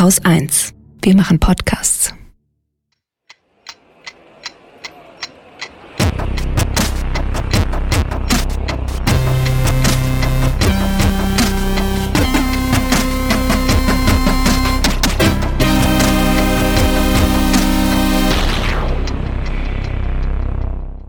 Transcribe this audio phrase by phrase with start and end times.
[0.00, 0.74] Haus 1.
[1.02, 2.14] Wir machen Podcasts.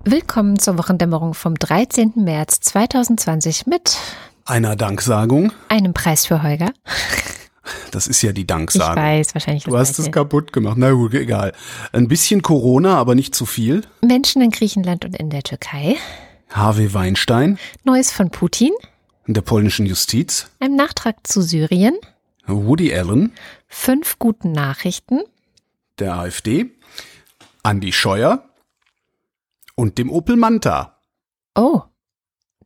[0.04, 2.14] Willkommen zur Wochendämmerung vom 13.
[2.16, 4.00] März 2020 mit
[4.46, 5.52] einer Danksagung.
[5.68, 6.72] einem Preis für Holger.
[7.92, 9.02] Das ist ja die Ich Danksagung.
[9.02, 10.76] weiß, wahrscheinlich Du hast es kaputt gemacht.
[10.78, 11.54] Na gut, egal.
[11.92, 13.82] Ein bisschen Corona, aber nicht zu viel.
[14.02, 15.96] Menschen in Griechenland und in der Türkei.
[16.50, 18.72] Harvey Weinstein Neues von Putin.
[19.28, 20.48] in der polnischen Justiz.
[20.60, 21.96] Einem Nachtrag zu Syrien.
[22.48, 23.34] Woody Allen
[23.68, 25.22] Fünf guten Nachrichten.
[26.00, 26.72] der AfD.
[27.64, 28.44] Andy Scheuer
[29.76, 30.98] und dem Opel Manta.
[31.56, 31.82] Oh,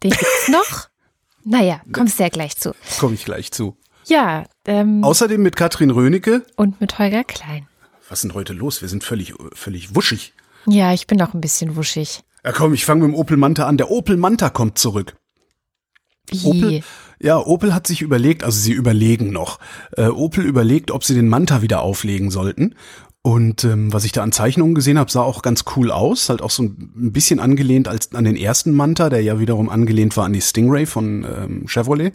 [0.04, 0.88] den gibt's noch?
[1.46, 2.74] Naja, kommst ja gleich zu.
[3.02, 3.76] Komme ich gleich zu.
[4.06, 6.46] Ja, ähm, Außerdem mit Katrin Rönecke.
[6.56, 7.68] und mit Holger Klein.
[8.10, 8.82] Was ist denn heute los?
[8.82, 10.34] Wir sind völlig, völlig wuschig.
[10.66, 12.24] Ja, ich bin auch ein bisschen wuschig.
[12.44, 13.78] Ja komm, ich fange mit dem Opel Manta an.
[13.78, 15.16] Der Opel Manta kommt zurück.
[16.30, 16.46] Wie?
[16.46, 16.84] Opel,
[17.20, 19.60] ja, Opel hat sich überlegt, also sie überlegen noch.
[19.98, 22.76] Äh, Opel überlegt, ob sie den Manta wieder auflegen sollten.
[23.26, 26.28] Und ähm, was ich da an Zeichnungen gesehen habe, sah auch ganz cool aus.
[26.28, 30.18] Halt auch so ein bisschen angelehnt als an den ersten Manta, der ja wiederum angelehnt
[30.18, 32.12] war an die Stingray von ähm, Chevrolet,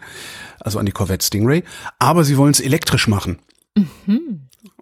[0.60, 1.64] also an die Corvette Stingray.
[1.98, 3.38] Aber sie wollen es elektrisch machen.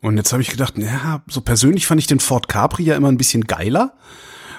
[0.00, 3.08] Und jetzt habe ich gedacht, ja, so persönlich fand ich den Ford Capri ja immer
[3.08, 3.94] ein bisschen geiler.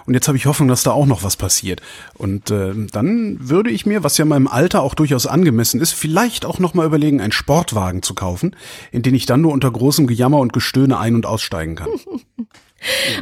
[0.07, 1.81] Und jetzt habe ich Hoffnung, dass da auch noch was passiert.
[2.15, 6.45] Und äh, dann würde ich mir, was ja meinem Alter auch durchaus angemessen ist, vielleicht
[6.45, 8.55] auch noch mal überlegen, einen Sportwagen zu kaufen,
[8.91, 11.89] in den ich dann nur unter großem Gejammer und Gestöhne ein- und aussteigen kann.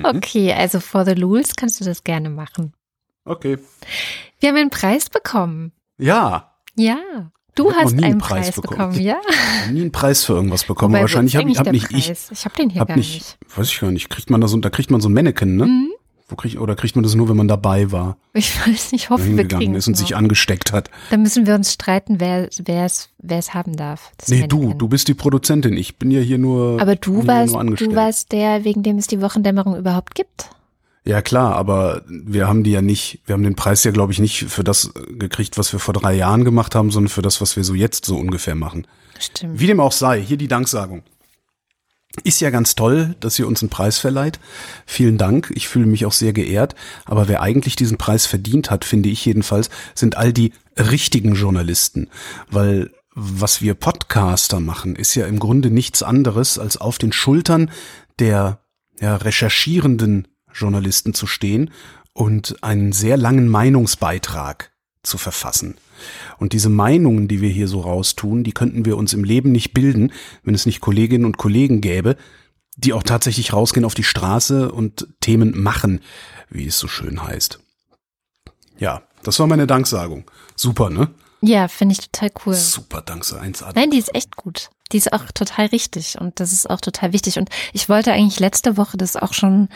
[0.03, 2.73] Okay, also for the Lulz kannst du das gerne machen.
[3.23, 3.57] Okay.
[4.41, 5.71] Wir haben einen Preis bekommen.
[5.97, 6.97] Ja, Ja,
[7.55, 8.89] du Ich hast nie einen einen Preis Preis, bekommen.
[8.91, 9.17] bekommen, ja.
[9.71, 10.91] nie einen Preis für irgendwas bekommen.
[10.93, 12.29] Wobei, wo Wahrscheinlich habe ich, hab nicht ich, Preis?
[12.31, 13.37] Ich habe den hier hab gar nicht, nicht.
[13.57, 15.65] weiß ich gar nicht, kriegt man da so, da kriegt man so ein Mannequin, ne?
[15.65, 15.91] Mhm.
[16.27, 19.09] Wo kriegt, oder kriegt man das nur, wenn man dabei war, Ich weiß nicht, ich
[19.11, 19.99] hoffe, wir kriegen ist und noch.
[19.99, 20.89] sich angesteckt hat.
[21.11, 24.11] Dann müssen wir uns streiten, wer es wer es haben darf.
[24.17, 25.77] Das Nee, du, du bist die Produzentin.
[25.77, 26.81] Ich bin ja hier nur.
[26.81, 30.49] Aber du warst, du warst der, wegen dem es die Wochendämmerung überhaupt gibt.
[31.07, 34.17] Ja klar, aber wir haben die ja nicht, wir haben den Preis ja glaube ich
[34.17, 37.55] nicht für das gekriegt, was wir vor drei Jahren gemacht haben, sondern für das, was
[37.55, 38.87] wir so jetzt so ungefähr machen.
[39.19, 39.59] Stimmt.
[39.59, 41.03] Wie dem auch sei, hier die Danksagung.
[42.23, 44.39] Ist ja ganz toll, dass ihr uns einen Preis verleiht.
[44.85, 45.51] Vielen Dank.
[45.55, 46.75] Ich fühle mich auch sehr geehrt.
[47.05, 52.09] Aber wer eigentlich diesen Preis verdient hat, finde ich jedenfalls, sind all die richtigen Journalisten.
[52.49, 57.71] Weil was wir Podcaster machen, ist ja im Grunde nichts anderes, als auf den Schultern
[58.19, 58.59] der
[58.99, 61.71] ja, recherchierenden Journalisten zu stehen
[62.13, 64.71] und einen sehr langen Meinungsbeitrag
[65.03, 65.75] zu verfassen.
[66.37, 69.73] Und diese Meinungen, die wir hier so raustun, die könnten wir uns im Leben nicht
[69.73, 70.11] bilden,
[70.43, 72.17] wenn es nicht Kolleginnen und Kollegen gäbe,
[72.77, 76.01] die auch tatsächlich rausgehen auf die Straße und Themen machen,
[76.49, 77.59] wie es so schön heißt.
[78.77, 80.29] Ja, das war meine Danksagung.
[80.55, 81.09] Super, ne?
[81.41, 82.53] Ja, finde ich total cool.
[82.53, 83.53] Super Danksagung.
[83.53, 83.71] 1A.
[83.75, 84.69] Nein, die ist echt gut.
[84.91, 87.39] Die ist auch total richtig und das ist auch total wichtig.
[87.39, 89.69] Und ich wollte eigentlich letzte Woche das auch schon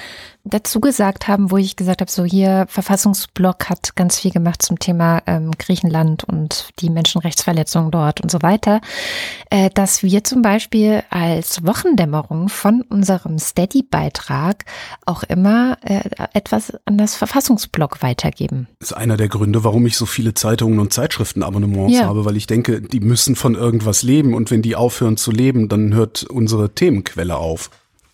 [0.43, 4.79] dazu gesagt haben, wo ich gesagt habe, so hier Verfassungsblock hat ganz viel gemacht zum
[4.79, 8.81] Thema ähm, Griechenland und die Menschenrechtsverletzungen dort und so weiter,
[9.49, 14.65] äh, dass wir zum Beispiel als Wochendämmerung von unserem Steady-Beitrag
[15.05, 16.01] auch immer äh,
[16.33, 18.67] etwas an das Verfassungsblock weitergeben.
[18.79, 22.05] ist einer der Gründe, warum ich so viele Zeitungen und Zeitschriftenabonnements Ja.
[22.05, 25.69] habe, weil ich denke, die müssen von irgendwas leben und wenn die aufhören zu leben,
[25.69, 27.69] dann hört unsere Themenquelle auf.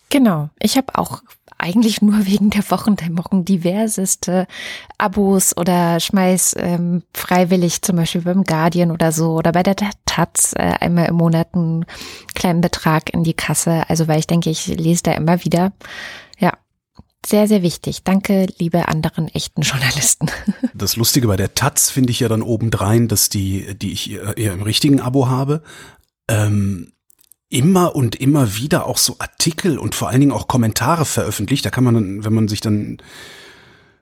[0.08, 0.50] Genau.
[0.60, 1.22] Ich habe auch
[1.58, 4.46] eigentlich nur wegen der Wochendämmerung diverseste
[4.98, 10.52] Abos oder schmeiß ähm, freiwillig zum Beispiel beim Guardian oder so oder bei der Taz
[10.56, 11.86] äh, einmal im Monat einen
[12.34, 13.88] kleinen Betrag in die Kasse.
[13.88, 15.72] Also weil ich denke, ich lese da immer wieder.
[16.38, 16.52] Ja,
[17.24, 18.04] sehr, sehr wichtig.
[18.04, 20.30] Danke, liebe anderen echten Journalisten.
[20.74, 24.52] Das Lustige bei der Taz finde ich ja dann obendrein, dass die, die ich eher
[24.52, 25.62] im richtigen Abo habe,
[26.28, 26.92] ähm,
[27.48, 31.64] immer und immer wieder auch so Artikel und vor allen Dingen auch Kommentare veröffentlicht.
[31.64, 32.98] Da kann man dann, wenn man sich dann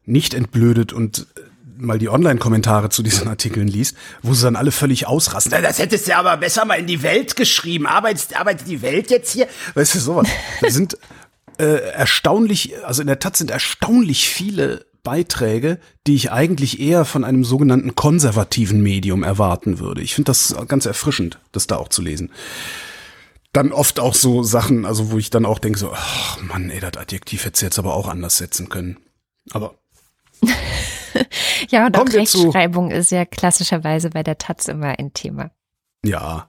[0.07, 1.41] nicht entblödet und äh,
[1.77, 5.63] mal die Online-Kommentare zu diesen Artikeln liest, wo sie dann alle völlig ausrasten.
[5.63, 7.87] Das hättest du aber besser mal in die Welt geschrieben.
[7.87, 9.47] Arbeitet, arbeitet die Welt jetzt hier?
[9.75, 10.29] Weißt du, sowas.
[10.61, 10.97] Das sind
[11.59, 17.25] äh, erstaunlich, also in der Tat sind erstaunlich viele Beiträge, die ich eigentlich eher von
[17.25, 20.01] einem sogenannten konservativen Medium erwarten würde.
[20.01, 22.31] Ich finde das ganz erfrischend, das da auch zu lesen.
[23.55, 26.81] Dann oft auch so Sachen, also wo ich dann auch denke so, ach Mann, ey,
[26.81, 28.99] das Adjektiv hätte jetzt aber auch anders setzen können.
[29.53, 29.77] Aber
[31.71, 35.51] ja, und auch zu- Rechtschreibung ist ja klassischerweise bei der Taz immer ein Thema.
[36.05, 36.49] ja,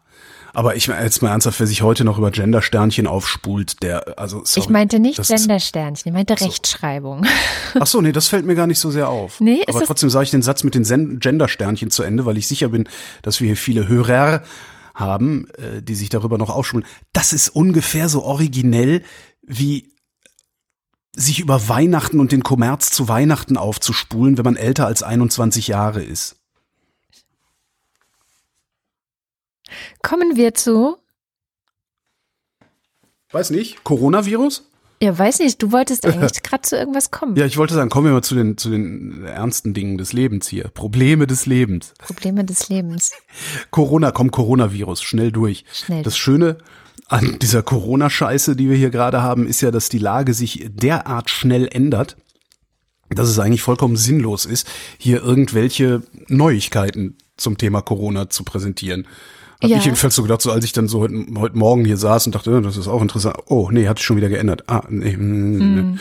[0.54, 4.66] Aber ich jetzt mal ernsthaft, wer sich heute noch über Gendersternchen aufspult, der, also sorry,
[4.66, 6.46] ich meinte nicht Gendersternchen, ich meinte so.
[6.46, 7.26] Rechtschreibung.
[7.80, 9.40] Ach so, nee, das fällt mir gar nicht so sehr auf.
[9.42, 12.70] Nee, Aber trotzdem sage ich den Satz mit den Gendersternchen zu Ende, weil ich sicher
[12.70, 12.88] bin,
[13.22, 14.42] dass wir hier viele Hörer
[14.96, 16.86] haben, äh, die sich darüber noch aufschulen.
[17.14, 19.04] Das ist ungefähr so originell
[19.44, 19.94] wie
[21.14, 26.04] sich über Weihnachten und den Kommerz zu Weihnachten aufzuspulen, wenn man älter als 21 Jahre
[26.04, 26.38] ist.
[30.02, 30.98] Kommen wir zu,
[33.36, 34.64] Weiß nicht, Coronavirus?
[35.06, 37.36] Ja, weiß nicht, du wolltest eigentlich gerade zu irgendwas kommen.
[37.36, 40.48] Ja, ich wollte sagen, kommen wir mal zu den, zu den ernsten Dingen des Lebens
[40.48, 40.66] hier.
[40.70, 41.94] Probleme des Lebens.
[42.00, 43.12] Probleme des Lebens.
[43.72, 45.66] Corona, komm, Coronavirus, schnell durch.
[45.72, 46.04] Schnell.
[46.04, 46.58] Das Schöne
[47.08, 51.30] an dieser Corona-Scheiße, die wir hier gerade haben, ist ja, dass die Lage sich derart
[51.30, 52.18] schnell ändert,
[53.10, 54.68] dass es eigentlich vollkommen sinnlos ist,
[54.98, 59.08] hier irgendwelche Neuigkeiten zum Thema Corona zu präsentieren.
[59.66, 59.78] Hab Ja.
[59.78, 62.36] ich jedenfalls so gedacht, so als ich dann so heute, heute Morgen hier saß und
[62.36, 63.38] dachte, ja, das ist auch interessant.
[63.48, 64.64] Oh, nee, hat sich schon wieder geändert.
[64.68, 65.16] Ah, nee.
[65.16, 66.00] mm,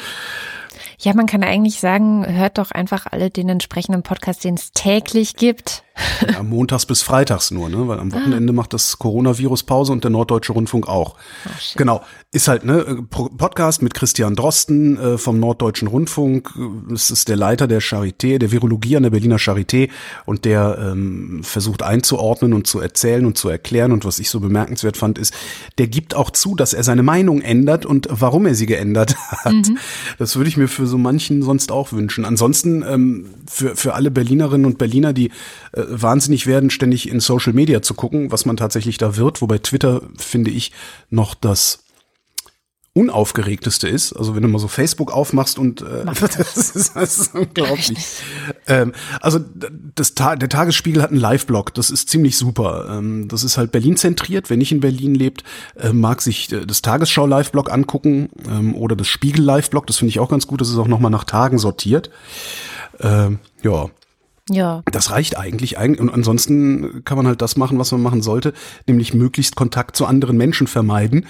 [0.98, 5.36] Ja, man kann eigentlich sagen, hört doch einfach alle den entsprechenden Podcast, den es täglich
[5.36, 5.83] gibt.
[6.32, 7.86] Ja, montags bis freitags nur, ne?
[7.86, 11.16] Weil am Wochenende macht das Coronavirus Pause und der Norddeutsche Rundfunk auch.
[11.58, 11.76] shit.
[11.76, 12.02] genau.
[12.32, 16.52] Ist halt, ne, Podcast mit Christian Drosten äh, vom Norddeutschen Rundfunk.
[16.88, 19.88] Das ist der Leiter der Charité, der Virologie an der Berliner Charité
[20.26, 23.92] und der ähm, versucht einzuordnen und zu erzählen und zu erklären.
[23.92, 25.32] Und was ich so bemerkenswert fand, ist,
[25.78, 29.14] der gibt auch zu, dass er seine Meinung ändert und warum er sie geändert
[29.44, 29.70] hat.
[30.18, 32.24] Das würde ich mir für so manchen sonst auch wünschen.
[32.24, 35.30] Ansonsten ähm, für, für alle Berlinerinnen und Berliner, die
[35.72, 39.58] äh, wahnsinnig werden, ständig in Social Media zu gucken, was man tatsächlich da wird, wobei
[39.58, 40.72] Twitter, finde ich,
[41.10, 41.84] noch das
[42.94, 44.12] unaufgeregteste ist.
[44.12, 47.98] Also wenn du mal so Facebook aufmachst und äh, das, ist, das ist unglaublich.
[48.68, 49.40] Ähm, also
[49.96, 52.86] das Ta der Tagesspiegel hat einen Live-Blog, das ist ziemlich super.
[52.88, 54.48] Ähm, das ist halt Berlin zentriert.
[54.48, 55.42] Wer nicht in Berlin lebt,
[55.76, 59.88] äh, mag sich äh, das Tagesschau-Live-Blog angucken ähm, oder das Spiegel-Live-Blog.
[59.88, 60.60] Das finde ich auch ganz gut.
[60.60, 62.10] Das ist auch nochmal nach Tagen sortiert.
[63.00, 63.90] Ähm, ja,
[64.50, 65.78] Ja, das reicht eigentlich.
[65.78, 68.52] Eig- Und ansonsten kann man halt das machen, was man machen sollte,
[68.86, 71.26] nämlich möglichst Kontakt zu anderen Menschen vermeiden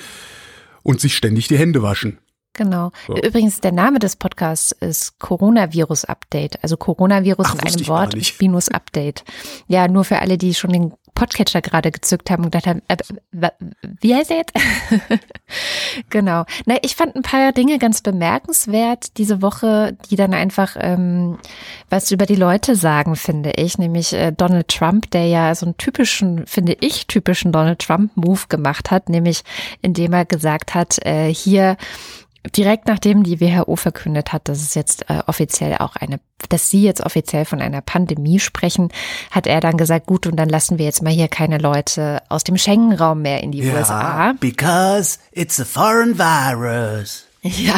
[0.83, 2.19] und sich ständig die Hände waschen.
[2.55, 2.91] genau.
[3.07, 3.17] So.
[3.17, 6.63] Übrigens, der Name des Podcasts ist Coronavirus Update.
[6.63, 9.25] Also Coronavirus Ach, in einem Wort minus Update.
[9.69, 12.97] Ja, nur für alle, die schon den Podcatcher gerade gezückt haben und gedacht haben, äh,
[14.01, 14.53] wie heißt er jetzt?
[16.11, 16.45] genau.
[16.67, 21.39] Na, ich fand ein paar Dinge ganz bemerkenswert diese Woche, die dann einfach ähm,
[21.89, 23.79] was über die Leute sagen, finde ich.
[23.79, 28.91] Nämlich äh, Donald Trump, der ja so einen typischen, finde ich, typischen Donald Trump-Move gemacht
[28.91, 29.43] hat, nämlich
[29.83, 31.77] indem er gesagt hat, äh, hier
[32.57, 36.83] direkt nachdem die WHO verkündet hat, dass es jetzt äh, offiziell auch eine, dass sie
[36.83, 38.91] jetzt offiziell von einer Pandemie sprechen,
[39.31, 42.45] hat er dann gesagt, gut, und dann lassen wir jetzt mal hier keine Leute aus
[42.45, 44.35] dem Schengen-Raum mehr in die USA.
[44.41, 47.25] because it's a foreign virus.
[47.43, 47.77] Ja,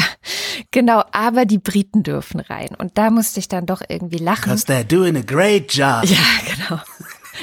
[0.70, 2.68] genau, aber die Briten dürfen rein.
[2.78, 4.52] Und da musste ich dann doch irgendwie lachen.
[4.52, 6.04] they're doing a great job.
[6.04, 6.18] Ja,
[6.68, 6.80] genau.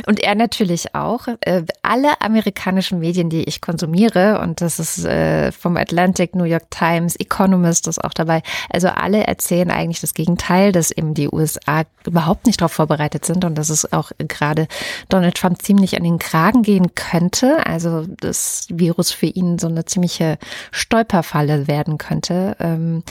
[0.07, 1.27] Und er natürlich auch.
[1.41, 6.69] Äh, alle amerikanischen Medien, die ich konsumiere, und das ist äh, vom Atlantic, New York
[6.69, 8.41] Times, Economist ist auch dabei.
[8.69, 13.45] Also alle erzählen eigentlich das Gegenteil, dass eben die USA überhaupt nicht darauf vorbereitet sind
[13.45, 14.67] und dass es auch gerade
[15.09, 17.65] Donald Trump ziemlich an den Kragen gehen könnte.
[17.65, 20.37] Also das Virus für ihn so eine ziemliche
[20.71, 23.03] Stolperfalle werden könnte, ähm,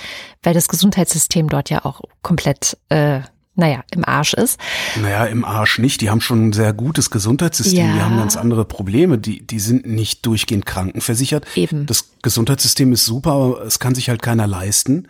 [0.43, 3.21] weil das Gesundheitssystem dort ja auch komplett äh,
[3.55, 4.59] naja, im Arsch ist.
[5.01, 6.01] Naja, im Arsch nicht.
[6.01, 7.87] Die haben schon ein sehr gutes Gesundheitssystem.
[7.87, 7.95] Ja.
[7.95, 9.19] Die haben ganz andere Probleme.
[9.19, 11.47] Die, die sind nicht durchgehend krankenversichert.
[11.55, 11.85] Eben.
[11.85, 15.07] Das Gesundheitssystem ist super, aber es kann sich halt keiner leisten.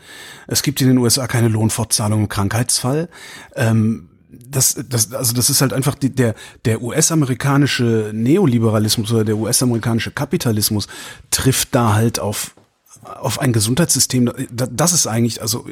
[0.48, 3.08] Es gibt in den USA keine Lohnfortzahlung im Krankheitsfall.
[3.54, 6.34] Ähm, das, das, also das ist halt einfach die, der,
[6.64, 10.88] der US-amerikanische Neoliberalismus oder der US-amerikanische Kapitalismus
[11.30, 12.54] trifft da halt auf,
[13.02, 14.30] auf ein Gesundheitssystem.
[14.50, 15.66] Da- Das ist eigentlich, also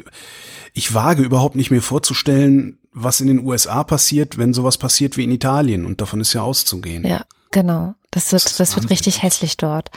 [0.73, 5.23] ich wage überhaupt nicht mir vorzustellen, was in den USA passiert, wenn sowas passiert wie
[5.23, 5.85] in Italien.
[5.85, 7.05] Und davon ist ja auszugehen.
[7.05, 7.95] Ja, genau.
[8.11, 9.89] Das wird, Das das, wird richtig hässlich dort.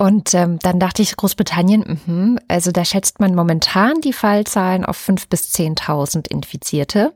[0.00, 4.96] Und ähm, dann dachte ich, Großbritannien, mhm, also da schätzt man momentan die Fallzahlen auf
[4.96, 7.12] 5.000 bis 10.000 Infizierte,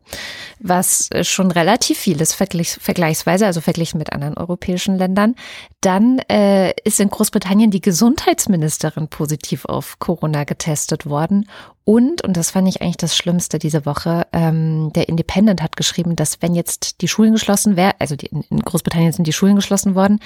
[0.61, 5.35] was äh, schon relativ viel ist, vergleichs vergleichsweise, also verglichen mit anderen europäischen Ländern.
[5.81, 11.49] Dann äh, ist in Großbritannien die Gesundheitsministerin positiv auf Corona getestet worden.
[11.87, 16.17] Und, und das fand ich eigentlich das Schlimmste diese Woche, ähm, der Independent hat geschrieben,
[16.17, 19.95] dass wenn jetzt die Schulen geschlossen wären, also die, in Großbritannien sind die Schulen geschlossen
[19.95, 20.21] worden,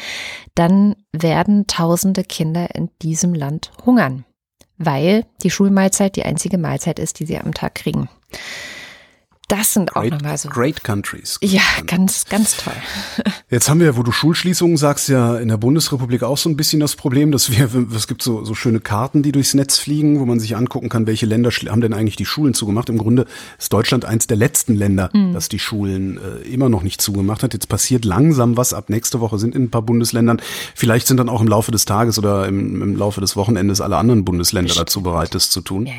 [0.54, 4.24] dann werden tausende Kinder in diesem Land hungern,
[4.76, 8.08] weil die Schulmahlzeit die einzige Mahlzeit ist, die sie am Tag kriegen.
[9.48, 10.50] Das sind auch nochmal so.
[10.50, 11.38] great countries.
[11.42, 12.74] Ja, ganz, ganz toll.
[13.50, 16.80] Jetzt haben wir, wo du Schulschließungen sagst, ja in der Bundesrepublik auch so ein bisschen
[16.80, 20.26] das Problem, dass wir, es gibt so, so schöne Karten, die durchs Netz fliegen, wo
[20.26, 22.90] man sich angucken kann, welche Länder haben denn eigentlich die Schulen zugemacht.
[22.90, 23.24] Im Grunde
[23.58, 25.32] ist Deutschland eins der letzten Länder, mhm.
[25.32, 27.54] das die Schulen äh, immer noch nicht zugemacht hat.
[27.54, 28.74] Jetzt passiert langsam was.
[28.74, 30.42] Ab nächste Woche sind in ein paar Bundesländern.
[30.74, 33.96] Vielleicht sind dann auch im Laufe des Tages oder im, im Laufe des Wochenendes alle
[33.96, 35.86] anderen Bundesländer dazu bereit, das zu tun.
[35.86, 35.94] Ja,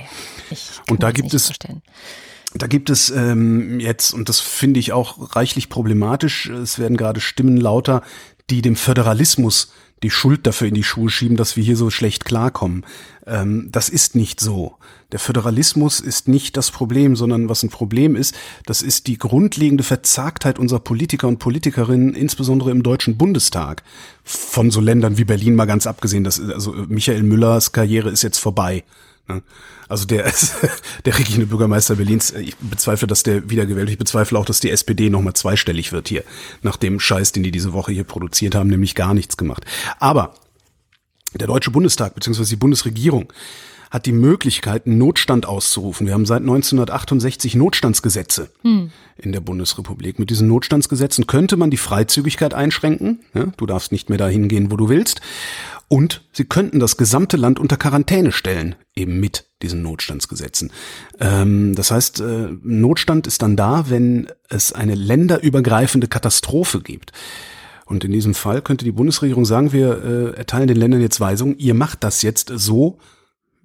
[0.51, 0.57] ja.
[0.87, 1.81] Und da gibt es, vorstellen.
[2.55, 7.21] Da gibt es ähm, jetzt, und das finde ich auch reichlich problematisch, es werden gerade
[7.21, 8.01] Stimmen lauter,
[8.49, 12.25] die dem Föderalismus die Schuld dafür in die Schuhe schieben, dass wir hier so schlecht
[12.25, 12.85] klarkommen.
[13.27, 14.75] Ähm, das ist nicht so.
[15.11, 19.83] Der Föderalismus ist nicht das Problem, sondern was ein Problem ist, das ist die grundlegende
[19.83, 23.83] Verzagtheit unserer Politiker und Politikerinnen, insbesondere im Deutschen Bundestag.
[24.23, 26.23] Von so Ländern wie Berlin mal ganz abgesehen.
[26.23, 28.83] Das, also Michael Müllers Karriere ist jetzt vorbei.
[29.29, 29.43] Ne?
[29.87, 30.55] Also der ist
[31.05, 32.31] der regierende Bürgermeister Berlins.
[32.31, 33.91] Ich bezweifle, dass der wiedergewählt wird.
[33.91, 36.23] Ich bezweifle auch, dass die SPD nochmal zweistellig wird hier.
[36.61, 39.65] Nach dem Scheiß, den die diese Woche hier produziert haben, nämlich gar nichts gemacht.
[39.99, 40.33] Aber
[41.33, 42.43] der Deutsche Bundestag bzw.
[42.43, 43.31] die Bundesregierung
[43.91, 46.05] hat die Möglichkeit, einen Notstand auszurufen.
[46.05, 48.91] Wir haben seit 1968 Notstandsgesetze hm.
[49.17, 50.19] in der Bundesrepublik.
[50.19, 53.19] Mit diesen Notstandsgesetzen könnte man die Freizügigkeit einschränken.
[53.33, 55.21] Ja, du darfst nicht mehr dahin gehen, wo du willst.
[55.87, 60.71] Und sie könnten das gesamte Land unter Quarantäne stellen, eben mit diesen Notstandsgesetzen.
[61.19, 67.11] Ähm, das heißt, äh, Notstand ist dann da, wenn es eine länderübergreifende Katastrophe gibt.
[67.85, 71.57] Und in diesem Fall könnte die Bundesregierung sagen, wir äh, erteilen den Ländern jetzt Weisungen,
[71.57, 72.99] ihr macht das jetzt so,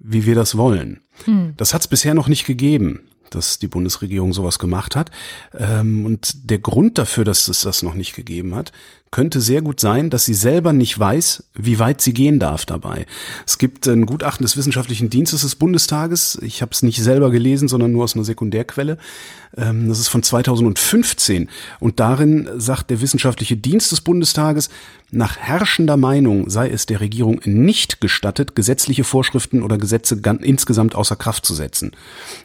[0.07, 1.01] wie wir das wollen.
[1.25, 1.53] Hm.
[1.57, 3.01] Das hat es bisher noch nicht gegeben
[3.35, 5.11] dass die Bundesregierung sowas gemacht hat.
[5.57, 8.71] Ähm, und der Grund dafür, dass es das noch nicht gegeben hat,
[9.15, 13.05] könnte sehr gut sein, dass sie selber nicht weiß, wie weit sie gehen darf dabei.
[13.45, 16.37] Es gibt ein Gutachten des Wissenschaftlichen Dienstes des Bundestages.
[16.41, 18.97] Ich habe es nicht selber gelesen, sondern nur aus einer Sekundärquelle.
[19.55, 21.49] Ähm, das ist von 2015.
[21.79, 24.69] Und darin sagt der Wissenschaftliche Dienst des Bundestages,
[25.11, 31.15] nach herrschender Meinung sei es der Regierung nicht gestattet, gesetzliche Vorschriften oder Gesetze insgesamt außer
[31.15, 31.91] Kraft zu setzen.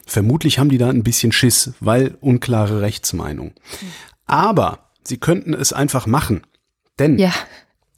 [0.05, 3.53] Vermutlich haben die da ein bisschen Schiss, weil unklare Rechtsmeinung.
[4.25, 6.41] Aber sie könnten es einfach machen.
[6.99, 7.33] Denn ja.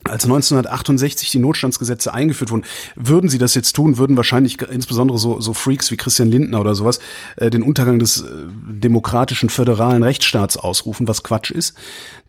[0.04, 5.42] als 1968 die Notstandsgesetze eingeführt wurden, würden sie das jetzt tun, würden wahrscheinlich insbesondere so,
[5.42, 7.00] so Freaks wie Christian Lindner oder sowas
[7.38, 8.26] äh, den Untergang des äh,
[8.66, 11.76] demokratischen föderalen Rechtsstaats ausrufen, was Quatsch ist.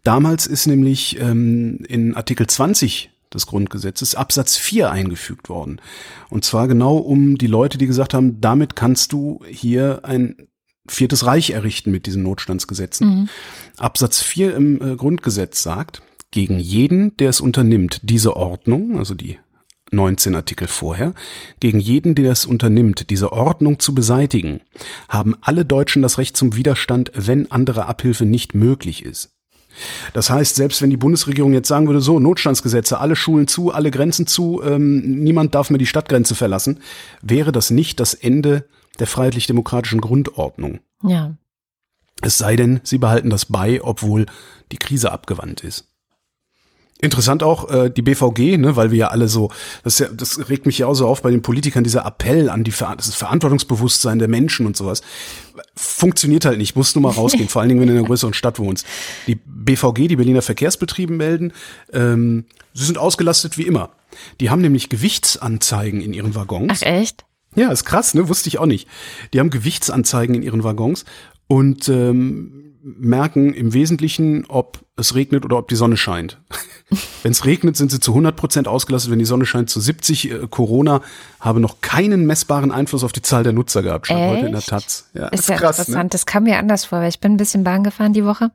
[0.02, 5.80] Damals ist nämlich ähm, in Artikel 20 des Grundgesetzes Absatz 4 eingefügt worden.
[6.30, 10.36] Und zwar genau um die Leute, die gesagt haben, damit kannst du hier ein
[10.88, 13.08] viertes Reich errichten mit diesen Notstandsgesetzen.
[13.08, 13.28] Mhm.
[13.78, 19.38] Absatz 4 im äh, Grundgesetz sagt, gegen jeden, der es unternimmt, diese Ordnung, also die
[19.92, 21.14] 19 Artikel vorher,
[21.60, 24.60] gegen jeden, der es unternimmt, diese Ordnung zu beseitigen,
[25.08, 29.33] haben alle Deutschen das Recht zum Widerstand, wenn andere Abhilfe nicht möglich ist.
[30.12, 33.90] Das heißt, selbst wenn die Bundesregierung jetzt sagen würde, so, Notstandsgesetze, alle Schulen zu, alle
[33.90, 36.80] Grenzen zu, ähm, niemand darf mehr die Stadtgrenze verlassen,
[37.22, 38.66] wäre das nicht das Ende
[38.98, 40.80] der freiheitlich-demokratischen Grundordnung.
[41.02, 41.36] Ja.
[42.22, 44.26] Es sei denn, sie behalten das bei, obwohl
[44.72, 45.93] die Krise abgewandt ist.
[47.04, 49.50] Interessant auch äh, die BVG, ne, weil wir ja alle so,
[49.82, 52.64] das, ja, das regt mich ja auch so auf bei den Politikern, dieser Appell an
[52.64, 55.02] die Ver das Verantwortungsbewusstsein der Menschen und sowas.
[55.76, 58.32] Funktioniert halt nicht, musst du mal rausgehen, vor allen Dingen, wenn du in einer größeren
[58.32, 58.86] Stadt wohnst.
[59.26, 61.52] Die BVG, die Berliner Verkehrsbetriebe melden,
[61.92, 63.90] ähm, sie sind ausgelastet wie immer.
[64.40, 66.80] Die haben nämlich Gewichtsanzeigen in ihren Waggons.
[66.82, 67.26] Ach echt?
[67.54, 68.30] Ja, ist krass, ne?
[68.30, 68.88] Wusste ich auch nicht.
[69.34, 71.04] Die haben Gewichtsanzeigen in ihren Waggons
[71.48, 76.38] und ähm, merken im Wesentlichen, ob es regnet oder ob die Sonne scheint.
[77.22, 79.10] Wenn es regnet, sind sie zu 100 Prozent ausgelastet.
[79.10, 80.30] Wenn die Sonne scheint, zu 70.
[80.30, 81.00] Äh, Corona
[81.40, 84.06] habe noch keinen messbaren Einfluss auf die Zahl der Nutzer gehabt.
[84.06, 85.08] Stand heute in der Taz.
[85.14, 86.04] Ja, ist, ist ja krass, interessant.
[86.04, 86.10] Ne?
[86.10, 88.50] Das kam mir anders vor, weil ich bin ein bisschen Bahn gefahren die Woche.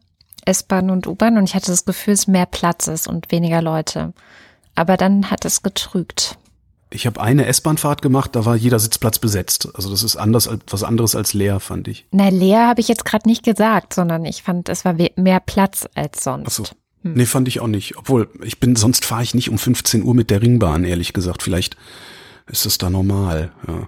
[0.45, 4.13] S-Bahn und U-Bahn und ich hatte das Gefühl, es mehr Platz ist und weniger Leute.
[4.75, 6.37] Aber dann hat es getrügt.
[6.91, 9.69] Ich habe eine S-Bahnfahrt gemacht, da war jeder Sitzplatz besetzt.
[9.75, 12.07] Also das ist anders als was anderes als leer, fand ich.
[12.11, 15.87] Na, leer habe ich jetzt gerade nicht gesagt, sondern ich fand, es war mehr Platz
[15.93, 16.47] als sonst.
[16.47, 16.63] Ach so.
[17.03, 17.13] Hm.
[17.13, 17.97] Nee, fand ich auch nicht.
[17.97, 21.43] Obwohl, ich bin, sonst fahre ich nicht um 15 Uhr mit der Ringbahn, ehrlich gesagt.
[21.43, 21.77] Vielleicht
[22.47, 23.87] ist es da normal, ja.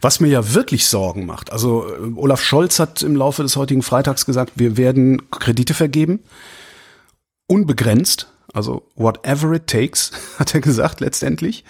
[0.00, 3.82] Was mir ja wirklich Sorgen macht, also äh, Olaf Scholz hat im Laufe des heutigen
[3.82, 6.20] Freitags gesagt, wir werden Kredite vergeben,
[7.48, 11.64] unbegrenzt, also whatever it takes, hat er gesagt letztendlich.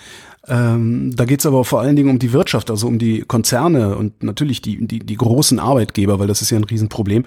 [0.47, 3.97] Ähm, da geht es aber vor allen Dingen um die Wirtschaft, also um die Konzerne
[3.97, 7.25] und natürlich die, die, die großen Arbeitgeber, weil das ist ja ein Riesenproblem,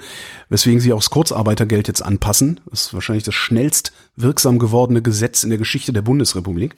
[0.50, 2.60] weswegen sie auch das Kurzarbeitergeld jetzt anpassen.
[2.70, 6.76] Das ist wahrscheinlich das schnellst wirksam gewordene Gesetz in der Geschichte der Bundesrepublik.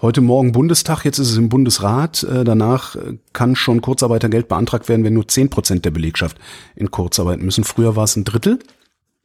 [0.00, 2.24] heute Morgen Bundestag, jetzt ist es im Bundesrat.
[2.24, 6.38] Äh, danach äh, kann schon Kurzarbeitergeld beantragt werden, wenn nur zehn Prozent der Belegschaft
[6.74, 7.62] in Kurzarbeit müssen.
[7.62, 8.58] Früher war es ein Drittel.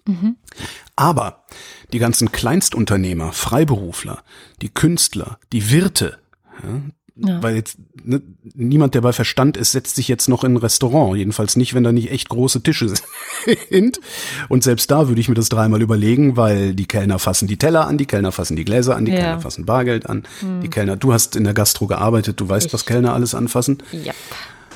[0.08, 0.36] Mhm.
[0.96, 1.46] Aber
[1.94, 4.24] die ganzen Kleinstunternehmer, Freiberufler,
[4.62, 6.20] die Künstler, die Wirte,
[6.63, 6.81] ja,
[7.19, 7.41] ja.
[7.41, 8.21] Weil jetzt ne,
[8.53, 11.17] niemand, der bei Verstand ist, setzt sich jetzt noch in ein Restaurant.
[11.17, 12.93] Jedenfalls nicht, wenn da nicht echt große Tische
[13.69, 13.99] sind.
[14.49, 17.87] Und selbst da würde ich mir das dreimal überlegen, weil die Kellner fassen die Teller
[17.87, 19.19] an, die Kellner fassen die Gläser an, die ja.
[19.19, 20.23] Kellner fassen Bargeld an.
[20.41, 20.61] Hm.
[20.61, 22.73] Die Kellner, du hast in der Gastro gearbeitet, du weißt, ich.
[22.73, 23.81] was Kellner alles anfassen.
[23.91, 24.13] Ja.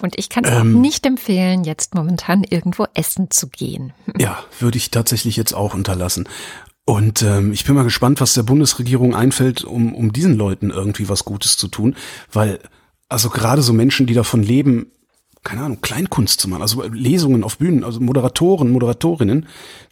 [0.01, 3.93] Und ich kann es ähm, auch nicht empfehlen, jetzt momentan irgendwo essen zu gehen.
[4.17, 6.27] Ja, würde ich tatsächlich jetzt auch unterlassen.
[6.85, 11.09] Und ähm, ich bin mal gespannt, was der Bundesregierung einfällt, um, um diesen Leuten irgendwie
[11.09, 11.95] was Gutes zu tun,
[12.31, 12.59] weil
[13.07, 14.91] also gerade so Menschen, die davon leben,
[15.43, 19.47] keine Ahnung, Kleinkunst zu machen, also Lesungen auf Bühnen, also Moderatoren, Moderatorinnen,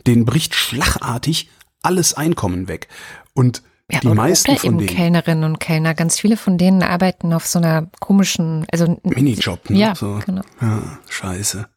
[0.07, 1.49] denen bricht schlagartig
[1.81, 2.87] alles Einkommen weg.
[3.33, 4.87] Und ja, die meisten von denen.
[4.87, 9.79] Kellnerinnen und Kellner, ganz viele von denen arbeiten auf so einer komischen, also Minijob, ne?
[9.79, 10.19] Ja, so.
[10.25, 10.43] genau.
[10.61, 11.67] Ja, scheiße.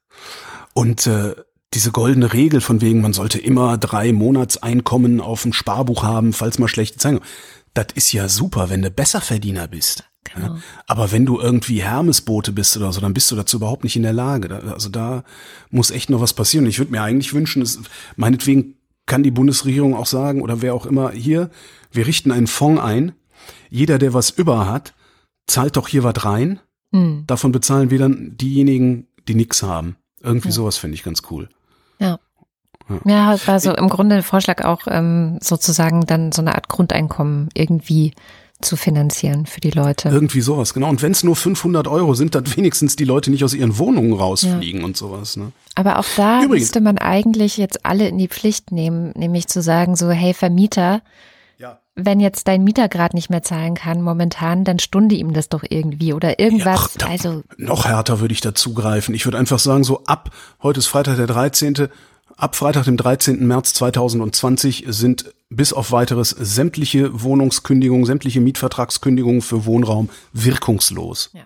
[0.75, 1.35] Und äh,
[1.75, 6.59] diese goldene Regel von wegen, man sollte immer drei Monatseinkommen auf dem Sparbuch haben, falls
[6.59, 7.21] mal schlechte Zeiten.
[7.75, 10.05] Das ist ja super, wenn du Besserverdiener bist.
[10.25, 10.47] Genau.
[10.47, 10.57] Ja?
[10.87, 14.03] Aber wenn du irgendwie Hermesbote bist oder so, dann bist du dazu überhaupt nicht in
[14.03, 14.55] der Lage.
[14.73, 15.25] Also da
[15.71, 16.67] muss echt noch was passieren.
[16.67, 17.81] Ich würde mir eigentlich wünschen, es,
[18.17, 18.77] meinetwegen
[19.07, 21.51] kann die Bundesregierung auch sagen oder wer auch immer hier,
[21.91, 23.13] wir richten einen Fonds ein.
[23.69, 24.95] Jeder, der was über hat,
[25.47, 26.61] zahlt doch hier was rein.
[26.93, 27.25] Mhm.
[27.27, 29.97] Davon bezahlen wir dann diejenigen, die nichts haben.
[30.21, 30.55] Irgendwie ja.
[30.55, 31.49] sowas finde ich ganz cool.
[32.03, 32.19] Ja.
[33.05, 37.49] Ja, war so im Grunde der Vorschlag auch ähm, sozusagen dann so eine Art Grundeinkommen
[37.55, 38.13] irgendwie
[38.61, 40.09] zu finanzieren für die Leute.
[40.09, 40.89] Irgendwie sowas, genau.
[40.89, 44.13] Und wenn es nur 500 Euro sind, dann wenigstens die Leute nicht aus ihren Wohnungen
[44.13, 44.87] rausfliegen ja.
[44.87, 45.37] und sowas.
[45.37, 45.53] Ne?
[45.75, 46.67] Aber auch da Übrigens.
[46.67, 51.03] müsste man eigentlich jetzt alle in die Pflicht nehmen, nämlich zu sagen so, hey Vermieter,
[51.95, 55.63] wenn jetzt dein Mieter gerade nicht mehr zahlen kann momentan, dann stunde ihm das doch
[55.69, 56.95] irgendwie oder irgendwas.
[56.99, 59.15] Ja, ach, also noch härter würde ich dazu greifen.
[59.15, 60.31] Ich würde einfach sagen, so ab,
[60.63, 61.89] heute ist Freitag der 13.,
[62.37, 63.47] ab Freitag, dem 13.
[63.47, 71.31] März 2020 sind bis auf weiteres sämtliche Wohnungskündigungen, sämtliche Mietvertragskündigungen für Wohnraum wirkungslos.
[71.35, 71.43] Ja.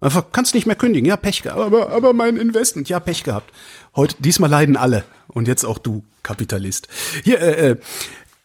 [0.00, 3.52] Einfach kannst nicht mehr kündigen, ja Pech gehabt, aber, aber mein Investment, ja Pech gehabt.
[3.94, 6.88] Heute diesmal leiden alle und jetzt auch du Kapitalist.
[7.24, 7.76] Hier äh, äh,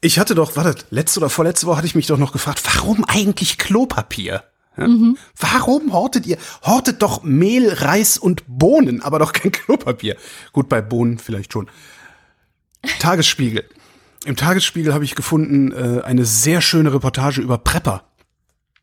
[0.02, 3.04] ich hatte doch, warte, letzte oder vorletzte Woche hatte ich mich doch noch gefragt, warum
[3.06, 4.44] eigentlich Klopapier?
[4.78, 4.88] Ja?
[4.88, 5.18] Mhm.
[5.38, 6.38] Warum hortet ihr?
[6.64, 10.16] Hortet doch Mehl, Reis und Bohnen, aber doch kein Klopapier.
[10.54, 11.70] Gut, bei Bohnen vielleicht schon.
[13.00, 13.64] Tagesspiegel.
[14.26, 18.04] Im Tagesspiegel habe ich gefunden äh, eine sehr schöne Reportage über Prepper.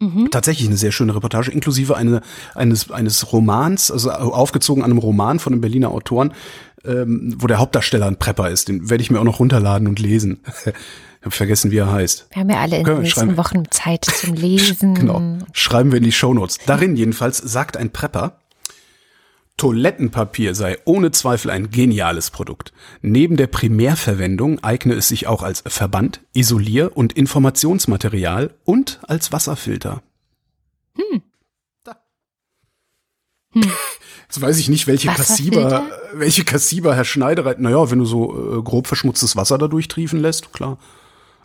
[0.01, 0.31] Mhm.
[0.31, 2.23] Tatsächlich eine sehr schöne Reportage, inklusive eine,
[2.55, 6.33] eines, eines Romans, also aufgezogen an einem Roman von einem Berliner Autoren,
[6.85, 8.69] ähm, wo der Hauptdarsteller ein Prepper ist.
[8.69, 10.41] Den werde ich mir auch noch runterladen und lesen.
[11.21, 12.27] Ich habe vergessen, wie er heißt.
[12.33, 14.95] Wir haben ja alle in den nächsten Wochen Zeit zum Lesen.
[14.95, 15.39] genau.
[15.55, 16.59] Schreiben wir in die Shownotes.
[16.67, 18.43] Darin jedenfalls sagt ein Prepper,
[19.57, 22.73] Toilettenpapier sei ohne Zweifel ein geniales Produkt.
[23.03, 30.03] Neben der Primärverwendung eigne es sich auch als Verband, Isolier- und Informationsmaterial und als Wasserfilter.
[30.97, 31.23] Hm.
[31.85, 31.97] Da.
[33.53, 33.63] Hm.
[34.35, 38.63] Jetzt weiß ich nicht, welche Kassiber, welche Kassiber Herr Schneider, naja, wenn du so äh,
[38.63, 40.79] grob verschmutztes Wasser da durchtriefen lässt, klar.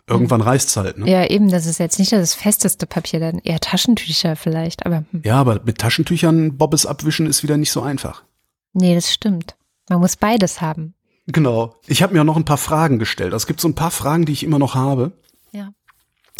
[0.08, 1.08] Irgendwann reißt's halt, ne?
[1.08, 5.04] Ja, eben, das ist jetzt nicht das festeste Papier, dann eher Taschentücher vielleicht, aber.
[5.12, 5.22] Hm.
[5.22, 8.24] Ja, aber mit Taschentüchern Bobbes abwischen ist wieder nicht so einfach.
[8.72, 9.54] Nee, das stimmt.
[9.88, 10.94] Man muss beides haben.
[11.28, 11.76] Genau.
[11.86, 13.32] Ich habe mir auch noch ein paar Fragen gestellt.
[13.32, 15.12] Also es gibt so ein paar Fragen, die ich immer noch habe.
[15.52, 15.70] Ja.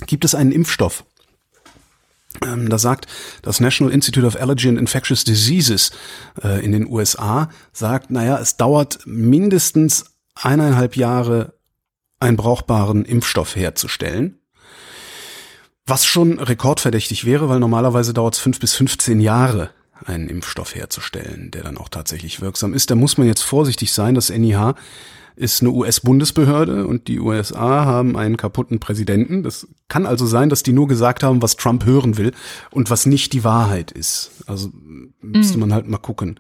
[0.06, 1.04] Gibt es einen Impfstoff?
[2.44, 3.07] Ähm, da sagt
[3.42, 5.90] das National Institute of Allergy and Infectious Diseases
[6.42, 11.55] äh, in den USA, sagt, naja, es dauert mindestens eineinhalb Jahre,
[12.18, 14.38] einen brauchbaren Impfstoff herzustellen.
[15.87, 19.70] Was schon rekordverdächtig wäre, weil normalerweise dauert es fünf bis 15 Jahre,
[20.05, 22.90] einen Impfstoff herzustellen, der dann auch tatsächlich wirksam ist.
[22.90, 24.14] Da muss man jetzt vorsichtig sein.
[24.14, 24.74] Das NIH
[25.40, 29.42] ist eine US-Bundesbehörde und die USA haben einen kaputten Präsidenten.
[29.42, 32.33] Das kann also sein, dass die nur gesagt haben, was Trump hören will
[32.70, 34.31] und was nicht die Wahrheit ist.
[34.46, 34.68] Also
[35.22, 35.61] müsste mm.
[35.61, 36.38] man halt mal gucken.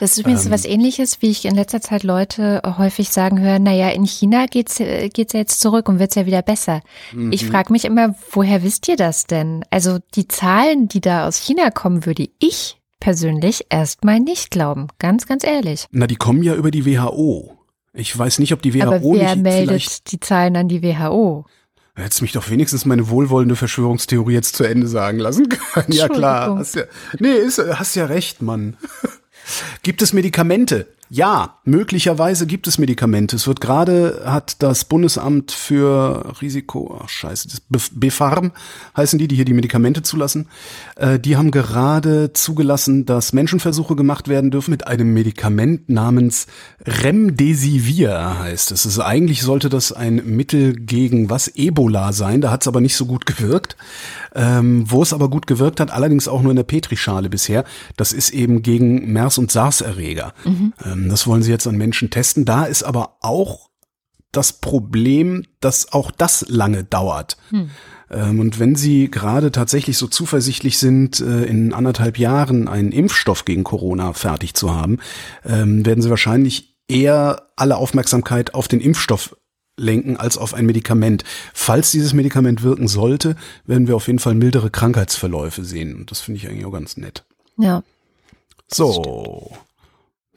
[0.00, 3.58] Das ist übrigens ähm, was ähnliches, wie ich in letzter Zeit Leute häufig sagen höre,
[3.58, 6.82] naja, in China geht's, geht's ja jetzt zurück und wird's ja wieder besser.
[7.14, 7.32] Mhm.
[7.32, 9.64] Ich frage mich immer, woher wisst ihr das denn?
[9.70, 14.88] Also die Zahlen, die da aus China kommen, würde ich persönlich erstmal nicht glauben.
[14.98, 15.86] Ganz, ganz ehrlich.
[15.90, 17.61] Na, die kommen ja über die WHO.
[17.94, 21.44] Ich weiß nicht, ob die WHO Aber wer nicht meldet die Zahlen an die WHO?
[21.94, 25.92] Hättest mich doch wenigstens meine wohlwollende Verschwörungstheorie jetzt zu Ende sagen lassen können.
[25.92, 26.56] Ja klar.
[26.56, 26.84] Hast ja,
[27.18, 28.78] nee, ist, hast ja recht, Mann.
[29.82, 33.36] Gibt es Medikamente Ja, möglicherweise gibt es Medikamente.
[33.36, 38.52] Es wird gerade, hat das Bundesamt für Risiko, ach scheiße, das BFARM
[38.96, 40.48] heißen die, die hier die Medikamente zulassen.
[40.96, 46.46] Äh, die haben gerade zugelassen, dass Menschenversuche gemacht werden dürfen mit einem Medikament namens
[46.80, 48.86] Remdesivir heißt es.
[48.86, 52.40] Also eigentlich sollte das ein Mittel gegen was Ebola sein.
[52.40, 53.76] Da hat es aber nicht so gut gewirkt.
[54.34, 57.64] Ähm, wo es aber gut gewirkt hat, allerdings auch nur in der Petrischale bisher,
[57.98, 60.32] das ist eben gegen MERS- und SARS-Erreger.
[60.46, 60.72] Mhm.
[60.82, 62.44] Ähm, das wollen sie jetzt an Menschen testen.
[62.44, 63.70] Da ist aber auch
[64.32, 67.36] das Problem, dass auch das lange dauert.
[67.50, 67.70] Mhm.
[68.12, 73.64] Und wenn Sie gerade tatsächlich so zuversichtlich sind, äh, in anderthalb Jahren einen Impfstoff gegen
[73.64, 74.98] Corona fertig zu haben,
[75.46, 79.34] ähm, werden Sie wahrscheinlich eher alle Aufmerksamkeit auf den Impfstoff
[79.78, 81.24] lenken als auf ein Medikament.
[81.54, 85.96] Falls dieses Medikament wirken sollte, werden wir auf jeden Fall mildere Krankheitsverläufe sehen.
[85.96, 87.24] Und das finde ich eigentlich auch ganz nett.
[87.56, 87.82] Ja.
[88.68, 89.56] So.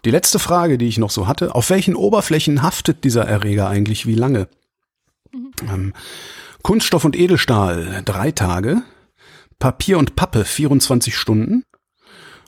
[0.06, 1.56] Die letzte Frage, die ich noch so hatte.
[1.56, 4.48] Auf welchen Oberflächen haftet dieser Erreger eigentlich wie lange?
[5.32, 5.52] Mhm.
[5.68, 5.94] Ähm,
[6.62, 8.84] Kunststoff und Edelstahl drei Tage.
[9.58, 11.64] Papier und Pappe 24 Stunden.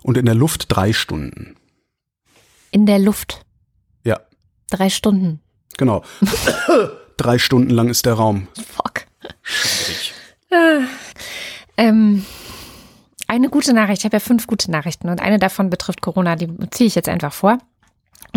[0.03, 1.55] Und in der Luft drei Stunden.
[2.69, 3.41] In der Luft?
[4.03, 4.19] Ja.
[4.69, 5.41] Drei Stunden.
[5.77, 6.03] Genau.
[7.17, 8.47] Drei Stunden lang ist der Raum.
[8.53, 9.07] Fuck.
[9.41, 10.13] Schwierig.
[10.51, 10.81] Äh,
[11.77, 12.23] ähm,
[13.37, 13.99] eine gute Nachricht.
[14.01, 16.35] Ich habe ja fünf gute Nachrichten und eine davon betrifft Corona.
[16.35, 17.57] Die ziehe ich jetzt einfach vor.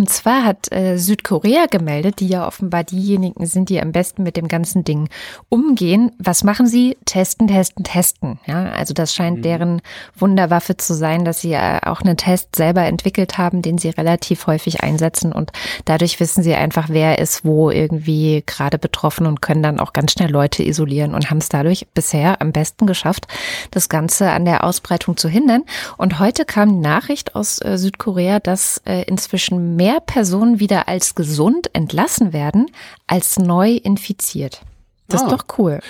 [0.01, 4.35] Und zwar hat äh, Südkorea gemeldet, die ja offenbar diejenigen sind, die am besten mit
[4.39, 5.11] dem ganzen Ding
[5.51, 6.13] umgehen.
[6.19, 6.97] Was machen sie?
[7.05, 8.41] Testen, testen, testen.
[8.47, 9.43] Ja, also das scheint mhm.
[9.43, 9.83] deren
[10.17, 14.47] Wunderwaffe zu sein, dass sie äh, auch einen Test selber entwickelt haben, den sie relativ
[14.47, 15.53] häufig einsetzen und
[15.85, 20.13] dadurch wissen sie einfach, wer ist wo irgendwie gerade betroffen und können dann auch ganz
[20.13, 23.27] schnell Leute isolieren und haben es dadurch bisher am besten geschafft,
[23.71, 25.65] das Ganze an der Ausbreitung zu hindern.
[25.99, 31.17] Und heute kam die Nachricht aus äh, Südkorea, dass äh, inzwischen mehr Personen wieder als
[31.17, 32.67] gesund entlassen werden,
[33.09, 34.63] als neu infiziert.
[35.09, 35.25] Das ah.
[35.25, 35.81] ist doch cool.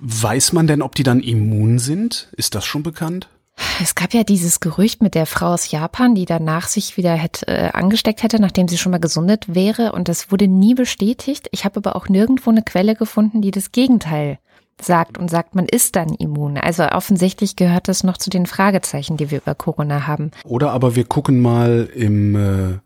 [0.00, 2.28] Weiß man denn, ob die dann immun sind?
[2.36, 3.28] Ist das schon bekannt?
[3.80, 7.46] Es gab ja dieses Gerücht mit der Frau aus Japan, die danach sich wieder hätte,
[7.46, 9.92] äh, angesteckt hätte, nachdem sie schon mal gesundet wäre.
[9.92, 11.48] Und das wurde nie bestätigt.
[11.52, 14.38] Ich habe aber auch nirgendwo eine Quelle gefunden, die das Gegenteil
[14.80, 16.58] sagt und sagt, man ist dann immun.
[16.58, 20.32] Also offensichtlich gehört das noch zu den Fragezeichen, die wir über Corona haben.
[20.44, 22.78] Oder aber wir gucken mal im äh,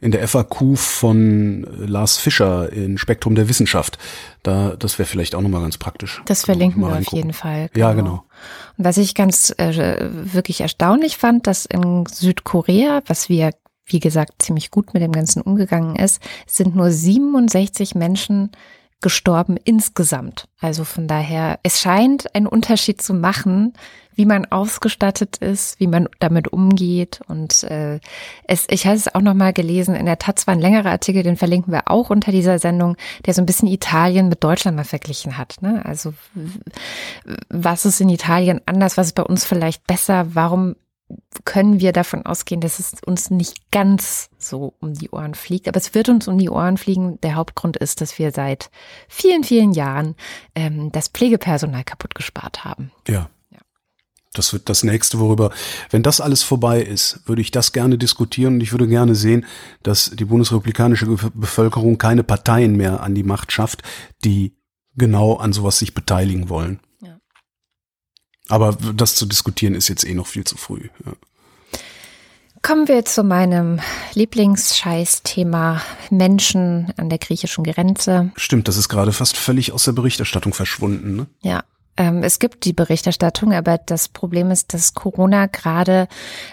[0.00, 3.98] in der FAQ von äh, Lars Fischer in Spektrum der Wissenschaft.
[4.42, 6.22] Da, das wäre vielleicht auch nochmal ganz praktisch.
[6.26, 7.68] Das verlinken wir auf jeden Fall.
[7.72, 7.86] Genau.
[7.86, 8.24] Ja, genau.
[8.78, 13.52] Und was ich ganz äh, wirklich erstaunlich fand, dass in Südkorea, was wir
[13.86, 18.50] wie gesagt ziemlich gut mit dem Ganzen umgegangen ist, sind nur 67 Menschen
[19.00, 20.46] gestorben insgesamt.
[20.60, 23.72] Also von daher, es scheint einen Unterschied zu machen,
[24.14, 27.20] wie man ausgestattet ist, wie man damit umgeht.
[27.26, 28.00] Und äh,
[28.44, 31.22] es, ich habe es auch noch mal gelesen, in der Taz war ein längerer Artikel,
[31.22, 34.84] den verlinken wir auch unter dieser Sendung, der so ein bisschen Italien mit Deutschland mal
[34.84, 35.62] verglichen hat.
[35.62, 35.82] Ne?
[35.86, 36.12] Also
[37.48, 40.76] was ist in Italien anders, was ist bei uns vielleicht besser, warum
[41.44, 45.68] können wir davon ausgehen, dass es uns nicht ganz so um die Ohren fliegt.
[45.68, 47.20] Aber es wird uns um die Ohren fliegen.
[47.22, 48.70] Der Hauptgrund ist, dass wir seit
[49.08, 50.14] vielen, vielen Jahren
[50.54, 52.90] ähm, das Pflegepersonal kaputt gespart haben.
[53.08, 53.28] Ja.
[54.32, 55.50] Das wird das nächste, worüber,
[55.90, 59.44] wenn das alles vorbei ist, würde ich das gerne diskutieren und ich würde gerne sehen,
[59.82, 63.82] dass die bundesrepublikanische Bevölkerung keine Parteien mehr an die Macht schafft,
[64.24, 64.56] die
[64.96, 66.78] genau an sowas sich beteiligen wollen.
[68.50, 70.88] Aber das zu diskutieren ist jetzt eh noch viel zu früh.
[71.06, 71.12] Ja.
[72.62, 73.80] Kommen wir zu meinem
[74.12, 78.32] Lieblingsscheiß-Thema Menschen an der griechischen Grenze.
[78.36, 81.16] Stimmt, das ist gerade fast völlig aus der Berichterstattung verschwunden.
[81.16, 81.26] Ne?
[81.40, 81.64] Ja,
[81.96, 86.06] ähm, es gibt die Berichterstattung, aber das Problem ist, dass Corona gerade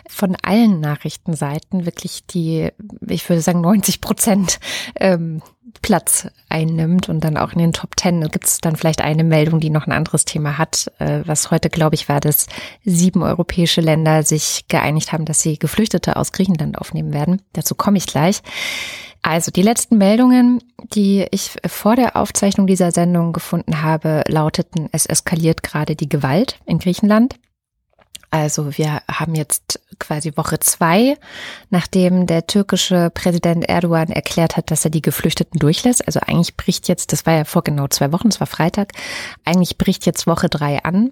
[0.09, 2.69] von allen Nachrichtenseiten wirklich die,
[3.07, 4.59] ich würde sagen, 90 Prozent
[4.95, 5.41] ähm,
[5.81, 9.59] Platz einnimmt und dann auch in den Top Ten gibt es dann vielleicht eine Meldung,
[9.59, 10.91] die noch ein anderes Thema hat.
[10.99, 12.47] Äh, was heute, glaube ich, war, dass
[12.83, 17.41] sieben europäische Länder sich geeinigt haben, dass sie Geflüchtete aus Griechenland aufnehmen werden.
[17.53, 18.41] Dazu komme ich gleich.
[19.21, 20.63] Also die letzten Meldungen,
[20.93, 26.59] die ich vor der Aufzeichnung dieser Sendung gefunden habe, lauteten, es eskaliert gerade die Gewalt
[26.65, 27.35] in Griechenland.
[28.29, 31.17] Also wir haben jetzt quasi Woche zwei,
[31.69, 36.05] nachdem der türkische Präsident Erdogan erklärt hat, dass er die Geflüchteten durchlässt.
[36.05, 38.91] Also eigentlich bricht jetzt, das war ja vor genau zwei Wochen, es war Freitag,
[39.45, 41.11] eigentlich bricht jetzt Woche drei an.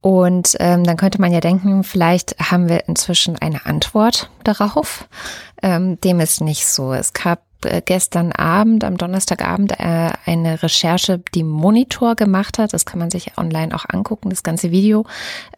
[0.00, 5.08] Und ähm, dann könnte man ja denken, vielleicht haben wir inzwischen eine Antwort darauf.
[5.60, 6.92] Ähm, dem ist nicht so.
[6.92, 7.47] Es gab
[7.84, 12.72] gestern Abend, am Donnerstagabend, äh, eine Recherche, die Monitor gemacht hat.
[12.72, 15.04] Das kann man sich online auch angucken, das ganze Video.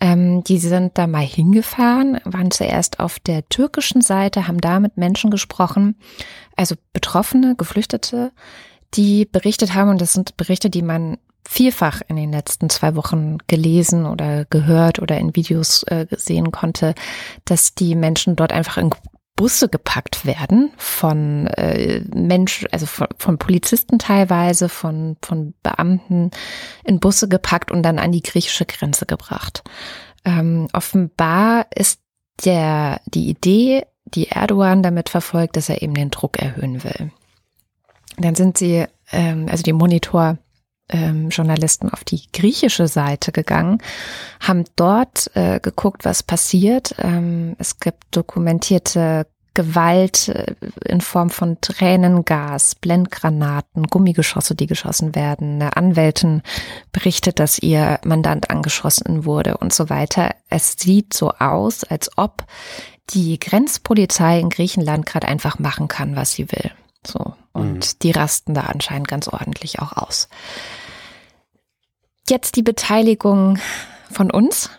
[0.01, 4.97] Ähm, die sind da mal hingefahren, waren zuerst auf der türkischen Seite, haben da mit
[4.97, 5.97] Menschen gesprochen,
[6.57, 8.33] also Betroffene, Geflüchtete,
[8.95, 13.39] die berichtet haben, und das sind Berichte, die man vielfach in den letzten zwei Wochen
[13.49, 16.95] gelesen oder gehört oder in Videos äh, sehen konnte,
[17.45, 18.91] dass die Menschen dort einfach in
[19.41, 26.31] Busse gepackt werden von äh, Menschen, also von, von Polizisten teilweise, von, von Beamten
[26.85, 29.65] in Busse gepackt und dann an die griechische Grenze gebracht.
[30.27, 32.03] Ähm, offenbar ist
[32.45, 37.11] der, die Idee, die Erdogan damit verfolgt, dass er eben den Druck erhöhen will.
[38.19, 40.37] Dann sind sie, ähm, also die Monitor
[40.91, 43.79] ähm, Journalisten auf die griechische Seite gegangen,
[44.41, 46.95] haben dort äh, geguckt, was passiert.
[46.99, 55.61] Ähm, es gibt dokumentierte Gewalt äh, in Form von Tränengas, Blendgranaten, Gummigeschosse, die geschossen werden.
[55.61, 56.43] Eine Anwältin
[56.93, 60.35] berichtet, dass ihr Mandant angeschossen wurde und so weiter.
[60.49, 62.45] Es sieht so aus, als ob
[63.11, 66.71] die Grenzpolizei in Griechenland gerade einfach machen kann, was sie will.
[67.07, 67.35] So.
[67.53, 67.99] Und mhm.
[68.03, 70.29] die rasten da anscheinend ganz ordentlich auch aus.
[72.29, 73.59] Jetzt die Beteiligung
[74.11, 74.71] von uns.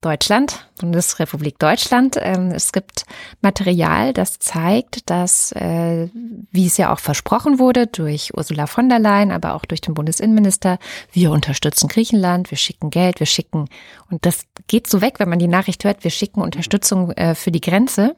[0.00, 2.16] Deutschland, Bundesrepublik Deutschland.
[2.20, 3.02] Ähm, es gibt
[3.40, 6.08] Material, das zeigt, dass, äh,
[6.52, 9.94] wie es ja auch versprochen wurde durch Ursula von der Leyen, aber auch durch den
[9.94, 10.78] Bundesinnenminister,
[11.10, 13.68] wir unterstützen Griechenland, wir schicken Geld, wir schicken,
[14.08, 17.50] und das geht so weg, wenn man die Nachricht hört, wir schicken Unterstützung äh, für
[17.50, 18.14] die Grenze.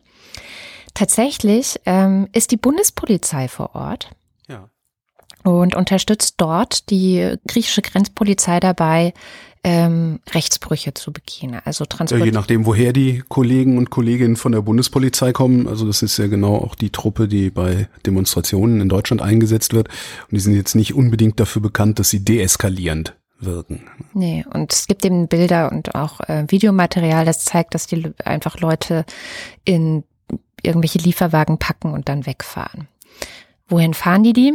[1.01, 4.11] Tatsächlich ähm, ist die Bundespolizei vor Ort
[5.45, 9.15] und unterstützt dort die griechische Grenzpolizei dabei,
[9.65, 11.59] ähm, Rechtsbrüche zu begehen.
[11.65, 12.21] Also Transport.
[12.21, 15.67] Ja, je nachdem, woher die Kollegen und Kolleginnen von der Bundespolizei kommen.
[15.69, 19.89] Also das ist ja genau auch die Truppe, die bei Demonstrationen in Deutschland eingesetzt wird.
[19.89, 23.89] Und die sind jetzt nicht unbedingt dafür bekannt, dass sie deeskalierend wirken.
[24.13, 28.61] Nee, und es gibt eben Bilder und auch äh, Videomaterial, das zeigt, dass die einfach
[28.61, 29.07] Leute
[29.65, 30.05] in
[30.63, 32.89] irgendwelche Lieferwagen packen und dann wegfahren.
[33.69, 34.53] Wohin fahren die die?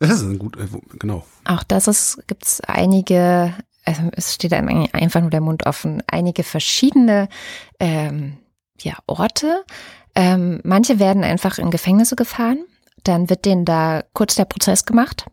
[0.00, 0.66] Das ist ein gut, äh,
[0.98, 1.24] genau.
[1.44, 6.42] Auch das ist, gibt's einige, also es steht einem einfach nur der Mund offen, einige
[6.42, 7.28] verschiedene
[7.80, 8.36] ähm,
[8.80, 9.64] ja, Orte.
[10.14, 12.64] Ähm, manche werden einfach in Gefängnisse gefahren,
[13.04, 15.26] dann wird denen da kurz der Prozess gemacht.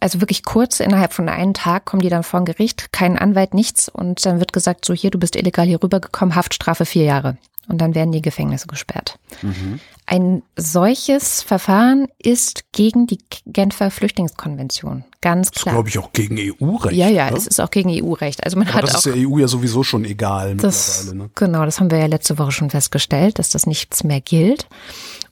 [0.00, 3.54] Also wirklich kurz, innerhalb von einem Tag kommen die dann vor ein Gericht, kein Anwalt,
[3.54, 3.88] nichts.
[3.88, 7.78] Und dann wird gesagt, so hier, du bist illegal hier rübergekommen, Haftstrafe vier Jahre und
[7.78, 9.18] dann werden die Gefängnisse gesperrt.
[9.42, 9.80] Mhm.
[10.06, 15.04] Ein solches Verfahren ist gegen die Genfer Flüchtlingskonvention.
[15.20, 15.64] Ganz klar.
[15.64, 16.96] Das glaube ich auch gegen EU-Recht.
[16.96, 17.36] Ja, ja, ne?
[17.36, 18.42] es ist auch gegen EU-Recht.
[18.44, 21.24] Also man Aber hat das auch, ist der EU ja sowieso schon egal das, mittlerweile.
[21.24, 21.30] Ne?
[21.36, 24.66] Genau, das haben wir ja letzte Woche schon festgestellt, dass das nichts mehr gilt.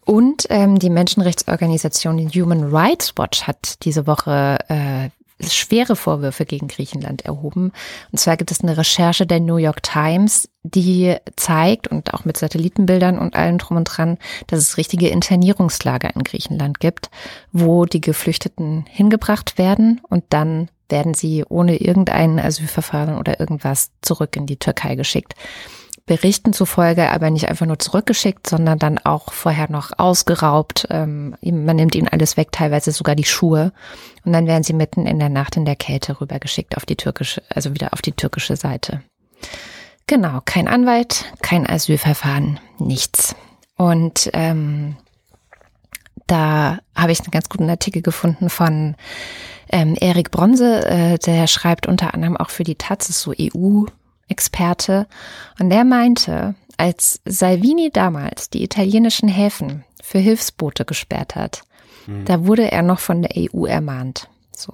[0.05, 5.11] Und ähm, die Menschenrechtsorganisation Human Rights Watch hat diese Woche äh,
[5.43, 7.73] schwere Vorwürfe gegen Griechenland erhoben.
[8.13, 12.37] Und zwar gibt es eine Recherche der New York Times, die zeigt und auch mit
[12.37, 17.11] Satellitenbildern und allem drum und dran, dass es richtige Internierungslager in Griechenland gibt,
[17.53, 24.37] wo die Geflüchteten hingebracht werden und dann werden sie ohne irgendein Asylverfahren oder irgendwas zurück
[24.37, 25.35] in die Türkei geschickt.
[26.07, 30.87] Berichten zufolge aber nicht einfach nur zurückgeschickt, sondern dann auch vorher noch ausgeraubt.
[30.91, 33.73] Ähm, man nimmt ihnen alles weg, teilweise sogar die Schuhe.
[34.25, 37.43] Und dann werden sie mitten in der Nacht in der Kälte rübergeschickt auf die türkische,
[37.49, 39.03] also wieder auf die türkische Seite.
[40.07, 43.37] Genau, kein Anwalt, kein Asylverfahren, nichts.
[43.77, 44.97] Und ähm,
[46.27, 48.97] da habe ich einen ganz guten Artikel gefunden von
[49.73, 53.85] ähm, Erik Bronze, äh, der schreibt unter anderem auch für die Taz, ist so EU
[54.31, 55.07] Experte.
[55.59, 61.63] Und der meinte, als Salvini damals die italienischen Häfen für Hilfsboote gesperrt hat,
[62.07, 62.25] mhm.
[62.25, 64.29] da wurde er noch von der EU ermahnt.
[64.57, 64.73] So.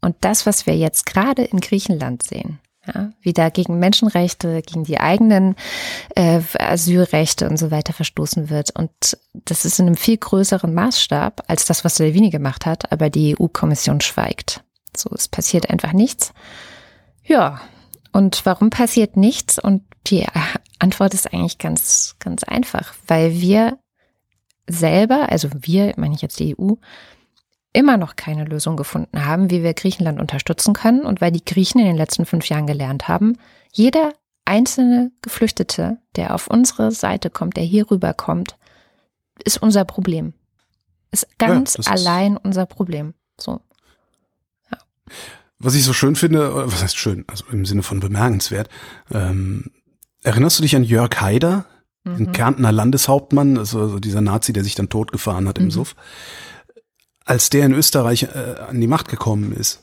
[0.00, 4.84] Und das, was wir jetzt gerade in Griechenland sehen, ja, wie da gegen Menschenrechte, gegen
[4.84, 5.56] die eigenen
[6.14, 8.70] äh, Asylrechte und so weiter verstoßen wird.
[8.76, 8.90] Und
[9.32, 13.36] das ist in einem viel größeren Maßstab als das, was Salvini gemacht hat, aber die
[13.36, 14.62] EU-Kommission schweigt.
[14.96, 16.32] So, es passiert einfach nichts.
[17.24, 17.60] Ja,
[18.16, 19.58] und warum passiert nichts?
[19.58, 20.26] Und die
[20.78, 23.78] Antwort ist eigentlich ganz, ganz einfach, weil wir
[24.66, 26.76] selber, also wir, meine ich jetzt die EU,
[27.74, 31.78] immer noch keine Lösung gefunden haben, wie wir Griechenland unterstützen können und weil die Griechen
[31.78, 33.36] in den letzten fünf Jahren gelernt haben,
[33.70, 34.14] jeder
[34.46, 38.56] einzelne Geflüchtete, der auf unsere Seite kommt, der hier rüberkommt,
[39.44, 40.32] ist unser Problem.
[41.10, 43.12] Ist ganz ja, allein unser Problem.
[43.38, 43.60] So.
[44.72, 44.78] Ja.
[45.58, 48.68] Was ich so schön finde, was heißt schön, also im Sinne von bemerkenswert,
[49.10, 49.70] ähm,
[50.22, 51.64] erinnerst du dich an Jörg Haider,
[52.04, 55.96] ein Kärntner Landeshauptmann, also, also dieser Nazi, der sich dann totgefahren hat im Suff,
[57.24, 59.82] als der in Österreich äh, an die Macht gekommen ist,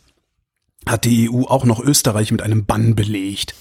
[0.86, 3.56] hat die EU auch noch Österreich mit einem Bann belegt.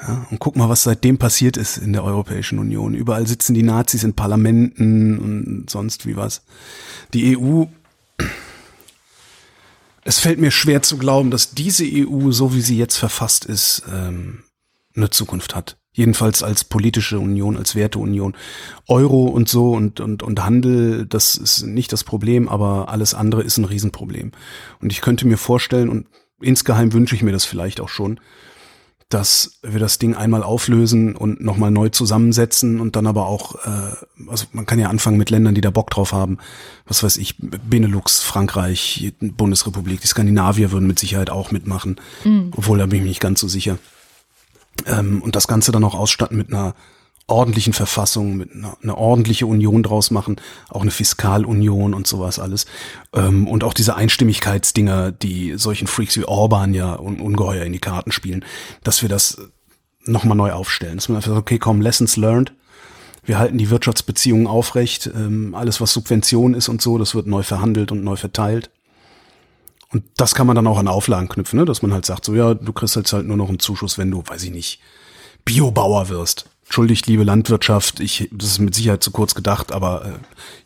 [0.00, 2.94] Ja, und guck mal, was seitdem passiert ist in der Europäischen Union.
[2.94, 6.42] Überall sitzen die Nazis in Parlamenten und sonst wie was.
[7.12, 7.66] Die EU,
[10.04, 13.82] es fällt mir schwer zu glauben, dass diese EU, so wie sie jetzt verfasst ist,
[13.90, 14.44] ähm,
[14.94, 15.76] eine Zukunft hat.
[15.92, 18.36] Jedenfalls als politische Union, als Werteunion.
[18.86, 23.42] Euro und so und, und, und Handel, das ist nicht das Problem, aber alles andere
[23.42, 24.32] ist ein Riesenproblem.
[24.80, 26.08] Und ich könnte mir vorstellen, und
[26.40, 28.20] insgeheim wünsche ich mir das vielleicht auch schon,
[29.14, 33.94] dass wir das Ding einmal auflösen und nochmal neu zusammensetzen und dann aber auch, äh,
[34.28, 36.38] also man kann ja anfangen mit Ländern, die da Bock drauf haben.
[36.84, 42.50] Was weiß ich, Benelux, Frankreich, Bundesrepublik, die Skandinavier würden mit Sicherheit auch mitmachen, mhm.
[42.56, 43.78] obwohl da bin ich nicht ganz so sicher.
[44.84, 46.74] Ähm, und das Ganze dann auch ausstatten mit einer
[47.26, 50.36] ordentlichen Verfassung, mit einer, einer ordentliche Union draus machen,
[50.68, 52.66] auch eine Fiskalunion und sowas alles.
[53.14, 57.78] Ähm, und auch diese Einstimmigkeitsdinger, die solchen Freaks wie Orban ja un ungeheuer in die
[57.78, 58.44] Karten spielen,
[58.82, 59.38] dass wir das
[60.04, 60.96] nochmal neu aufstellen.
[60.96, 62.52] Dass man einfach sagt, okay, komm, Lessons learned.
[63.24, 65.10] Wir halten die Wirtschaftsbeziehungen aufrecht.
[65.14, 68.70] Ähm, alles, was Subvention ist und so, das wird neu verhandelt und neu verteilt.
[69.90, 71.64] Und das kann man dann auch an Auflagen knüpfen, ne?
[71.64, 74.10] dass man halt sagt, so ja, du kriegst jetzt halt nur noch einen Zuschuss, wenn
[74.10, 74.80] du, weiß ich nicht,
[75.44, 76.50] Biobauer wirst.
[76.64, 80.12] Entschuldigt, liebe Landwirtschaft, ich, das ist mit Sicherheit zu kurz gedacht, aber äh,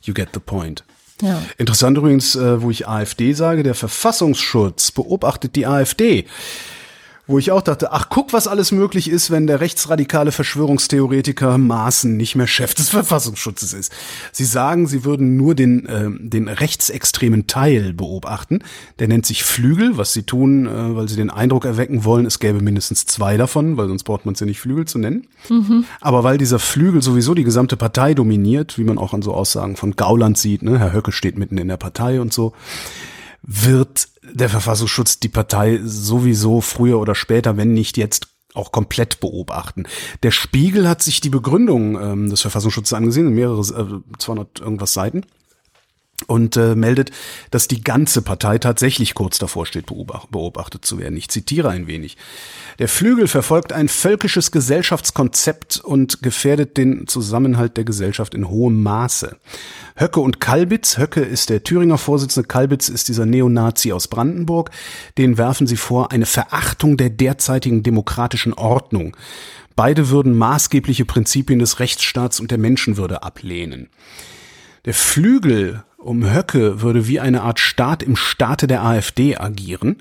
[0.03, 0.85] you get the point.
[1.21, 1.43] Ja.
[1.57, 6.27] Interessant übrigens, äh, wo ich AfD sage, der Verfassungsschutz beobachtet die AfD
[7.29, 12.17] wo ich auch dachte, ach guck, was alles möglich ist, wenn der rechtsradikale Verschwörungstheoretiker Maaßen
[12.17, 13.93] nicht mehr Chef des Verfassungsschutzes ist.
[14.33, 18.61] Sie sagen, sie würden nur den, äh, den rechtsextremen Teil beobachten.
[18.99, 22.39] Der nennt sich Flügel, was sie tun, äh, weil sie den Eindruck erwecken wollen, es
[22.39, 25.27] gäbe mindestens zwei davon, weil sonst braucht man es ja nicht Flügel zu nennen.
[25.51, 25.85] Mhm.
[26.01, 29.77] Aber weil dieser Flügel sowieso die gesamte Partei dominiert, wie man auch an so Aussagen
[29.77, 32.55] von Gauland sieht, ne, Herr Höcke steht mitten in der Partei und so,
[33.51, 39.85] wird der Verfassungsschutz die Partei sowieso früher oder später, wenn nicht jetzt, auch komplett beobachten.
[40.23, 45.25] Der Spiegel hat sich die Begründung ähm, des Verfassungsschutzes angesehen, mehrere, äh, 200 irgendwas Seiten
[46.27, 47.11] und äh, meldet,
[47.51, 51.17] dass die ganze Partei tatsächlich kurz davor steht, beobachtet zu werden.
[51.17, 52.17] Ich zitiere ein wenig.
[52.79, 59.37] Der Flügel verfolgt ein völkisches Gesellschaftskonzept und gefährdet den Zusammenhalt der Gesellschaft in hohem Maße.
[59.97, 64.71] Höcke und Kalbitz, Höcke ist der Thüringer Vorsitzende, Kalbitz ist dieser Neonazi aus Brandenburg,
[65.19, 69.17] den werfen sie vor, eine Verachtung der derzeitigen demokratischen Ordnung.
[69.77, 73.89] Beide würden maßgebliche Prinzipien des Rechtsstaats und der Menschenwürde ablehnen.
[74.85, 79.97] Der Flügel um Höcke würde wie eine Art Staat im Staate der AfD agieren.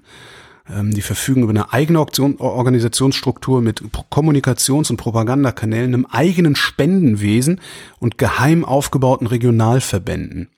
[0.69, 7.61] Ähm, die verfügen über eine eigene Organisationsstruktur mit Kommunikations- und Propagandakanälen, einem eigenen Spendenwesen
[7.99, 10.49] und geheim aufgebauten Regionalverbänden.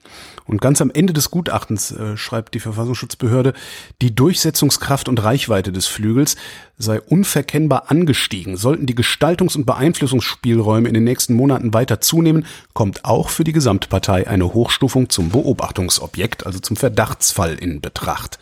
[0.45, 3.53] Und ganz am Ende des Gutachtens äh, schreibt die Verfassungsschutzbehörde,
[4.01, 6.37] die Durchsetzungskraft und Reichweite des Flügels
[6.79, 8.57] sei unverkennbar angestiegen.
[8.57, 13.51] Sollten die Gestaltungs- und Beeinflussungsspielräume in den nächsten Monaten weiter zunehmen, kommt auch für die
[13.51, 18.39] Gesamtpartei eine Hochstufung zum Beobachtungsobjekt, also zum Verdachtsfall in Betracht.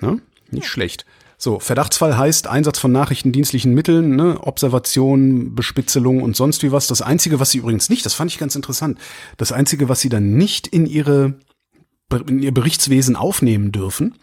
[0.00, 0.20] Ne?
[0.52, 1.04] Nicht schlecht.
[1.38, 6.86] So, Verdachtsfall heißt Einsatz von nachrichtendienstlichen Mitteln, ne, Observation, Bespitzelung und sonst wie was.
[6.86, 8.98] Das Einzige, was sie übrigens nicht, das fand ich ganz interessant,
[9.38, 11.34] das Einzige, was sie dann nicht in ihre
[12.28, 14.14] in ihr Berichtswesen aufnehmen dürfen,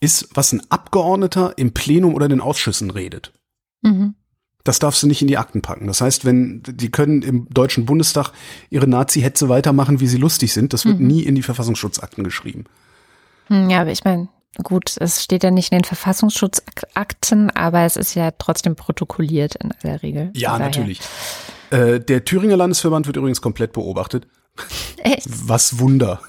[0.00, 3.32] ist, was ein Abgeordneter im Plenum oder den Ausschüssen redet.
[3.80, 4.14] Mhm.
[4.64, 5.86] Das darfst du nicht in die Akten packen.
[5.86, 8.30] Das heißt, wenn die können im Deutschen Bundestag
[8.70, 11.06] ihre Nazi-Hetze weitermachen, wie sie lustig sind, das wird mhm.
[11.06, 12.66] nie in die Verfassungsschutzakten geschrieben.
[13.46, 14.28] Hm, ja, aber ich meine,
[14.62, 19.72] Gut, es steht ja nicht in den Verfassungsschutzakten, aber es ist ja trotzdem protokolliert in
[19.82, 20.30] aller Regel.
[20.34, 21.00] Ja, natürlich.
[21.70, 24.26] Äh, der Thüringer Landesverband wird übrigens komplett beobachtet.
[24.98, 25.26] Echt?
[25.48, 26.20] Was Wunder.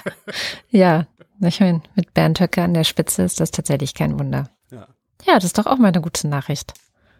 [0.70, 1.06] ja,
[1.40, 4.50] ich meine, mit Bernd Höcke an der Spitze ist das tatsächlich kein Wunder.
[4.72, 4.88] Ja.
[5.24, 6.74] Ja, das ist doch auch mal eine gute Nachricht.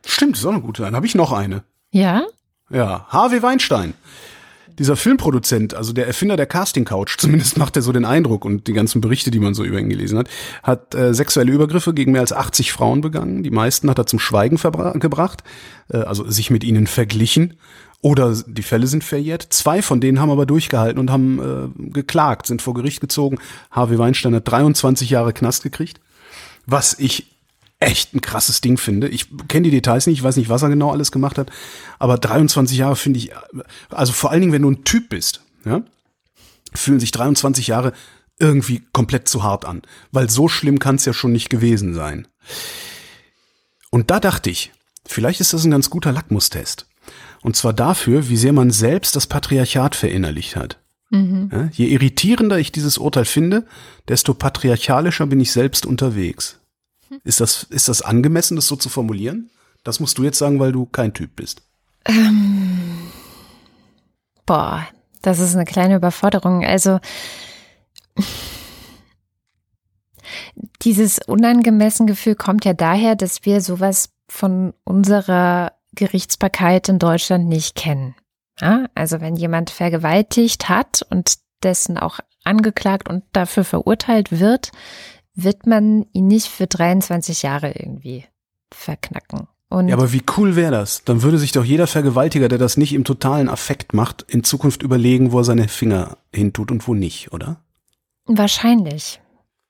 [0.05, 0.83] Stimmt, das ist auch eine gute.
[0.83, 1.63] Dann habe ich noch eine.
[1.93, 2.25] Ja?
[2.69, 3.95] Ja, Harvey Weinstein
[4.79, 8.67] dieser Filmproduzent, also der Erfinder der Casting Couch, zumindest macht er so den Eindruck und
[8.67, 10.29] die ganzen Berichte, die man so über ihn gelesen hat,
[10.63, 13.43] hat äh, sexuelle Übergriffe gegen mehr als 80 Frauen begangen.
[13.43, 14.57] Die meisten hat er zum Schweigen
[15.01, 15.43] gebracht,
[15.91, 17.55] äh, also sich mit ihnen verglichen.
[18.05, 19.47] Oder die Fälle sind verjährt.
[19.51, 21.39] Zwei von denen haben aber durchgehalten und haben
[21.79, 23.39] äh, geklagt, sind vor Gericht gezogen.
[23.71, 26.01] Harvey Weinstein hat 23 Jahre Knast gekriegt.
[26.67, 27.32] Was ich
[27.83, 29.09] echt ein krasses Ding finde.
[29.09, 31.51] Ich kenne die Details nicht, ich weiß nicht, was er genau alles gemacht hat,
[31.99, 33.31] aber 23 Jahre finde ich,
[33.91, 35.83] also vor allen Dingen, wenn du ein Typ bist, ja,
[36.75, 37.93] fühlen sich 23 Jahre
[38.39, 42.27] irgendwie komplett zu hart an, weil so schlimm kann es ja schon nicht gewesen sein.
[43.91, 44.73] Und da dachte ich,
[45.07, 46.87] vielleicht ist das ein ganz guter Lackmustest.
[47.43, 50.79] Und zwar dafür, wie sehr man selbst das Patriarchat verinnerlicht hat.
[51.11, 51.51] Mhm.
[51.53, 53.67] Ja, je irritierender ich dieses Urteil finde,
[54.09, 56.59] desto patriarchalischer bin ich selbst unterwegs.
[57.25, 59.51] Ist das, ist das angemessen, das so zu formulieren?
[59.85, 61.63] Das musst du jetzt sagen, weil du kein Typ bist.
[64.47, 64.87] Boah,
[65.23, 66.65] das ist eine kleine Überforderung.
[66.65, 67.01] Also
[70.83, 77.75] dieses unangemessen Gefühl kommt ja daher, dass wir sowas von unserer Gerichtsbarkeit in Deutschland nicht
[77.75, 78.15] kennen.
[78.61, 84.73] Ja, also wenn jemand vergewaltigt hat und dessen auch angeklagt und dafür verurteilt wird,
[85.35, 88.25] wird man ihn nicht für 23 Jahre irgendwie
[88.73, 89.49] verknacken.
[89.69, 91.03] Und Ja, aber wie cool wäre das?
[91.05, 94.83] Dann würde sich doch jeder Vergewaltiger, der das nicht im totalen Affekt macht, in Zukunft
[94.83, 97.57] überlegen, wo er seine Finger hintut und wo nicht, oder?
[98.27, 99.21] Wahrscheinlich.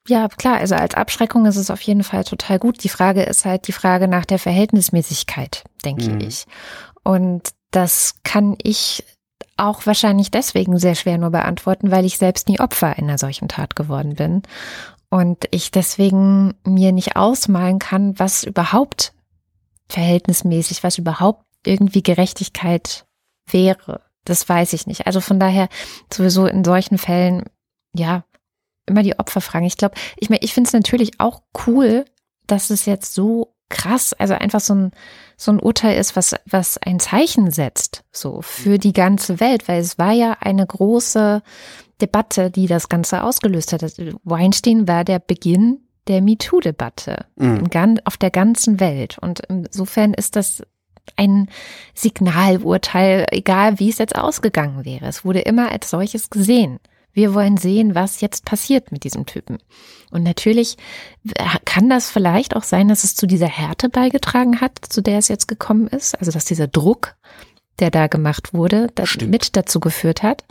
[0.09, 2.83] Ja, klar, also als Abschreckung ist es auf jeden Fall total gut.
[2.83, 6.21] Die Frage ist halt die Frage nach der Verhältnismäßigkeit, denke Mhm.
[6.21, 6.47] ich.
[7.05, 9.05] Und das kann ich
[9.57, 13.77] auch wahrscheinlich deswegen sehr schwer nur beantworten, weil ich selbst nie Opfer einer solchen Tat
[13.77, 14.43] geworden bin.
[15.13, 19.13] Und ich deswegen mir nicht ausmalen kann, was überhaupt
[19.91, 23.05] verhältnismäßig, was überhaupt irgendwie Gerechtigkeit
[23.47, 24.01] wäre.
[24.25, 25.07] Das weiß ich nicht.
[25.07, 25.69] Also von daher
[26.11, 27.45] sowieso in solchen Fällen,
[27.95, 28.25] ja,
[28.87, 29.67] immer die Opfer fragen.
[29.67, 32.07] Ich glaube, ich meine, ich finde es natürlich auch cool,
[32.47, 34.93] dass es jetzt so krass, also einfach so ein,
[35.37, 39.83] so ein Urteil ist, was, was ein Zeichen setzt, so für die ganze Welt, weil
[39.83, 41.43] es war ja eine große
[42.03, 43.83] Debatte, die das Ganze ausgelöst hat.
[44.25, 45.79] Weinstein war der Beginn
[46.09, 47.99] der MeToo-Debatte Mhm.
[48.05, 49.19] auf der ganzen Welt.
[49.21, 50.63] Und insofern ist das
[51.17, 51.49] ein
[51.95, 55.07] Signalurteil, egal wie es jetzt ausgegangen wäre.
[55.07, 56.79] Es wurde immer als solches gesehen.
[57.13, 59.59] Wir wollen sehen, was jetzt passiert mit diesem Typen.
[60.11, 60.77] Und natürlich
[61.65, 65.29] kann das vielleicht auch sein, dass es zu dieser Härte beigetragen hat, zu der es
[65.29, 66.19] jetzt gekommen ist.
[66.19, 67.15] Also dass dieser Druck,
[67.81, 69.31] der da gemacht wurde, das Stimmt.
[69.31, 70.45] mit dazu geführt hat.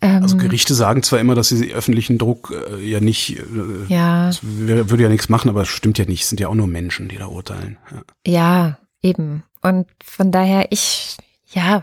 [0.00, 3.42] Ähm, Also Gerichte sagen zwar immer, dass sie öffentlichen Druck äh, ja nicht, äh,
[3.88, 4.30] ja.
[4.42, 6.22] würde ja nichts machen, aber es stimmt ja nicht.
[6.22, 7.78] Es sind ja auch nur Menschen, die da urteilen.
[7.90, 8.32] Ja.
[8.32, 9.42] Ja, eben.
[9.62, 11.16] Und von daher, ich,
[11.52, 11.82] ja,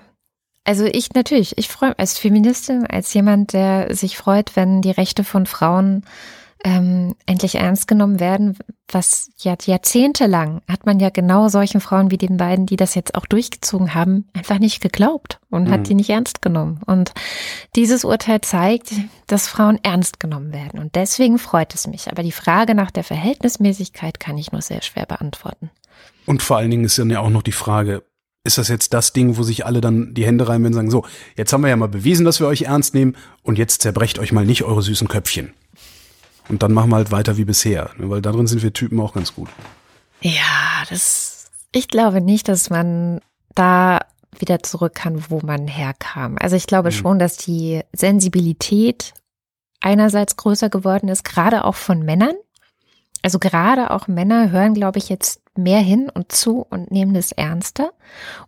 [0.64, 5.24] also ich natürlich, ich freue als Feministin, als jemand, der sich freut, wenn die Rechte
[5.24, 6.05] von Frauen
[6.64, 8.57] ähm, endlich ernst genommen werden,
[8.88, 13.16] was ja jahrzehntelang hat man ja genau solchen Frauen wie den beiden, die das jetzt
[13.16, 15.72] auch durchgezogen haben, einfach nicht geglaubt und Mhm.
[15.72, 16.80] hat die nicht ernst genommen.
[16.86, 17.11] Und
[17.76, 18.93] dieses Urteil zeigt,
[19.28, 20.80] dass Frauen ernst genommen werden.
[20.80, 22.11] Und deswegen freut es mich.
[22.11, 25.70] Aber die Frage nach der Verhältnismäßigkeit kann ich nur sehr schwer beantworten.
[26.26, 28.03] Und vor allen Dingen ist dann ja auch noch die Frage,
[28.45, 31.05] ist das jetzt das Ding, wo sich alle dann die Hände reiben und sagen, so,
[31.36, 34.32] jetzt haben wir ja mal bewiesen, dass wir euch ernst nehmen und jetzt zerbrecht euch
[34.34, 35.53] mal nicht eure süßen Köpfchen.
[36.50, 39.34] Und dann machen wir halt weiter wie bisher, weil darin sind wir Typen auch ganz
[39.34, 39.50] gut.
[40.22, 43.22] Ja, das, ich glaube nicht, dass man
[43.56, 44.00] da
[44.39, 46.38] wieder zurück kann, wo man herkam.
[46.39, 46.94] Also ich glaube Mhm.
[46.94, 49.14] schon, dass die Sensibilität
[49.80, 52.36] einerseits größer geworden ist, gerade auch von Männern.
[53.22, 57.32] Also gerade auch Männer hören, glaube ich, jetzt mehr hin und zu und nehmen das
[57.32, 57.91] ernster.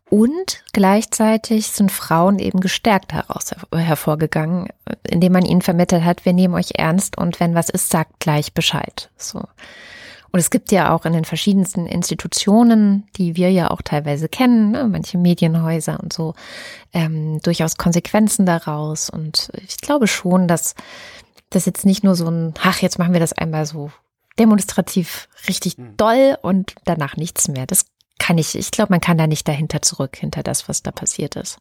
[0.09, 4.67] Und gleichzeitig sind Frauen eben gestärkt heraus hervorgegangen,
[5.07, 8.53] indem man ihnen vermittelt hat, wir nehmen euch ernst und wenn was ist, sagt gleich
[8.53, 9.09] Bescheid.
[9.17, 9.43] So.
[10.31, 14.71] Und es gibt ja auch in den verschiedensten Institutionen, die wir ja auch teilweise kennen,
[14.71, 16.33] ne, manche Medienhäuser und so,
[16.91, 19.09] ähm, durchaus Konsequenzen daraus.
[19.09, 20.75] Und ich glaube schon, dass
[21.51, 23.91] das jetzt nicht nur so ein, ach, jetzt machen wir das einmal so
[24.39, 27.65] demonstrativ richtig doll und danach nichts mehr.
[27.65, 27.85] Das
[28.19, 31.35] kann ich, ich glaube, man kann da nicht dahinter zurück, hinter das, was da passiert
[31.35, 31.59] ist.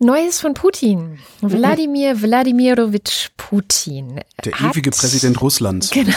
[0.00, 1.18] Neues von Putin.
[1.40, 4.20] Wladimir Wladimirovich Putin.
[4.44, 5.90] Der hat- ewige Präsident Russlands.
[5.90, 6.12] Genau.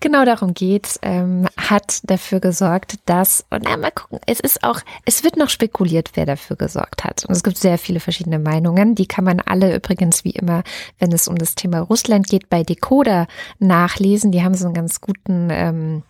[0.00, 0.98] Genau darum geht's.
[1.00, 5.48] Ähm, hat dafür gesorgt, dass, und na, mal gucken, es ist auch, es wird noch
[5.48, 7.24] spekuliert, wer dafür gesorgt hat.
[7.24, 8.94] Und es gibt sehr viele verschiedene Meinungen.
[8.94, 10.64] Die kann man alle übrigens wie immer,
[10.98, 13.26] wenn es um das Thema Russland geht, bei Decoder
[13.58, 14.32] nachlesen.
[14.32, 16.02] Die haben so einen ganz guten, ähm,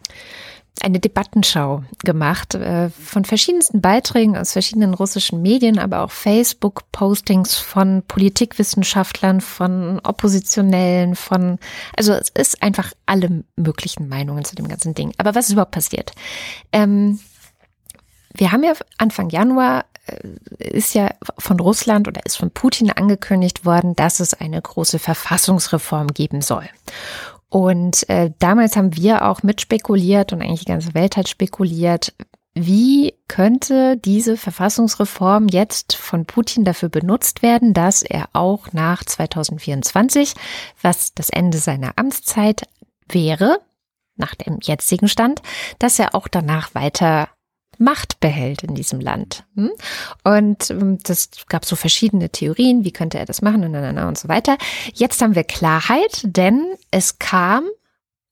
[0.83, 8.03] eine Debattenschau gemacht äh, von verschiedensten Beiträgen aus verschiedenen russischen Medien, aber auch Facebook-Postings von
[8.07, 11.59] Politikwissenschaftlern, von Oppositionellen, von,
[11.97, 15.13] also es ist einfach alle möglichen Meinungen zu dem ganzen Ding.
[15.19, 16.13] Aber was ist überhaupt passiert?
[16.73, 17.21] Ähm,
[18.35, 23.65] wir haben ja Anfang Januar äh, ist ja von Russland oder ist von Putin angekündigt
[23.65, 26.69] worden, dass es eine große Verfassungsreform geben soll.
[27.51, 32.13] Und äh, damals haben wir auch mitspekuliert und eigentlich die ganze Welt hat spekuliert,
[32.55, 40.35] wie könnte diese Verfassungsreform jetzt von Putin dafür benutzt werden, dass er auch nach 2024,
[40.83, 42.63] was das Ende seiner Amtszeit
[43.09, 43.61] wäre,
[44.17, 45.41] nach dem jetzigen Stand,
[45.79, 47.29] dass er auch danach weiter
[47.79, 49.45] Macht behält in diesem Land.
[49.55, 49.71] Hm?
[50.25, 54.29] Und ähm, das gab so verschiedene Theorien, wie könnte er das machen und, und so
[54.29, 54.59] weiter.
[54.95, 57.65] Jetzt haben wir Klarheit, denn es kam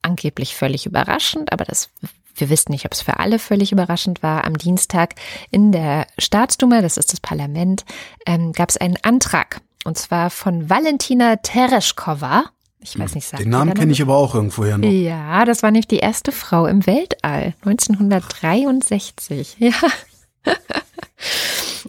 [0.03, 1.90] angeblich völlig überraschend, aber das
[2.38, 4.44] wir wissen nicht, ob es für alle völlig überraschend war.
[4.44, 5.14] Am Dienstag
[5.51, 7.84] in der Staatsduma, das ist das Parlament,
[8.26, 9.62] ähm, gab es einen Antrag.
[9.84, 12.44] Und zwar von Valentina Tereshkova.
[12.87, 14.89] Ich weiß nicht, sagt Den Namen kenne ich aber auch irgendwoher noch.
[14.89, 17.55] Ja, das war nämlich die erste Frau im Weltall.
[17.64, 19.57] 1963.
[19.66, 19.72] Ja.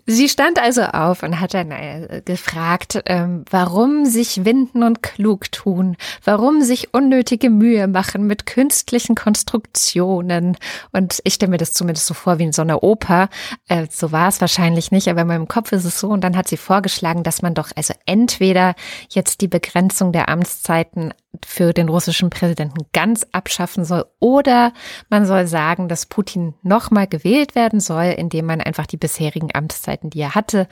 [0.10, 5.52] Sie stand also auf und hat dann äh, gefragt, ähm, warum sich winden und klug
[5.52, 10.56] tun, warum sich unnötige Mühe machen mit künstlichen Konstruktionen.
[10.94, 13.28] Und ich stelle mir das zumindest so vor wie in so einer Oper.
[13.68, 16.08] Äh, so war es wahrscheinlich nicht, aber in meinem Kopf ist es so.
[16.08, 18.76] Und dann hat sie vorgeschlagen, dass man doch also entweder
[19.10, 21.14] jetzt die Begrenzung der Amtszeiten
[21.46, 24.74] für den russischen Präsidenten ganz abschaffen soll oder
[25.10, 30.10] man soll sagen, dass Putin nochmal gewählt werden soll, indem man einfach die bisherigen Amtszeiten,
[30.10, 30.68] die er hatte,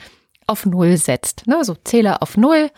[0.48, 1.48] auf Null setzt.
[1.48, 1.64] Ne?
[1.64, 2.70] So Zähler auf Null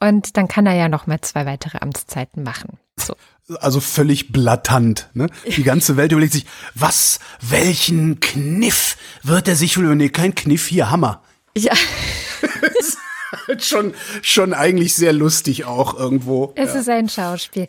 [0.00, 2.78] und dann kann er ja nochmal zwei weitere Amtszeiten machen.
[2.98, 3.14] So.
[3.60, 5.08] Also völlig blatant.
[5.14, 5.28] Ne?
[5.46, 10.66] Die ganze Welt überlegt sich, was, welchen Kniff wird er sich wohl, nee, kein Kniff,
[10.66, 11.22] hier, Hammer.
[11.56, 11.72] Ja.
[13.58, 16.52] schon, schon eigentlich sehr lustig auch irgendwo.
[16.56, 16.80] Es ja.
[16.80, 17.66] ist ein Schauspiel.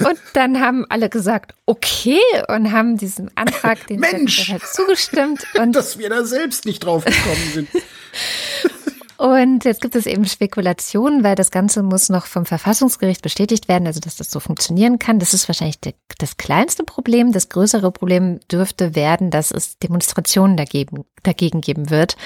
[0.00, 5.44] Und dann haben alle gesagt, okay, und haben diesen Antrag, den Mensch, halt zugestimmt.
[5.58, 7.68] Und dass wir da selbst nicht drauf gekommen sind.
[9.20, 13.86] Und jetzt gibt es eben Spekulationen, weil das Ganze muss noch vom Verfassungsgericht bestätigt werden,
[13.86, 15.18] also dass das so funktionieren kann.
[15.18, 15.78] Das ist wahrscheinlich
[16.16, 17.30] das kleinste Problem.
[17.30, 22.16] Das größere Problem dürfte werden, dass es Demonstrationen dagegen, dagegen geben wird.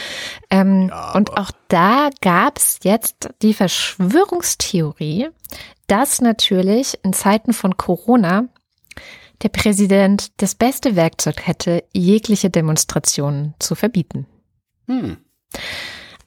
[0.50, 5.30] Ähm, ja, und auch da gab es jetzt die Verschwörungstheorie,
[5.88, 8.44] dass natürlich in Zeiten von Corona
[9.42, 14.28] der Präsident das beste Werkzeug hätte, jegliche Demonstrationen zu verbieten.
[14.86, 15.16] Hm.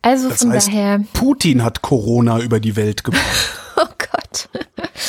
[0.01, 1.03] Also das von heißt, daher.
[1.13, 3.23] Putin hat Corona über die Welt gebracht.
[3.77, 4.49] oh Gott.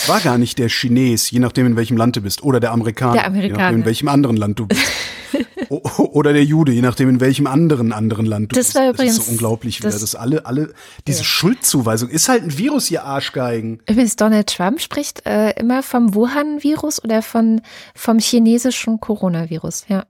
[0.07, 3.15] War gar nicht der Chines, je nachdem in welchem Land du bist, oder der Amerikaner,
[3.15, 3.59] der Amerikaner.
[3.59, 4.83] je nachdem in welchem anderen Land du bist.
[5.69, 8.77] oder der Jude, je nachdem in welchem anderen anderen Land du das bist.
[8.77, 10.73] War übrigens, das ist so unglaublich, das, das alle, alle,
[11.07, 11.25] diese ja.
[11.25, 13.81] Schuldzuweisung ist halt ein Virus, ihr Arschgeigen.
[13.89, 17.61] Übrigens, Donald Trump spricht äh, immer vom Wuhan-Virus oder von,
[17.95, 20.05] vom chinesischen Coronavirus, ja.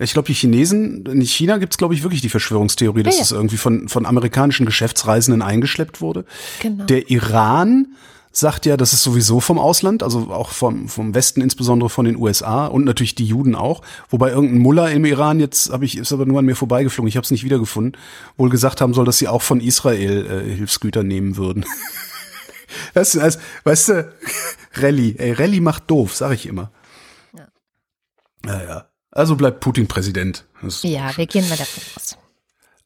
[0.00, 3.18] Ich glaube, die Chinesen, in China gibt's es, glaube ich, wirklich die Verschwörungstheorie, dass ja,
[3.18, 3.24] ja.
[3.24, 6.24] es irgendwie von, von amerikanischen Geschäftsreisenden eingeschleppt wurde.
[6.60, 6.84] Genau.
[6.84, 7.88] Der Iran
[8.30, 12.16] sagt ja, das ist sowieso vom Ausland, also auch vom, vom Westen, insbesondere von den
[12.16, 13.82] USA und natürlich die Juden auch.
[14.08, 17.16] Wobei irgendein Mullah im Iran, jetzt habe ich, ist aber nur an mir vorbeigeflogen, ich
[17.16, 18.00] habe es nicht wiedergefunden,
[18.36, 21.64] wohl gesagt haben soll, dass sie auch von Israel äh, Hilfsgüter nehmen würden.
[22.94, 24.12] das ist, also, weißt du,
[24.74, 26.70] Rallye, ey, Rallye macht doof, sag ich immer.
[27.36, 27.48] Ja.
[28.44, 28.88] Naja.
[29.18, 30.44] Also bleibt Putin Präsident.
[30.82, 32.16] Ja, wir gehen mal davon aus.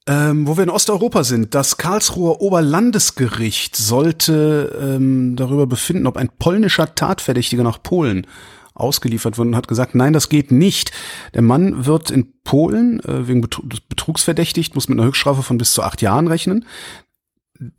[0.07, 6.31] Ähm, wo wir in Osteuropa sind, das Karlsruher Oberlandesgericht sollte ähm, darüber befinden, ob ein
[6.39, 8.27] polnischer Tatverdächtiger nach Polen
[8.73, 10.91] ausgeliefert wird und hat gesagt, nein, das geht nicht.
[11.35, 15.75] Der Mann wird in Polen äh, wegen Betrugs verdächtigt, muss mit einer Höchststrafe von bis
[15.75, 16.65] zu acht Jahren rechnen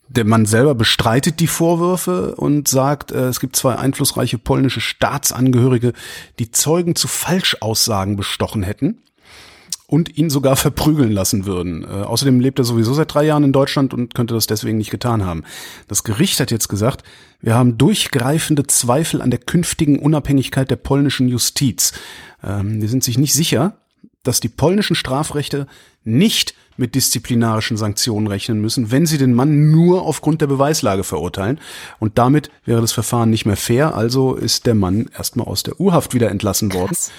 [0.07, 5.93] der Mann selber bestreitet die Vorwürfe und sagt, äh, es gibt zwei einflussreiche polnische Staatsangehörige,
[6.39, 8.99] die Zeugen zu Falschaussagen bestochen hätten
[9.87, 11.83] und ihn sogar verprügeln lassen würden.
[11.83, 14.91] Äh, außerdem lebt er sowieso seit drei Jahren in Deutschland und könnte das deswegen nicht
[14.91, 15.43] getan haben.
[15.87, 17.03] Das Gericht hat jetzt gesagt,
[17.41, 21.93] wir haben durchgreifende Zweifel an der künftigen Unabhängigkeit der polnischen Justiz.
[22.43, 23.77] Ähm, wir sind sich nicht sicher,
[24.23, 25.67] dass die polnischen Strafrechte
[26.03, 31.59] nicht mit disziplinarischen Sanktionen rechnen müssen, wenn sie den Mann nur aufgrund der Beweislage verurteilen.
[31.99, 33.95] Und damit wäre das Verfahren nicht mehr fair.
[33.95, 37.11] Also ist der Mann erstmal aus der Urhaft wieder entlassen worden, Krass.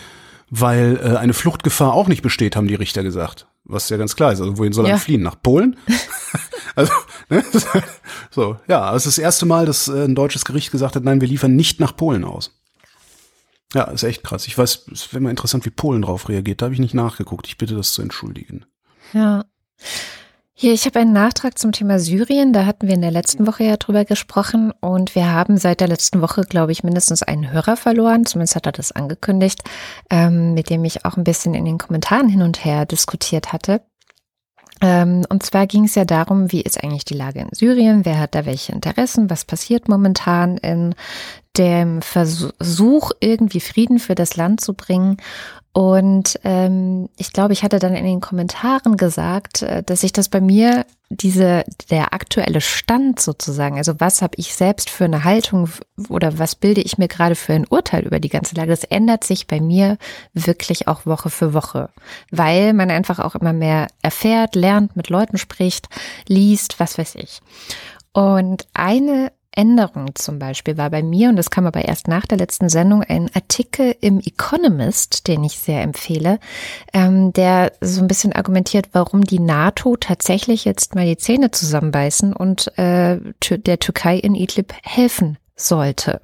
[0.51, 3.47] weil äh, eine Fluchtgefahr auch nicht besteht, haben die Richter gesagt.
[3.65, 4.41] Was ja ganz klar ist.
[4.41, 4.99] Also wohin soll er ja.
[4.99, 5.23] fliehen?
[5.23, 5.77] Nach Polen?
[6.75, 6.93] also,
[7.31, 7.43] ne?
[8.31, 11.21] so, ja, es ist das erste Mal, dass äh, ein deutsches Gericht gesagt hat, nein,
[11.21, 12.53] wir liefern nicht nach Polen aus.
[13.75, 14.47] Ja, ist echt krass.
[14.47, 16.63] Ich weiß, es wäre mal interessant, wie Polen drauf reagiert.
[16.63, 17.49] Da habe ich nicht nachgeguckt.
[17.49, 18.67] Ich bitte das zu entschuldigen.
[19.13, 19.45] Ja.
[20.57, 22.53] Hier, ich habe einen Nachtrag zum Thema Syrien.
[22.53, 25.89] Da hatten wir in der letzten Woche ja drüber gesprochen und wir haben seit der
[25.89, 28.25] letzten Woche, glaube ich, mindestens einen Hörer verloren.
[28.25, 29.63] Zumindest hat er das angekündigt,
[30.11, 33.83] ähm, mit dem ich auch ein bisschen in den Kommentaren hin und her diskutiert hatte.
[34.81, 38.05] Ähm, und zwar ging es ja darum, wie ist eigentlich die Lage in Syrien?
[38.05, 39.31] Wer hat da welche Interessen?
[39.31, 40.95] Was passiert momentan in
[41.57, 45.19] dem Versuch, irgendwie Frieden für das Land zu bringen.
[45.75, 50.29] Und ähm, ich glaube, ich hatte dann in den Kommentaren gesagt, äh, dass sich das
[50.29, 55.69] bei mir diese der aktuelle Stand sozusagen, also was habe ich selbst für eine Haltung
[56.09, 59.25] oder was bilde ich mir gerade für ein Urteil über die ganze Lage, das ändert
[59.25, 59.99] sich bei mir
[60.33, 61.91] wirklich auch Woche für Woche,
[62.31, 65.89] weil man einfach auch immer mehr erfährt, lernt, mit Leuten spricht,
[66.29, 67.41] liest, was weiß ich.
[68.13, 72.39] Und eine Änderung zum Beispiel war bei mir, und das kam aber erst nach der
[72.39, 76.39] letzten Sendung, ein Artikel im Economist, den ich sehr empfehle,
[76.93, 82.33] ähm, der so ein bisschen argumentiert, warum die NATO tatsächlich jetzt mal die Zähne zusammenbeißen
[82.33, 83.19] und äh,
[83.51, 86.21] der Türkei in Idlib helfen sollte.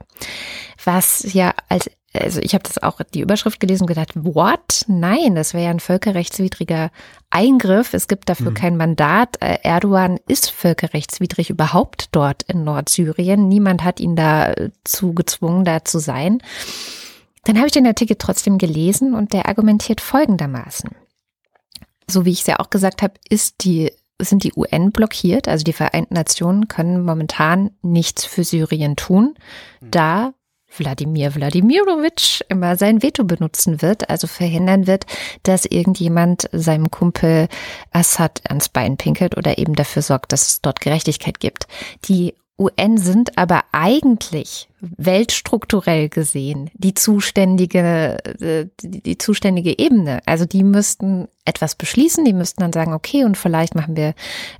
[0.84, 4.84] Was ja als also ich habe das auch die Überschrift gelesen und gedacht, what?
[4.88, 6.90] Nein, das wäre ja ein völkerrechtswidriger
[7.30, 7.94] Eingriff.
[7.94, 8.54] Es gibt dafür mhm.
[8.54, 9.36] kein Mandat.
[9.40, 13.46] Äh, Erdogan ist völkerrechtswidrig überhaupt dort in Nordsyrien.
[13.46, 16.42] Niemand hat ihn dazu gezwungen, da zu sein.
[17.44, 20.90] Dann habe ich den Artikel trotzdem gelesen und der argumentiert folgendermaßen.
[22.08, 23.92] So wie ich es ja auch gesagt habe, ist die
[24.22, 29.34] sind die UN blockiert, also die Vereinten Nationen können momentan nichts für Syrien tun,
[29.80, 29.90] mhm.
[29.90, 30.34] da
[30.76, 35.06] Wladimir Wladimirovich immer sein Veto benutzen wird, also verhindern wird,
[35.42, 37.48] dass irgendjemand seinem Kumpel
[37.90, 41.66] Assad ans Bein pinkelt oder eben dafür sorgt, dass es dort Gerechtigkeit gibt.
[42.04, 50.20] Die UN sind aber eigentlich weltstrukturell gesehen die zuständige, äh, die, zuständige Ebene.
[50.26, 54.14] Also die müssten etwas beschließen, die müssten dann sagen, okay, und vielleicht machen wir,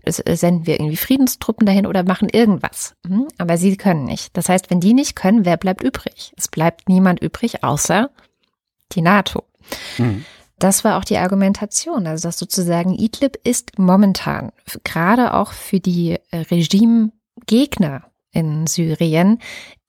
[0.07, 2.95] senden wir irgendwie Friedenstruppen dahin oder machen irgendwas.
[3.07, 4.37] Mhm, aber sie können nicht.
[4.37, 6.33] Das heißt, wenn die nicht können, wer bleibt übrig?
[6.37, 8.11] Es bleibt niemand übrig, außer
[8.93, 9.45] die NATO.
[9.99, 10.25] Mhm.
[10.59, 14.53] Das war auch die Argumentation, also dass sozusagen Idlib ist momentan
[14.85, 17.13] gerade auch für die Regime
[17.47, 19.39] Gegner in Syrien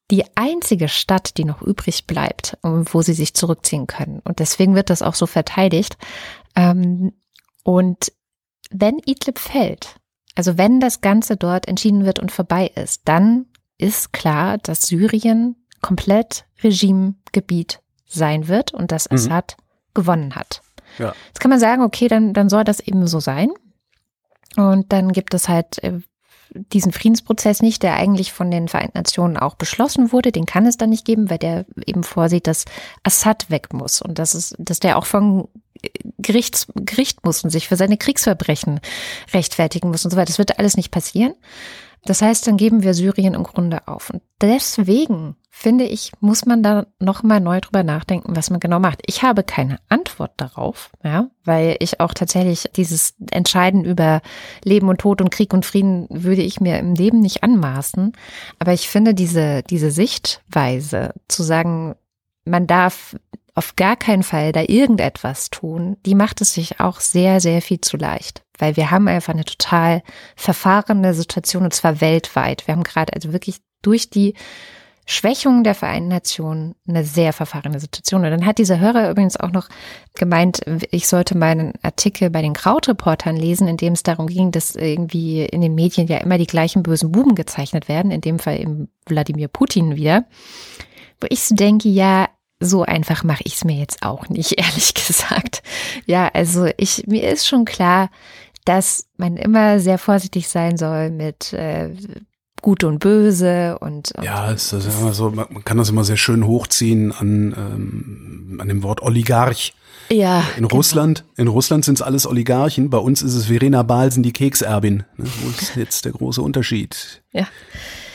[0.09, 4.19] die einzige Stadt, die noch übrig bleibt, wo sie sich zurückziehen können.
[4.19, 5.97] Und deswegen wird das auch so verteidigt.
[6.55, 7.13] Ähm,
[7.63, 8.11] und
[8.71, 9.95] wenn Idlib fällt,
[10.35, 13.45] also wenn das Ganze dort entschieden wird und vorbei ist, dann
[13.77, 19.15] ist klar, dass Syrien komplett Regimegebiet sein wird und dass mhm.
[19.15, 19.57] Assad
[19.93, 20.61] gewonnen hat.
[20.99, 21.13] Ja.
[21.27, 23.49] Jetzt kann man sagen, okay, dann, dann soll das eben so sein.
[24.57, 26.01] Und dann gibt es halt äh,
[26.53, 30.77] diesen Friedensprozess nicht, der eigentlich von den Vereinten Nationen auch beschlossen wurde, den kann es
[30.77, 32.65] dann nicht geben, weil der eben vorsieht, dass
[33.03, 35.47] Assad weg muss und dass es, dass der auch von
[36.19, 38.79] Gerichts, Gericht muss und sich für seine Kriegsverbrechen
[39.33, 40.27] rechtfertigen muss und so weiter.
[40.27, 41.33] Das wird alles nicht passieren.
[42.05, 44.09] Das heißt, dann geben wir Syrien im Grunde auf.
[44.09, 49.01] Und deswegen finde ich, muss man da nochmal neu drüber nachdenken, was man genau macht.
[49.05, 49.79] Ich habe keine
[50.21, 54.21] Antwort darauf, ja, weil ich auch tatsächlich dieses Entscheiden über
[54.63, 58.13] Leben und Tod und Krieg und Frieden würde ich mir im Leben nicht anmaßen.
[58.59, 61.95] Aber ich finde diese, diese Sichtweise zu sagen,
[62.45, 63.15] man darf
[63.55, 67.81] auf gar keinen Fall da irgendetwas tun, die macht es sich auch sehr, sehr viel
[67.81, 68.43] zu leicht.
[68.57, 70.03] Weil wir haben einfach eine total
[70.35, 72.67] verfahrene Situation und zwar weltweit.
[72.67, 74.35] Wir haben gerade also wirklich durch die
[75.05, 78.23] Schwächung der Vereinten Nationen eine sehr verfahrene Situation.
[78.23, 79.67] Und dann hat dieser Hörer übrigens auch noch
[80.13, 84.75] gemeint, ich sollte meinen Artikel bei den Krautreportern lesen, in dem es darum ging, dass
[84.75, 88.59] irgendwie in den Medien ja immer die gleichen bösen Buben gezeichnet werden, in dem Fall
[88.59, 90.25] eben Wladimir Putin wieder.
[91.19, 92.27] Wo ich so denke, ja,
[92.59, 95.63] so einfach mache ich es mir jetzt auch nicht, ehrlich gesagt.
[96.05, 98.09] Ja, also ich, mir ist schon klar,
[98.65, 101.89] dass man immer sehr vorsichtig sein soll mit äh,
[102.61, 106.17] Gut und Böse und, und ja, es ist immer so, man kann das immer sehr
[106.17, 109.73] schön hochziehen an ähm, an dem Wort Oligarch.
[110.09, 110.41] Ja.
[110.57, 110.75] In genau.
[110.75, 112.89] Russland, in Russland sind es alles Oligarchen.
[112.89, 115.03] Bei uns ist es Verena Balsen, die Kekserbin.
[115.17, 115.25] Ne?
[115.41, 117.23] Wo ist jetzt der große Unterschied?
[117.31, 117.47] Ja.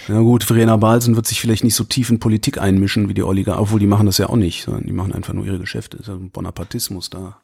[0.09, 3.23] Na gut, Verena Balsen wird sich vielleicht nicht so tief in Politik einmischen wie die
[3.23, 5.97] Oligarchen, obwohl die machen das ja auch nicht, sondern die machen einfach nur ihre Geschäfte.
[5.97, 7.39] Ist ja ein Bonapartismus da.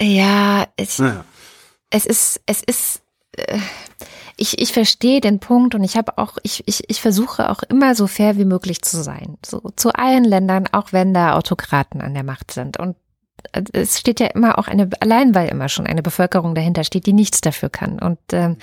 [0.00, 1.24] Ja, es, naja.
[1.90, 3.02] es ist, es ist,
[3.36, 3.58] äh,
[4.42, 7.94] ich, ich verstehe den Punkt und ich habe auch, ich, ich, ich versuche auch immer
[7.94, 9.38] so fair wie möglich zu sein.
[9.46, 12.76] So zu allen Ländern, auch wenn da Autokraten an der Macht sind.
[12.76, 12.96] Und
[13.72, 17.12] es steht ja immer auch eine, allein weil immer schon eine Bevölkerung dahinter steht, die
[17.12, 18.00] nichts dafür kann.
[18.00, 18.56] Und ähm,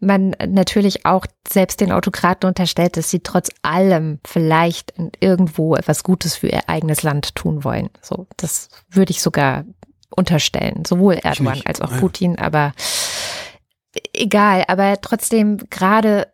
[0.00, 6.36] man natürlich auch selbst den Autokraten unterstellt, dass sie trotz allem vielleicht irgendwo etwas Gutes
[6.36, 7.90] für ihr eigenes Land tun wollen.
[8.00, 9.66] So, das würde ich sogar
[10.16, 12.72] unterstellen, sowohl Erdogan als auch Putin, aber
[14.18, 16.32] egal, aber trotzdem gerade,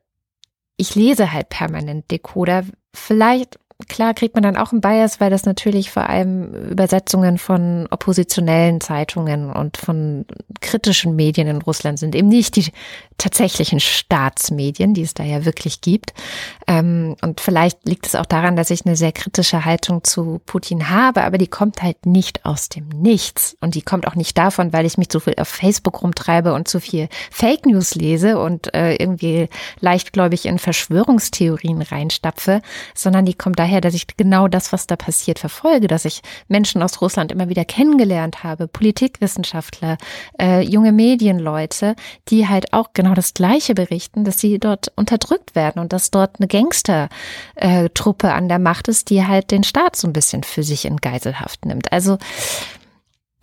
[0.77, 2.65] ich lese halt permanent Decoder.
[2.95, 3.59] Vielleicht
[3.89, 8.81] klar kriegt man dann auch einen Bias, weil das natürlich vor allem Übersetzungen von oppositionellen
[8.81, 10.27] Zeitungen und von
[10.61, 12.71] kritischen Medien in Russland sind, eben nicht die
[13.19, 16.15] tatsächlichen Staatsmedien, die es da ja wirklich gibt.
[16.67, 20.91] Ähm, und vielleicht liegt es auch daran, dass ich eine sehr kritische Haltung zu Putin
[20.91, 23.57] habe, aber die kommt halt nicht aus dem Nichts.
[23.61, 26.69] Und die kommt auch nicht davon, weil ich mich so viel auf Facebook rumtreibe und
[26.69, 29.49] zu viel Fake News lese und äh, irgendwie
[29.81, 32.63] leichtgläubig in Verschwörungstheorien reinstapfe,
[32.95, 36.83] sondern die kommt daher, dass ich genau das, was da passiert, verfolge, dass ich Menschen
[36.83, 39.97] aus Russland immer wieder kennengelernt habe, Politikwissenschaftler,
[40.41, 41.95] äh, junge Medienleute,
[42.29, 46.41] die halt auch genau das Gleiche berichten, dass sie dort unterdrückt werden und dass dort
[46.41, 50.85] eine Gangster-Truppe an der Macht ist, die halt den Staat so ein bisschen für sich
[50.85, 51.93] in Geiselhaft nimmt.
[51.93, 52.19] Also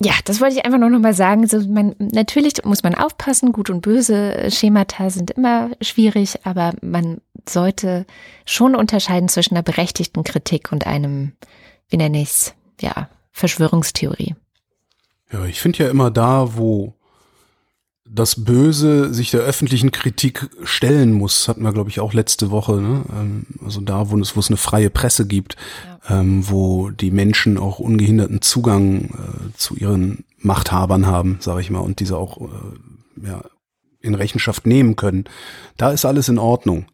[0.03, 1.41] ja, das wollte ich einfach nur noch mal sagen.
[1.41, 7.21] Also man, natürlich muss man aufpassen, gut und böse Schemata sind immer schwierig, aber man
[7.47, 8.05] sollte
[8.45, 11.33] schon unterscheiden zwischen einer berechtigten Kritik und einem,
[11.89, 14.35] wie nenne ich es, ja, Verschwörungstheorie.
[15.31, 16.95] Ja, ich finde ja immer da, wo
[18.13, 22.81] das Böse sich der öffentlichen Kritik stellen muss, hatten wir, glaube ich, auch letzte Woche.
[22.81, 23.03] Ne?
[23.13, 25.55] Ähm, also da, wo es, wo es eine freie Presse gibt,
[26.09, 26.19] ja.
[26.19, 31.79] ähm, wo die Menschen auch ungehinderten Zugang äh, zu ihren Machthabern haben, sage ich mal,
[31.79, 33.43] und diese auch äh, ja,
[34.01, 35.23] in Rechenschaft nehmen können.
[35.77, 36.87] Da ist alles in Ordnung.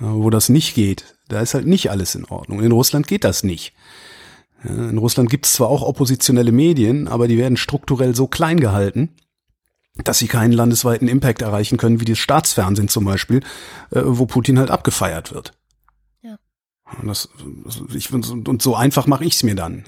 [0.00, 2.62] Ja, wo das nicht geht, da ist halt nicht alles in Ordnung.
[2.62, 3.72] In Russland geht das nicht.
[4.62, 9.10] in Russland gibt es zwar auch oppositionelle Medien, aber die werden strukturell so klein gehalten,
[10.04, 13.40] dass sie keinen landesweiten Impact erreichen können, wie das Staatsfernsehen zum Beispiel,
[13.90, 15.52] äh, wo Putin halt abgefeiert wird.
[16.22, 16.36] Ja.
[17.00, 17.28] Und, das,
[17.94, 19.84] ich, und so einfach mache ich es mir dann.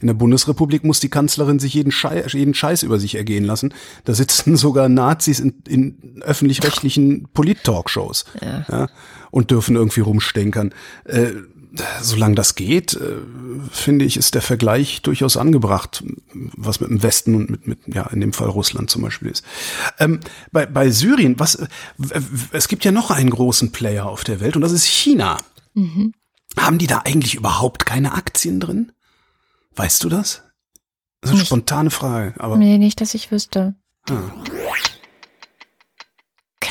[0.00, 3.72] In der Bundesrepublik muss die Kanzlerin sich jeden Scheiß, jeden Scheiß über sich ergehen lassen.
[4.04, 8.66] Da sitzen sogar Nazis in, in öffentlich-rechtlichen Polit-Talkshows ja.
[8.68, 8.88] ja.
[9.30, 10.74] und dürfen irgendwie rumstenkern.
[11.04, 11.32] Äh,
[12.00, 13.16] solange das geht, äh,
[13.70, 18.06] finde ich, ist der Vergleich durchaus angebracht, was mit dem Westen und mit, mit ja,
[18.06, 19.44] in dem Fall Russland zum Beispiel ist.
[19.98, 20.20] Ähm,
[20.52, 21.68] bei, bei Syrien, was, äh,
[22.52, 25.38] es gibt ja noch einen großen Player auf der Welt und das ist China.
[25.74, 26.12] Mhm.
[26.56, 28.92] Haben die da eigentlich überhaupt keine Aktien drin?
[29.74, 30.42] Weißt du das?
[31.20, 32.56] Das ist eine nicht, spontane Frage, aber.
[32.56, 33.74] Nee, nicht, dass ich wüsste.
[34.08, 34.20] Ah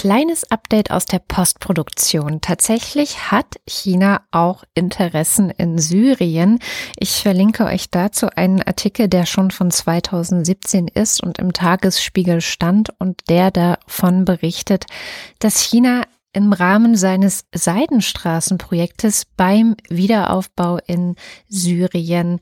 [0.03, 2.41] kleines Update aus der Postproduktion.
[2.41, 6.59] Tatsächlich hat China auch Interessen in Syrien.
[6.97, 12.89] Ich verlinke euch dazu einen Artikel, der schon von 2017 ist und im Tagesspiegel stand
[12.99, 14.87] und der davon berichtet,
[15.39, 16.01] dass China
[16.33, 21.15] im Rahmen seines Seidenstraßenprojektes beim Wiederaufbau in
[21.47, 22.39] Syrien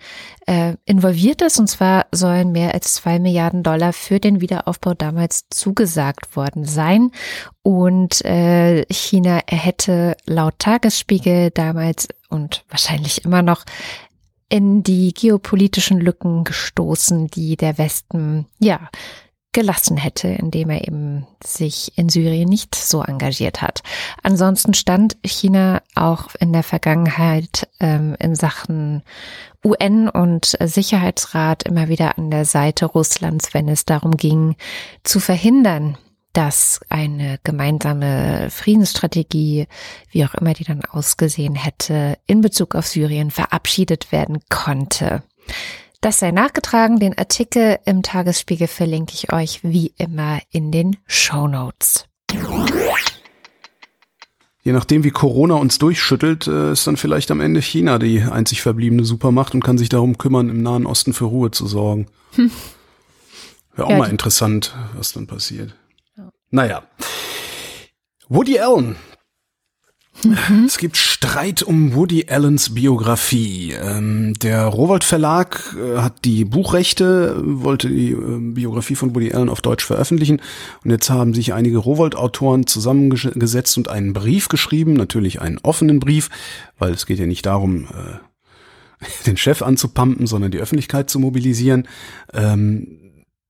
[0.48, 1.60] äh, involviert ist.
[1.60, 7.12] Und zwar sollen mehr als zwei Milliarden Dollar für den Wiederaufbau damals zugesagt worden sein.
[7.62, 13.66] Und äh, China hätte laut Tagesspiegel damals und wahrscheinlich immer noch
[14.48, 18.90] in die geopolitischen Lücken gestoßen, die der Westen, ja,
[19.54, 23.84] gelassen hätte, indem er eben sich in Syrien nicht so engagiert hat.
[24.24, 29.04] Ansonsten stand China auch in der Vergangenheit ähm, in Sachen
[29.64, 34.56] UN und Sicherheitsrat immer wieder an der Seite Russlands, wenn es darum ging,
[35.04, 35.98] zu verhindern,
[36.34, 39.68] dass eine gemeinsame Friedensstrategie,
[40.12, 45.24] wie auch immer die dann ausgesehen hätte, in Bezug auf Syrien verabschiedet werden konnte.
[46.02, 47.00] Das sei nachgetragen.
[47.00, 52.06] Den Artikel im Tagesspiegel verlinke ich euch wie immer in den Show Notes.
[54.64, 58.62] Je nachdem, wie Corona uns durchschüttelt, äh, ist dann vielleicht am Ende China die einzig
[58.64, 62.08] verbliebene Supermacht und kann sich darum kümmern, im Nahen Osten für Ruhe zu sorgen.
[62.34, 62.52] Hm.
[63.76, 65.76] Wäre auch ja, mal interessant, was dann passiert.
[66.18, 66.30] Ja.
[66.50, 66.84] Naja.
[68.28, 68.96] Woody Allen
[70.24, 70.66] Mhm.
[70.66, 73.74] Es gibt Streit um Woody Allens Biografie.
[73.74, 79.50] Ähm, der Rowold Verlag äh, hat die Buchrechte, wollte die äh, Biografie von Woody Allen
[79.50, 80.42] auf Deutsch veröffentlichen.
[80.84, 86.30] Und jetzt haben sich einige Rowold-Autoren zusammengesetzt und einen Brief geschrieben, natürlich einen offenen Brief,
[86.78, 91.88] weil es geht ja nicht darum, äh, den Chef anzupumpen, sondern die Öffentlichkeit zu mobilisieren.
[92.34, 93.01] Ähm,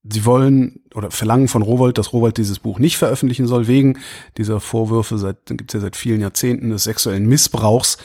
[0.03, 3.99] Sie wollen oder verlangen von Rowold, dass Rowold dieses Buch nicht veröffentlichen soll, wegen
[4.37, 7.97] dieser Vorwürfe, seit gibt es ja seit vielen Jahrzehnten des sexuellen Missbrauchs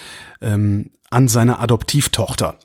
[0.43, 2.59] ähm, an seiner Adoptivtochter.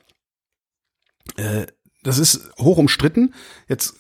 [1.38, 1.67] Äh,
[2.03, 3.34] das ist hoch umstritten.
[3.67, 3.93] Jetzt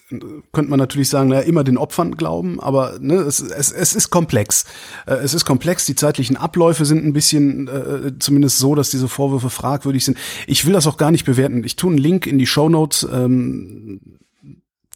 [0.51, 4.09] könnte man natürlich sagen, naja, immer den Opfern glauben, aber ne, es, es, es ist
[4.09, 4.65] komplex.
[5.05, 9.07] Äh, es ist komplex, die zeitlichen Abläufe sind ein bisschen äh, zumindest so, dass diese
[9.07, 10.17] Vorwürfe fragwürdig sind.
[10.47, 11.63] Ich will das auch gar nicht bewerten.
[11.63, 13.07] Ich tue einen Link in die Show Notes.
[13.11, 14.19] Ähm,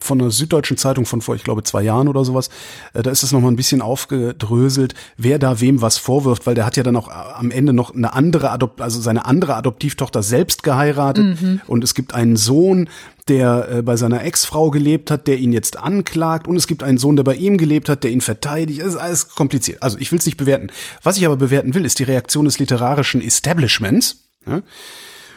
[0.02, 2.50] von einer süddeutschen Zeitung von vor, ich glaube, zwei Jahren oder sowas.
[2.94, 6.66] Äh, da ist es nochmal ein bisschen aufgedröselt, wer da wem was vorwirft, weil der
[6.66, 10.22] hat ja dann auch äh, am Ende noch eine andere Adopt, also seine andere Adoptivtochter
[10.22, 11.42] selbst geheiratet.
[11.42, 11.62] Mhm.
[11.68, 12.90] Und es gibt einen Sohn,
[13.28, 16.48] der äh, bei seiner Ex-Frau gelebt hat, der ihn jetzt anklagt.
[16.48, 18.82] Und es gibt einen Sohn, der bei ihm gelebt hat, der ihn verteidigt.
[18.82, 19.82] Es ist alles kompliziert.
[19.82, 20.70] Also ich will es nicht bewerten.
[21.02, 24.26] Was ich aber bewerten will, ist die Reaktion des literarischen Establishments.
[24.46, 24.62] Ja?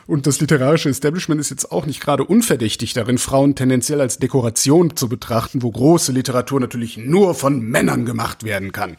[0.08, 4.96] Und das literarische Establishment ist jetzt auch nicht gerade unverdächtig darin, Frauen tendenziell als Dekoration
[4.96, 8.96] zu betrachten, wo große Literatur natürlich nur von Männern gemacht werden kann.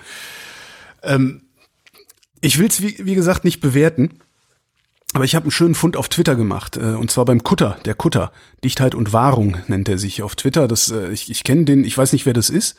[1.01, 1.41] Ähm,
[2.41, 4.19] ich will es, wie, wie gesagt, nicht bewerten.
[5.13, 7.95] Aber ich habe einen schönen Fund auf Twitter gemacht, äh, und zwar beim Kutter, der
[7.95, 8.31] Kutter.
[8.63, 10.67] Dichtheit und Wahrung nennt er sich auf Twitter.
[10.67, 12.77] Das, äh, ich ich kenne den, ich weiß nicht, wer das ist.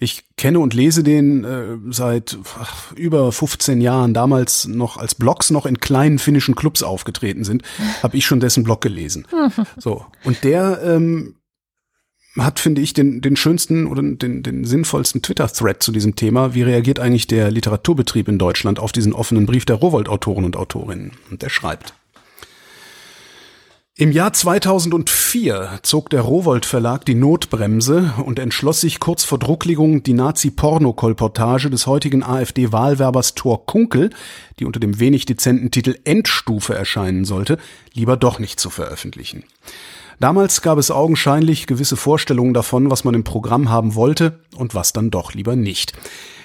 [0.00, 5.50] Ich kenne und lese den äh, seit ach, über 15 Jahren, damals noch als Blogs
[5.50, 7.62] noch in kleinen finnischen Clubs aufgetreten sind,
[8.02, 9.26] habe ich schon dessen Blog gelesen.
[9.78, 10.04] So.
[10.24, 11.34] Und der ähm,
[12.44, 16.54] hat, finde ich, den, den schönsten oder den, den sinnvollsten Twitter-Thread zu diesem Thema.
[16.54, 21.12] Wie reagiert eigentlich der Literaturbetrieb in Deutschland auf diesen offenen Brief der Rowold-Autoren und Autorinnen?
[21.30, 21.94] Und der schreibt.
[24.00, 30.04] Im Jahr 2004 zog der Rowold Verlag die Notbremse und entschloss sich kurz vor Drucklegung
[30.04, 34.10] die Nazi-Porno-Kolportage des heutigen AfD-Wahlwerbers Thor Kunkel,
[34.60, 37.58] die unter dem wenig dezenten Titel Endstufe erscheinen sollte,
[37.92, 39.42] lieber doch nicht zu veröffentlichen.
[40.20, 44.92] Damals gab es augenscheinlich gewisse Vorstellungen davon, was man im Programm haben wollte und was
[44.92, 45.92] dann doch lieber nicht.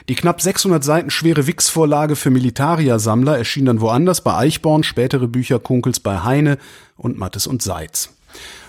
[0.10, 5.60] Die knapp 600 Seiten schwere Wix-Vorlage für Militaria-Sammler erschien dann woanders bei Eichborn, spätere Bücher
[5.60, 6.58] Kunkels bei Heine
[6.98, 8.10] und Mattes und Seitz.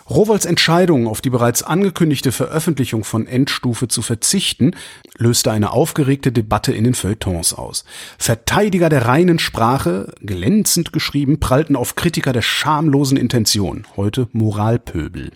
[0.08, 4.72] Rowolds Entscheidung, auf die bereits angekündigte Veröffentlichung von Endstufe zu verzichten,
[5.16, 7.84] löste eine aufgeregte Debatte in den Feuilletons aus.
[8.18, 15.30] Verteidiger der reinen Sprache, glänzend geschrieben, prallten auf Kritiker der schamlosen Intention, heute Moralpöbel.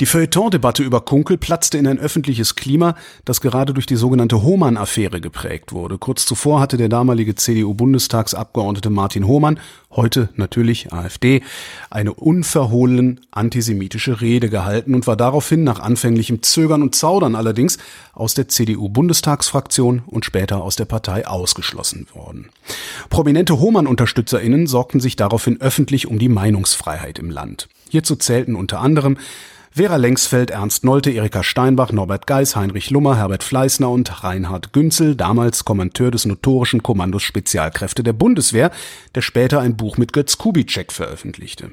[0.00, 5.20] Die Feuilleton-Debatte über Kunkel platzte in ein öffentliches Klima, das gerade durch die sogenannte Hohmann-Affäre
[5.20, 5.98] geprägt wurde.
[5.98, 11.42] Kurz zuvor hatte der damalige CDU-Bundestagsabgeordnete Martin Hohmann, heute natürlich AfD,
[11.90, 17.78] eine unverhohlen antisemitische Rede gehalten und war daraufhin nach anfänglichem Zögern und Zaudern allerdings
[18.14, 22.48] aus der CDU-Bundestagsfraktion und später aus der Partei ausgeschlossen worden.
[23.10, 27.68] Prominente Hohmann-UnterstützerInnen sorgten sich daraufhin öffentlich um die Meinungsfreiheit im Land.
[27.90, 29.18] Hierzu zählten unter anderem
[29.74, 35.16] Vera Lengsfeld, Ernst Nolte, Erika Steinbach, Norbert Geis, Heinrich Lummer, Herbert Fleißner und Reinhard Günzel,
[35.16, 38.70] damals Kommandeur des notorischen Kommandos Spezialkräfte der Bundeswehr,
[39.14, 41.70] der später ein Buch mit Götz Kubitschek veröffentlichte.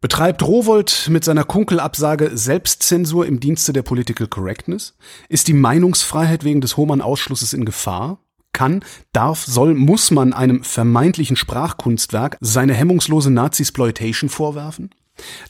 [0.00, 4.96] Betreibt Rowold mit seiner Kunkelabsage Selbstzensur im Dienste der Political Correctness?
[5.28, 8.18] Ist die Meinungsfreiheit wegen des Hohmann-Ausschlusses in Gefahr?
[8.52, 14.90] Kann, darf, soll, muss man einem vermeintlichen Sprachkunstwerk seine hemmungslose Nazi-Sploitation vorwerfen?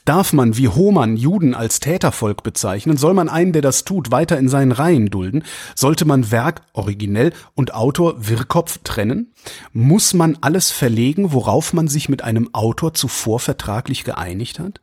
[0.04, 2.96] Darf man wie Hohmann Juden als Tätervolk bezeichnen?
[2.96, 5.44] Soll man einen, der das tut, weiter in seinen Reihen dulden?
[5.74, 9.32] Sollte man Werk, originell und Autor Wirrkopf trennen?
[9.72, 14.80] Muss man alles verlegen, worauf man sich mit einem Autor zuvor vertraglich geeinigt hat?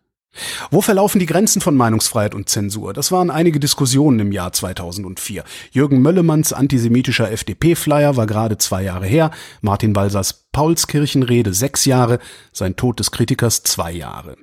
[0.71, 2.93] Wo verlaufen die Grenzen von Meinungsfreiheit und Zensur?
[2.93, 5.43] Das waren einige Diskussionen im Jahr 2004.
[5.71, 9.31] Jürgen Möllemanns antisemitischer FDP-Flyer war gerade zwei Jahre her,
[9.61, 12.17] Martin Balsers Paulskirchenrede sechs Jahre,
[12.51, 14.37] sein Tod des Kritikers zwei Jahre.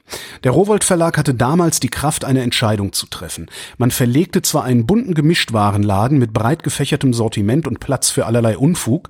[0.45, 3.51] Der Rowold Verlag hatte damals die Kraft, eine Entscheidung zu treffen.
[3.79, 9.09] Man verlegte zwar einen bunten Gemischtwarenladen mit breit gefächertem Sortiment und Platz für allerlei Unfug,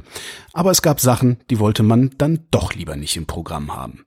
[0.54, 4.06] aber es gab Sachen, die wollte man dann doch lieber nicht im Programm haben.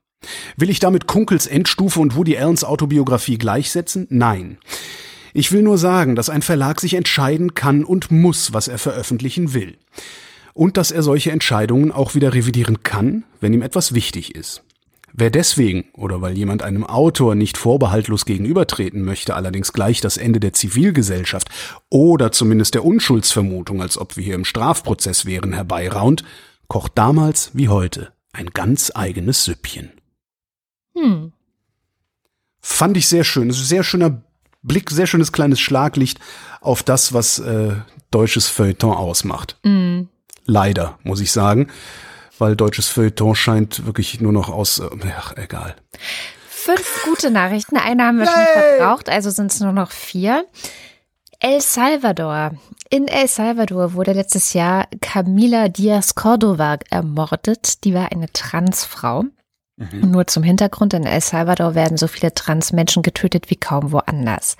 [0.56, 4.06] Will ich damit Kunkels Endstufe und Woody Allens Autobiografie gleichsetzen?
[4.10, 4.58] Nein.
[5.32, 9.54] Ich will nur sagen, dass ein Verlag sich entscheiden kann und muss, was er veröffentlichen
[9.54, 9.76] will.
[10.54, 14.64] Und dass er solche Entscheidungen auch wieder revidieren kann, wenn ihm etwas wichtig ist.
[15.12, 20.38] Wer deswegen oder weil jemand einem Autor nicht vorbehaltlos gegenübertreten möchte, allerdings gleich das Ende
[20.40, 21.48] der Zivilgesellschaft
[21.88, 26.24] oder zumindest der Unschuldsvermutung, als ob wir hier im Strafprozess wären, herbeiraunt,
[26.66, 29.92] kocht damals wie heute ein ganz eigenes Süppchen.
[31.00, 31.32] Hm.
[32.60, 33.50] Fand ich sehr schön.
[33.50, 34.22] Es ist ein sehr schöner
[34.62, 36.18] Blick, sehr schönes kleines Schlaglicht
[36.60, 37.76] auf das, was äh,
[38.10, 39.56] deutsches Feuilleton ausmacht.
[39.62, 40.02] Mm.
[40.44, 41.68] Leider, muss ich sagen.
[42.38, 44.80] Weil deutsches Feuilleton scheint wirklich nur noch aus.
[44.80, 45.76] Äh, ach, egal.
[46.48, 47.76] Fünf gute Nachrichten.
[47.76, 48.34] Eine haben wir Yay!
[48.34, 50.44] schon verbraucht, also sind es nur noch vier.
[51.40, 52.52] El Salvador.
[52.90, 57.84] In El Salvador wurde letztes Jahr Camila Diaz Cordova ermordet.
[57.84, 59.24] Die war eine Transfrau.
[59.78, 60.10] Mhm.
[60.10, 64.56] Nur zum Hintergrund, in El Salvador werden so viele Transmenschen getötet wie kaum woanders.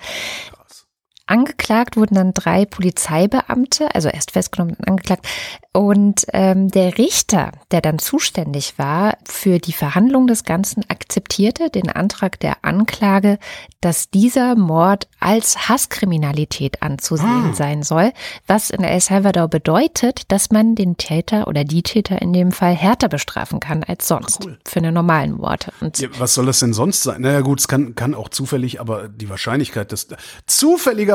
[1.29, 5.27] Angeklagt wurden dann drei Polizeibeamte, also erst festgenommen und angeklagt.
[5.71, 11.89] Und ähm, der Richter, der dann zuständig war für die Verhandlung des Ganzen, akzeptierte den
[11.89, 13.37] Antrag der Anklage,
[13.79, 17.53] dass dieser Mord als Hasskriminalität anzusehen ah.
[17.53, 18.11] sein soll,
[18.47, 22.73] was in El Salvador bedeutet, dass man den Täter oder die Täter in dem Fall
[22.73, 24.57] härter bestrafen kann als sonst cool.
[24.65, 25.71] für einen normalen Mord.
[25.97, 27.21] Ja, was soll das denn sonst sein?
[27.21, 30.07] Naja gut, es kann, kann auch zufällig, aber die Wahrscheinlichkeit, dass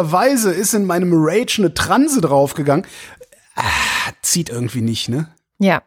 [0.05, 2.87] zufälligerweise ist in meinem Rage eine Transe draufgegangen,
[3.57, 3.63] ah,
[4.23, 5.29] zieht irgendwie nicht, ne?
[5.59, 5.83] Ja.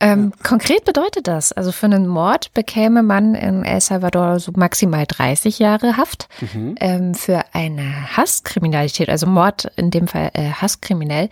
[0.00, 0.48] Ähm, ja.
[0.48, 5.58] Konkret bedeutet das, also für einen Mord bekäme man in El Salvador so maximal 30
[5.58, 6.28] Jahre Haft.
[6.40, 6.74] Mhm.
[6.80, 11.28] Ähm, für eine Hasskriminalität, also Mord in dem Fall äh, Hasskriminell,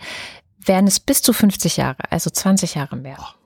[0.63, 3.17] wären es bis zu 50 Jahre, also 20 Jahre mehr.
[3.19, 3.40] Oh.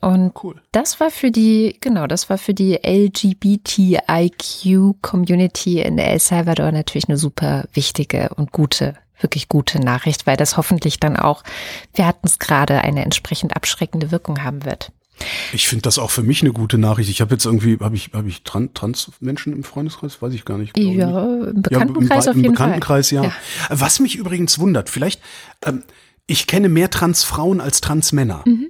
[0.00, 0.56] Und cool.
[0.72, 7.18] das war für die, genau, das war für die LGBTIQ-Community in El Salvador natürlich eine
[7.18, 11.42] super wichtige und gute, wirklich gute Nachricht, weil das hoffentlich dann auch,
[11.94, 14.90] wir hatten es gerade, eine entsprechend abschreckende Wirkung haben wird.
[15.52, 17.08] Ich finde das auch für mich eine gute Nachricht.
[17.08, 20.20] Ich habe jetzt irgendwie, habe ich, habe ich Trans-Menschen im Freundeskreis?
[20.20, 20.76] Weiß ich gar nicht.
[20.76, 23.16] Ja, im Bekanntenkreis ja, im, auf jeden im Bekanntenkreis, Fall.
[23.16, 23.24] Ja.
[23.24, 23.32] ja.
[23.70, 25.20] Was mich übrigens wundert, vielleicht,
[25.64, 25.84] ähm,
[26.26, 28.42] ich kenne mehr Transfrauen als Transmänner.
[28.46, 28.68] Mhm.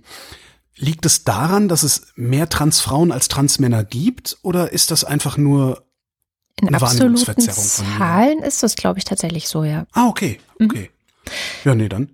[0.76, 5.84] Liegt es daran, dass es mehr Transfrauen als Transmänner gibt oder ist das einfach nur
[6.60, 9.86] in eine absoluten Zahlen ist das, glaube ich, tatsächlich so, ja.
[9.92, 10.66] Ah, okay, mhm.
[10.66, 10.90] okay.
[10.90, 11.30] Mhm.
[11.64, 12.10] Ja, nee, dann.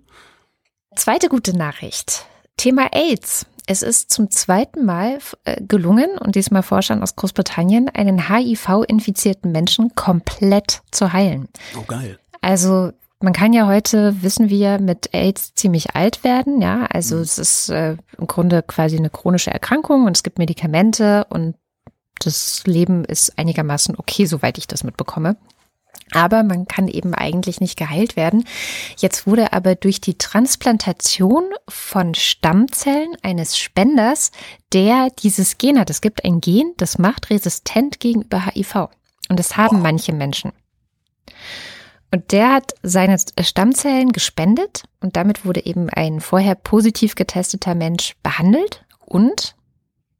[0.95, 2.25] Zweite gute Nachricht.
[2.57, 3.45] Thema AIDS.
[3.67, 9.95] Es ist zum zweiten Mal äh, gelungen, und diesmal Forschern aus Großbritannien, einen HIV-infizierten Menschen
[9.95, 11.47] komplett zu heilen.
[11.77, 12.19] Oh, geil.
[12.41, 12.91] Also
[13.21, 16.61] man kann ja heute, wissen wir, mit AIDS ziemlich alt werden.
[16.61, 17.21] Ja, also mhm.
[17.21, 21.55] es ist äh, im Grunde quasi eine chronische Erkrankung und es gibt Medikamente und
[22.19, 25.37] das Leben ist einigermaßen okay, soweit ich das mitbekomme.
[26.13, 28.45] Aber man kann eben eigentlich nicht geheilt werden.
[28.97, 34.31] Jetzt wurde aber durch die Transplantation von Stammzellen eines Spenders,
[34.73, 38.89] der dieses Gen hat, es gibt ein Gen, das macht resistent gegenüber HIV.
[39.29, 39.83] Und das haben wow.
[39.83, 40.51] manche Menschen.
[42.11, 48.15] Und der hat seine Stammzellen gespendet und damit wurde eben ein vorher positiv getesteter Mensch
[48.21, 49.55] behandelt und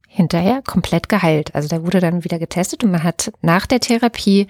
[0.08, 1.54] hinterher komplett geheilt.
[1.54, 4.48] Also der wurde dann wieder getestet und man hat nach der Therapie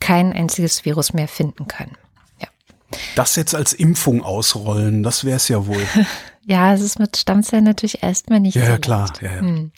[0.00, 1.96] kein einziges Virus mehr finden können.
[2.40, 2.48] Ja.
[3.14, 5.86] Das jetzt als Impfung ausrollen, das wäre es ja wohl.
[6.44, 8.70] ja, es ist mit Stammzellen natürlich erstmal nicht ja, so.
[8.72, 9.12] Ja, klar.
[9.20, 9.40] Ja, ja.
[9.40, 9.70] Hm.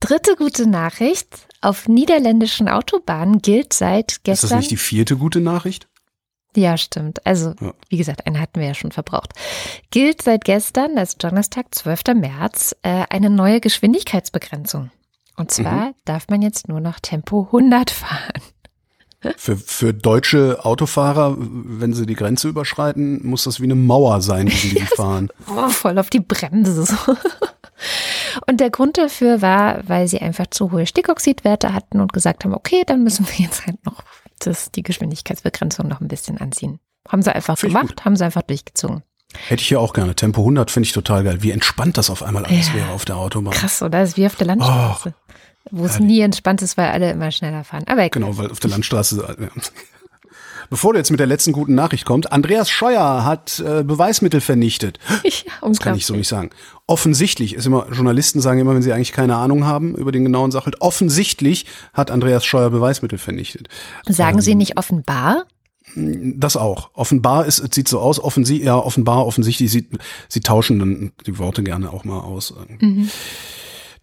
[0.00, 1.28] Dritte gute Nachricht.
[1.60, 4.46] Auf niederländischen Autobahnen gilt seit gestern.
[4.46, 5.88] Ist das nicht die vierte gute Nachricht?
[6.56, 7.24] Ja, stimmt.
[7.26, 7.74] Also, ja.
[7.88, 9.34] wie gesagt, eine hatten wir ja schon verbraucht.
[9.90, 12.14] Gilt seit gestern, das ist Donnerstag, 12.
[12.14, 14.90] März, äh, eine neue Geschwindigkeitsbegrenzung.
[15.36, 15.94] Und zwar mhm.
[16.06, 18.42] darf man jetzt nur noch Tempo 100 fahren.
[19.36, 24.46] Für, für deutsche Autofahrer, wenn sie die Grenze überschreiten, muss das wie eine Mauer sein,
[24.46, 25.28] die fahren.
[25.54, 26.86] Oh, voll auf die Bremse.
[28.46, 32.54] Und der Grund dafür war, weil sie einfach zu hohe Stickoxidwerte hatten und gesagt haben,
[32.54, 34.02] okay, dann müssen wir jetzt halt noch
[34.38, 36.78] das, die Geschwindigkeitsbegrenzung noch ein bisschen anziehen.
[37.08, 39.02] Haben sie einfach Find gemacht, haben sie einfach durchgezogen.
[39.48, 40.14] Hätte ich ja auch gerne.
[40.14, 41.42] Tempo 100 finde ich total geil.
[41.42, 42.74] Wie entspannt das auf einmal alles ja.
[42.74, 43.52] wäre auf der Autobahn.
[43.52, 44.00] Krass, oder?
[44.00, 45.14] Das ist wie auf der Landstraße.
[45.14, 45.34] Oh,
[45.72, 47.84] wo es nie entspannt ist, weil alle immer schneller fahren.
[47.86, 48.22] Aber egal.
[48.22, 49.36] Genau, weil auf der Landstraße.
[49.38, 49.48] Ja.
[50.70, 54.98] Bevor du jetzt mit der letzten guten Nachricht kommst, Andreas Scheuer hat äh, Beweismittel vernichtet.
[55.24, 56.50] Ja, das kann ich so nicht sagen.
[56.88, 60.52] Offensichtlich ist immer, Journalisten sagen immer, wenn sie eigentlich keine Ahnung haben über den genauen
[60.52, 63.68] Sachverhalt, offensichtlich hat Andreas Scheuer Beweismittel vernichtet.
[64.06, 65.46] Sagen ähm, Sie nicht offenbar?
[65.96, 66.90] Das auch.
[66.94, 69.88] Offenbar ist, es sieht so aus, offensichtlich, ja, offenbar, offensichtlich, sie,
[70.28, 72.54] sie tauschen dann die Worte gerne auch mal aus.
[72.78, 73.10] Mhm.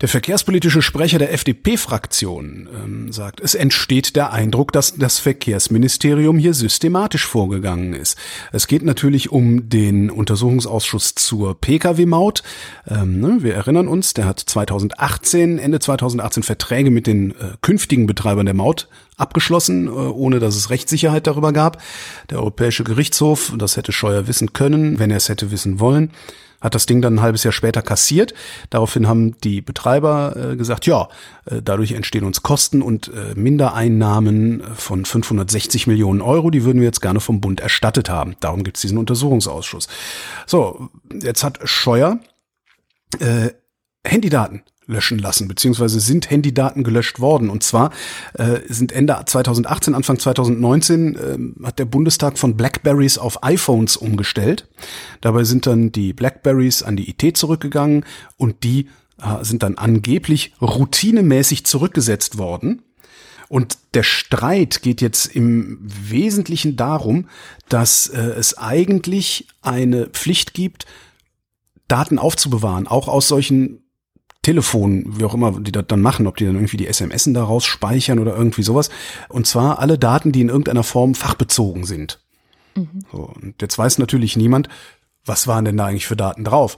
[0.03, 6.53] Der verkehrspolitische Sprecher der FDP-Fraktion ähm, sagt, es entsteht der Eindruck, dass das Verkehrsministerium hier
[6.53, 8.17] systematisch vorgegangen ist.
[8.51, 12.43] Es geht natürlich um den Untersuchungsausschuss zur Pkw-Maut.
[12.85, 18.05] Ähm, ne, wir erinnern uns, der hat 2018, Ende 2018 Verträge mit den äh, künftigen
[18.05, 21.81] Betreibern der Maut abgeschlossen, äh, ohne dass es Rechtssicherheit darüber gab.
[22.29, 26.11] Der Europäische Gerichtshof, das hätte Scheuer wissen können, wenn er es hätte wissen wollen,
[26.63, 28.33] hat das Ding dann ein halbes Jahr später kassiert.
[28.69, 31.09] Daraufhin haben die Betreiber äh, gesagt, ja,
[31.45, 36.87] äh, dadurch entstehen uns Kosten und äh, Mindereinnahmen von 560 Millionen Euro, die würden wir
[36.87, 38.35] jetzt gerne vom Bund erstattet haben.
[38.39, 39.87] Darum gibt es diesen Untersuchungsausschuss.
[40.47, 40.89] So,
[41.21, 42.19] jetzt hat Scheuer
[43.19, 43.49] äh,
[44.05, 47.49] Handydaten löschen lassen, beziehungsweise sind Handydaten gelöscht worden.
[47.49, 47.91] Und zwar
[48.33, 54.67] äh, sind Ende 2018, Anfang 2019 äh, hat der Bundestag von Blackberries auf iPhones umgestellt.
[55.21, 58.05] Dabei sind dann die Blackberries an die IT zurückgegangen
[58.37, 58.89] und die
[59.21, 62.81] äh, sind dann angeblich routinemäßig zurückgesetzt worden.
[63.49, 67.29] Und der Streit geht jetzt im Wesentlichen darum,
[67.69, 70.87] dass äh, es eigentlich eine Pflicht gibt,
[71.87, 73.82] Daten aufzubewahren, auch aus solchen
[74.43, 77.65] Telefonen, wie auch immer die das dann machen, ob die dann irgendwie die SMS daraus
[77.65, 78.89] speichern oder irgendwie sowas.
[79.29, 82.19] Und zwar alle Daten, die in irgendeiner Form fachbezogen sind.
[82.75, 83.05] Mhm.
[83.11, 84.69] So, und jetzt weiß natürlich niemand,
[85.25, 86.77] was waren denn da eigentlich für Daten drauf?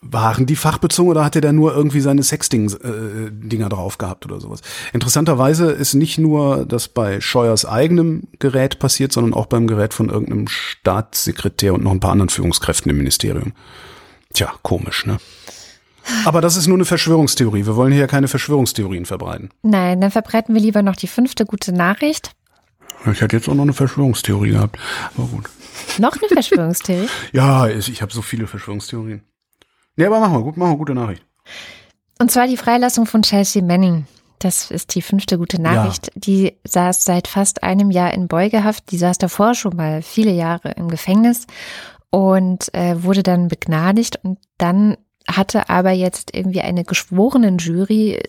[0.00, 4.60] Waren die fachbezogen oder hat er da nur irgendwie seine Sexting-Dinger drauf gehabt oder sowas?
[4.92, 10.08] Interessanterweise ist nicht nur das bei Scheuers eigenem Gerät passiert, sondern auch beim Gerät von
[10.08, 13.54] irgendeinem Staatssekretär und noch ein paar anderen Führungskräften im Ministerium.
[14.34, 15.18] Tja, komisch, ne?
[16.24, 17.66] Aber das ist nur eine Verschwörungstheorie.
[17.66, 19.50] Wir wollen hier keine Verschwörungstheorien verbreiten.
[19.62, 22.32] Nein, dann verbreiten wir lieber noch die fünfte gute Nachricht.
[23.10, 24.78] Ich hätte jetzt auch noch eine Verschwörungstheorie gehabt.
[25.16, 25.48] Aber gut.
[25.98, 27.08] Noch eine Verschwörungstheorie?
[27.32, 29.22] ja, ich habe so viele Verschwörungstheorien.
[29.96, 31.24] Nee, aber machen wir gut, machen wir gute Nachricht.
[32.18, 34.06] Und zwar die Freilassung von Chelsea Manning.
[34.38, 36.06] Das ist die fünfte gute Nachricht.
[36.06, 36.12] Ja.
[36.16, 38.90] Die saß seit fast einem Jahr in Beugehaft.
[38.90, 41.46] Die saß davor schon mal viele Jahre im Gefängnis
[42.10, 44.18] und äh, wurde dann begnadigt.
[44.22, 44.96] Und dann
[45.30, 48.20] hatte aber jetzt irgendwie eine geschworenen Jury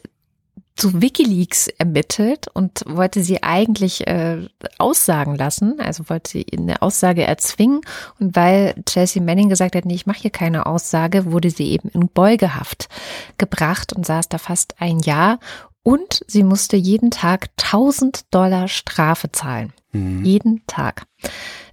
[0.76, 4.48] zu Wikileaks ermittelt und wollte sie eigentlich äh,
[4.80, 7.82] aussagen lassen, also wollte sie eine Aussage erzwingen.
[8.20, 11.90] Und weil Chelsea Manning gesagt hat, nee, ich mache hier keine Aussage, wurde sie eben
[11.90, 12.90] in Beugehaft
[13.38, 15.40] gebracht und saß da fast ein Jahr.
[15.84, 19.74] Und sie musste jeden Tag 1000 Dollar Strafe zahlen.
[19.92, 20.24] Mhm.
[20.24, 21.04] Jeden Tag.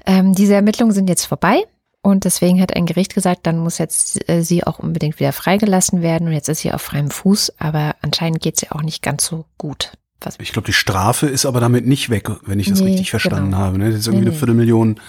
[0.05, 1.65] Ähm, diese Ermittlungen sind jetzt vorbei.
[2.03, 6.01] Und deswegen hat ein Gericht gesagt, dann muss jetzt äh, sie auch unbedingt wieder freigelassen
[6.01, 6.29] werden.
[6.29, 9.45] Und jetzt ist sie auf freiem Fuß, aber anscheinend geht sie auch nicht ganz so
[9.59, 9.93] gut.
[10.23, 13.11] Was ich glaube, die Strafe ist aber damit nicht weg, wenn ich das nee, richtig
[13.11, 13.59] verstanden genau.
[13.59, 13.79] habe.
[13.79, 13.91] Ne?
[13.91, 15.01] Das ist irgendwie nee, eine Viertelmillion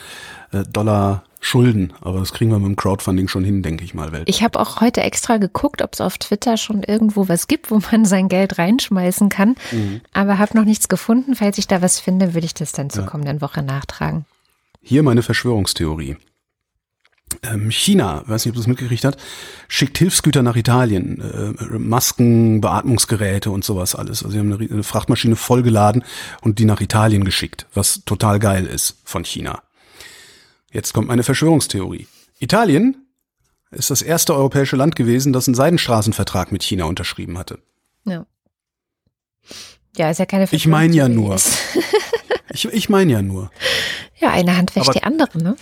[0.51, 4.11] äh, Dollar Schulden, aber das kriegen wir mit dem Crowdfunding schon hin, denke ich mal.
[4.11, 4.29] Welt.
[4.29, 7.81] Ich habe auch heute extra geguckt, ob es auf Twitter schon irgendwo was gibt, wo
[7.91, 10.01] man sein Geld reinschmeißen kann, mhm.
[10.13, 11.35] aber habe noch nichts gefunden.
[11.35, 13.09] Falls ich da was finde, würde ich das dann zur ja.
[13.09, 14.25] kommenden Woche nachtragen.
[14.83, 16.17] Hier meine Verschwörungstheorie.
[17.43, 19.17] Ähm, China, weiß nicht, ob du es mitgekriegt hast,
[19.67, 24.23] schickt Hilfsgüter nach Italien, äh, Masken, Beatmungsgeräte und sowas alles.
[24.23, 26.03] Also sie haben eine, eine Frachtmaschine vollgeladen
[26.41, 29.61] und die nach Italien geschickt, was total geil ist von China.
[30.71, 32.07] Jetzt kommt meine Verschwörungstheorie.
[32.39, 33.05] Italien
[33.71, 37.59] ist das erste europäische Land gewesen, das einen Seidenstraßenvertrag mit China unterschrieben hatte.
[38.05, 38.25] Ja.
[39.97, 41.36] Ja, ist ja keine Ich meine ja nur.
[42.53, 43.51] ich ich meine ja nur.
[44.19, 45.55] Ja, eine Hand wäscht die andere, ne?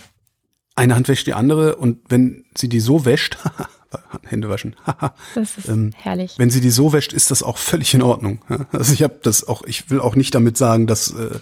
[0.76, 3.38] Eine Hand wäscht die andere und wenn sie die so wäscht,
[4.26, 4.76] Hände waschen.
[5.34, 6.34] das ist ähm, herrlich.
[6.38, 8.40] Wenn sie die so wäscht, ist das auch völlig in Ordnung.
[8.72, 11.40] Also ich habe das auch, ich will auch nicht damit sagen, dass, äh,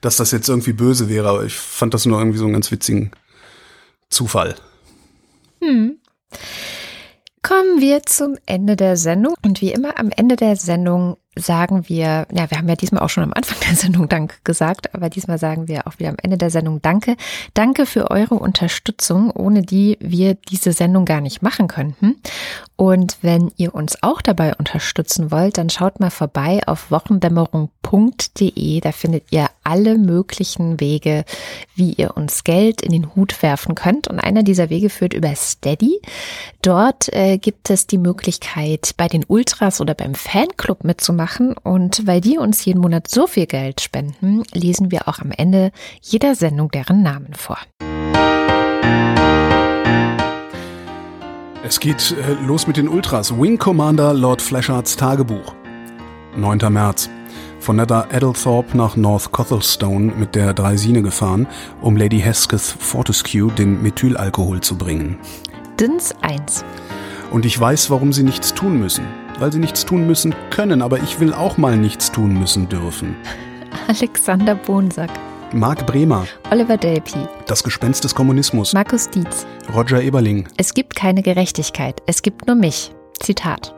[0.00, 2.70] dass das jetzt irgendwie böse wäre, aber ich fand das nur irgendwie so einen ganz
[2.70, 3.12] witzigen
[4.10, 4.56] Zufall.
[5.62, 5.98] Hm.
[7.42, 9.34] Kommen wir zum Ende der Sendung.
[9.42, 13.10] Und wie immer am Ende der Sendung sagen wir, ja, wir haben ja diesmal auch
[13.10, 16.38] schon am Anfang der Sendung Dank gesagt, aber diesmal sagen wir auch wieder am Ende
[16.38, 17.16] der Sendung Danke.
[17.54, 22.16] Danke für eure Unterstützung, ohne die wir diese Sendung gar nicht machen könnten.
[22.76, 28.80] Und wenn ihr uns auch dabei unterstützen wollt, dann schaut mal vorbei auf wochendämmerung.de.
[28.80, 31.24] Da findet ihr alle möglichen Wege,
[31.74, 34.08] wie ihr uns Geld in den Hut werfen könnt.
[34.08, 36.00] Und einer dieser Wege führt über Steady.
[36.62, 41.54] Dort äh, gibt es die Möglichkeit, bei den Ultras oder beim Fanclub mitzumachen machen.
[41.62, 45.72] Und weil die uns jeden Monat so viel Geld spenden, lesen wir auch am Ende
[46.00, 47.58] jeder Sendung deren Namen vor.
[51.64, 53.36] Es geht äh, los mit den Ultras.
[53.36, 55.52] Wing Commander Lord Flashards Tagebuch.
[56.36, 56.72] 9.
[56.72, 57.10] März.
[57.58, 61.48] Von Nether Eddlethorpe nach North Cothelstone mit der Dreisine gefahren,
[61.80, 65.18] um Lady Hesketh Fortescue den Methylalkohol zu bringen.
[65.80, 66.64] Dins 1.
[67.32, 69.06] Und ich weiß, warum sie nichts tun müssen
[69.38, 73.16] weil sie nichts tun müssen können, aber ich will auch mal nichts tun müssen dürfen.
[73.88, 75.10] Alexander Bonsack.
[75.52, 76.26] Marc Bremer.
[76.50, 77.20] Oliver Delpi.
[77.46, 78.72] Das Gespenst des Kommunismus.
[78.72, 79.46] Markus Dietz.
[79.74, 80.48] Roger Eberling.
[80.56, 82.92] Es gibt keine Gerechtigkeit, es gibt nur mich.
[83.20, 83.74] Zitat.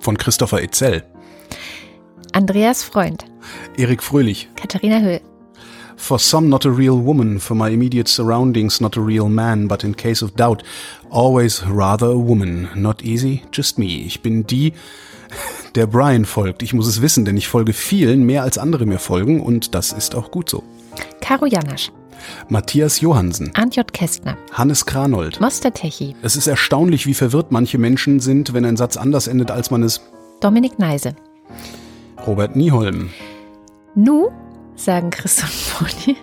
[0.00, 1.02] Von Christopher Etzel.
[2.32, 3.24] Andreas Freund.
[3.76, 4.48] Erik Fröhlich.
[4.56, 5.20] Katharina Höhl.
[5.96, 9.84] For some not a real woman, for my immediate surroundings not a real man, but
[9.84, 10.62] in case of doubt,
[11.10, 12.68] always rather a woman.
[12.74, 14.04] Not easy, just me.
[14.04, 14.72] Ich bin die,
[15.74, 16.62] der Brian folgt.
[16.62, 19.92] Ich muss es wissen, denn ich folge vielen, mehr als andere mir folgen und das
[19.92, 20.62] ist auch gut so.
[21.20, 21.90] Karo Janasch.
[22.48, 23.52] Matthias Johansen.
[23.72, 23.92] J.
[23.92, 24.36] Kästner.
[24.52, 25.40] Hannes Kranold.
[25.40, 26.14] Moster Techi.
[26.22, 29.82] Es ist erstaunlich, wie verwirrt manche Menschen sind, wenn ein Satz anders endet, als man
[29.82, 30.00] es.
[30.40, 31.14] Dominik Neise.
[32.26, 33.10] Robert Nieholm.
[33.94, 34.30] Nu
[34.76, 36.16] sagen Christoph Pony.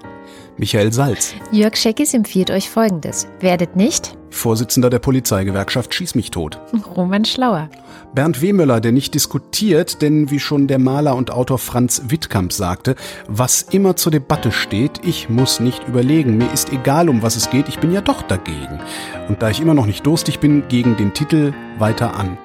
[0.58, 1.34] Michael Salz.
[1.52, 3.28] Jörg Scheckis empfiehlt euch folgendes.
[3.40, 6.60] Werdet nicht Vorsitzender der Polizeigewerkschaft Schieß mich tot.
[6.96, 7.70] Roman Schlauer.
[8.16, 12.96] Bernd Wehmöller, der nicht diskutiert, denn wie schon der Maler und Autor Franz Wittkamp sagte,
[13.28, 17.50] was immer zur Debatte steht, ich muss nicht überlegen, mir ist egal, um was es
[17.50, 18.80] geht, ich bin ja doch dagegen.
[19.28, 22.38] Und da ich immer noch nicht durstig bin, gegen den Titel weiter an.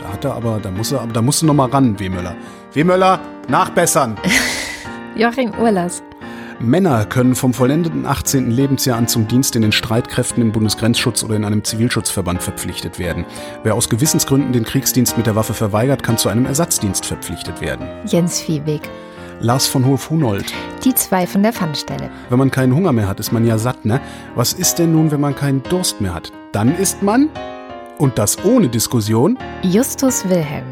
[0.00, 2.36] Da hat er aber, da muss er, aber da musst du noch mal ran, Wehmöller.
[2.72, 4.16] Wehmöller, nachbessern!
[5.16, 6.02] Joachim Urlas.
[6.58, 8.50] Männer können vom vollendeten 18.
[8.50, 13.24] Lebensjahr an zum Dienst in den Streitkräften im Bundesgrenzschutz oder in einem Zivilschutzverband verpflichtet werden.
[13.62, 17.86] Wer aus Gewissensgründen den Kriegsdienst mit der Waffe verweigert, kann zu einem Ersatzdienst verpflichtet werden.
[18.06, 18.82] Jens Viehweg.
[19.40, 20.52] Lars von Hof-Hunold.
[20.84, 22.10] Die zwei von der Pfannstelle.
[22.28, 24.00] Wenn man keinen Hunger mehr hat, ist man ja satt, ne?
[24.34, 26.32] Was ist denn nun, wenn man keinen Durst mehr hat?
[26.52, 27.28] Dann isst man,
[27.98, 30.66] und das ohne Diskussion, Justus Wilhelm.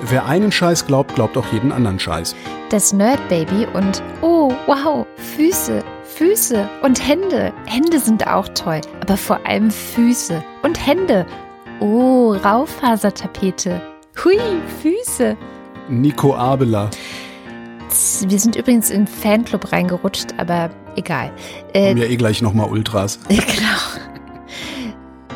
[0.00, 2.36] wer einen Scheiß glaubt, glaubt auch jeden anderen Scheiß.
[2.70, 7.50] Das Nerdbaby und oh, wow, Füße, Füße und Hände.
[7.64, 11.24] Hände sind auch toll, aber vor allem Füße und Hände.
[11.80, 13.80] Oh, Raufasertapete.
[14.22, 14.36] Hui,
[14.82, 15.34] Füße.
[15.88, 16.90] Nico Abela.
[18.26, 21.32] Wir sind übrigens in Fanclub reingerutscht, aber egal.
[21.72, 23.18] Äh, Haben ja eh gleich nochmal Ultras.
[23.28, 23.38] genau.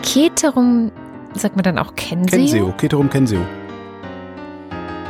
[0.02, 0.92] Keterum,
[1.32, 2.38] sagt man dann auch Kenseo?
[2.38, 3.40] Kenseo, Keterum Kenseo.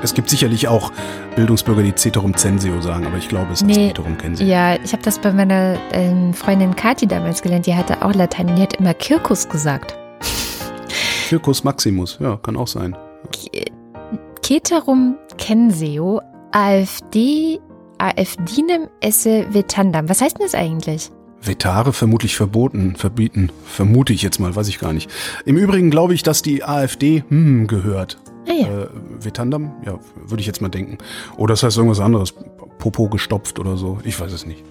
[0.02, 0.90] Es gibt sicherlich auch
[1.36, 3.88] Bildungsbürger, die Ceterum Censeo sagen, aber ich glaube, es ist Nee.
[3.88, 4.46] Keterum Kenseo.
[4.46, 7.66] Ja, ich habe das bei meiner ähm, Freundin Kathi damals gelernt.
[7.66, 9.96] Die hatte auch Latein und die hat immer Kirkus gesagt.
[11.28, 12.96] Circus Maximus, ja, kann auch sein.
[14.42, 16.20] Keterum Kenseo
[16.50, 17.60] AfD
[17.98, 20.08] AfDinem esse vetandam.
[20.08, 21.10] Was heißt denn das eigentlich?
[21.40, 25.10] Vetare vermutlich verboten, verbieten, vermute ich jetzt mal, weiß ich gar nicht.
[25.44, 28.18] Im Übrigen glaube ich, dass die AfD hm gehört.
[28.48, 28.66] Ah ja.
[28.66, 28.88] Äh,
[29.20, 29.72] Vetandam?
[29.84, 30.98] Ja, würde ich jetzt mal denken.
[31.36, 32.34] Oder das heißt irgendwas anderes.
[32.78, 33.98] Popo gestopft oder so.
[34.04, 34.64] Ich weiß es nicht.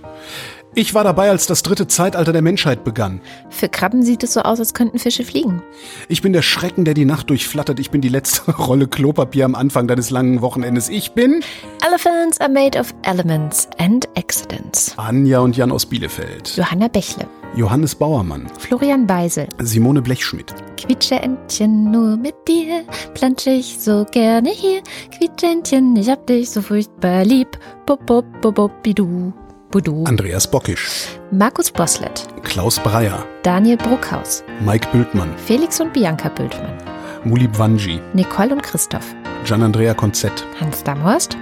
[0.74, 3.20] Ich war dabei, als das dritte Zeitalter der Menschheit begann.
[3.50, 5.62] Für Krabben sieht es so aus, als könnten Fische fliegen.
[6.08, 7.78] Ich bin der Schrecken, der die Nacht durchflattert.
[7.82, 10.88] Ich bin die letzte Rolle Klopapier am Anfang deines langen Wochenendes.
[10.88, 11.44] Ich bin
[11.86, 14.94] Elephants are made of elements and accidents.
[14.96, 16.56] Anja und Jan aus Bielefeld.
[16.56, 18.48] Johanna Bächle, Johannes Bauermann.
[18.58, 20.54] Florian Beisel, Simone Blechschmidt.
[20.78, 24.82] Quietscheentchen, nur mit dir plansch ich so gerne hier.
[25.18, 27.60] Quietscheentchen, ich hab dich so furchtbar lieb.
[27.86, 29.34] Bop, bop, bop, bop, bidu,
[29.72, 30.04] budu.
[30.06, 31.08] Andreas Bockisch.
[31.32, 33.26] Markus Boslett, Klaus Breyer.
[33.44, 35.30] Daniel Bruckhaus, Mike Bültmann.
[35.46, 36.78] Felix und Bianca Bültmann,
[37.24, 38.00] Mulib Wanji.
[38.14, 39.16] Nicole und Christoph,
[39.46, 40.46] Gian-Andrea Konzett.
[40.60, 41.38] Hans Damhorst,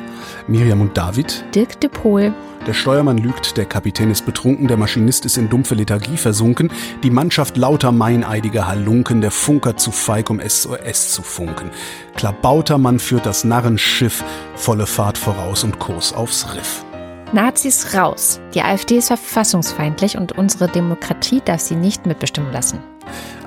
[0.48, 1.44] Miriam und David.
[1.54, 2.34] Dirk de Pohl,
[2.68, 6.70] Der Steuermann lügt, der Kapitän ist betrunken, der Maschinist ist in dumpfe Lethargie versunken,
[7.04, 11.72] die Mannschaft lauter meineidige Halunken, der Funker zu feig, um SOS zu funken.
[12.16, 14.24] Klabautermann führt das Narrenschiff,
[14.56, 16.84] volle Fahrt voraus und Kurs aufs Riff.
[17.32, 18.42] Nazis raus.
[18.56, 22.80] Die AfD ist verfassungsfeindlich und unsere Demokratie darf sie nicht mitbestimmen lassen.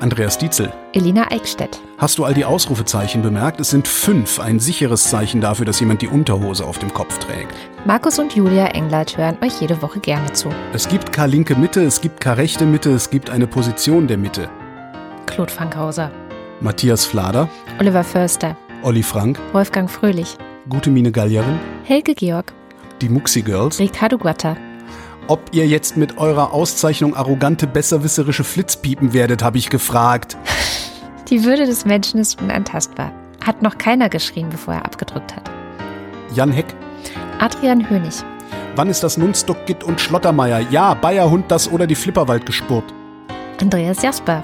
[0.01, 3.61] Andreas Dietzel, Elina Eickstedt, hast du all die Ausrufezeichen bemerkt?
[3.61, 7.55] Es sind fünf, ein sicheres Zeichen dafür, dass jemand die Unterhose auf dem Kopf trägt.
[7.85, 10.49] Markus und Julia Englert hören euch jede Woche gerne zu.
[10.73, 14.19] Es gibt keine linke Mitte, es gibt keine rechte Mitte, es gibt eine Position der
[14.19, 14.49] Mitte.
[15.27, 16.11] Claude Fankhauser,
[16.61, 17.49] Matthias Flader,
[17.79, 20.37] Oliver Förster, Olli Frank, Wolfgang Fröhlich,
[20.69, 22.53] Gute Mine Gallierin, Helge Georg,
[23.03, 23.79] die Muxi Girls.
[23.79, 24.57] Ricardo Guatta,
[25.29, 30.37] Ob ihr jetzt mit eurer Auszeichnung arrogante, besserwisserische Flitzpiepen werdet, habe ich gefragt.
[31.29, 33.13] Die Würde des Menschen ist unantastbar.
[33.45, 35.51] Hat noch keiner geschrien, bevor er abgedrückt hat.
[36.35, 36.67] Jan Heck,
[37.39, 38.23] Adrian Hönig,
[38.77, 40.61] wann ist das Nunstuck Gitt und Schlottermeier?
[40.71, 42.85] Ja, Bayerhund das oder die Flipperwald gespurt.
[43.61, 44.43] Andreas Jasper,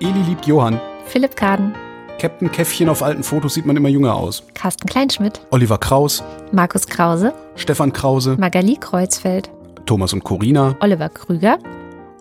[0.00, 0.80] Eli liebt Johann.
[1.06, 1.74] Philipp Kaden,
[2.18, 4.44] Captain Käffchen auf alten Fotos sieht man immer jünger aus.
[4.54, 6.22] Carsten Kleinschmidt, Oliver Kraus,
[6.52, 9.50] Markus Krause, Stefan Krause, Magali Kreuzfeld,
[9.86, 11.58] Thomas und Corina, Oliver Krüger,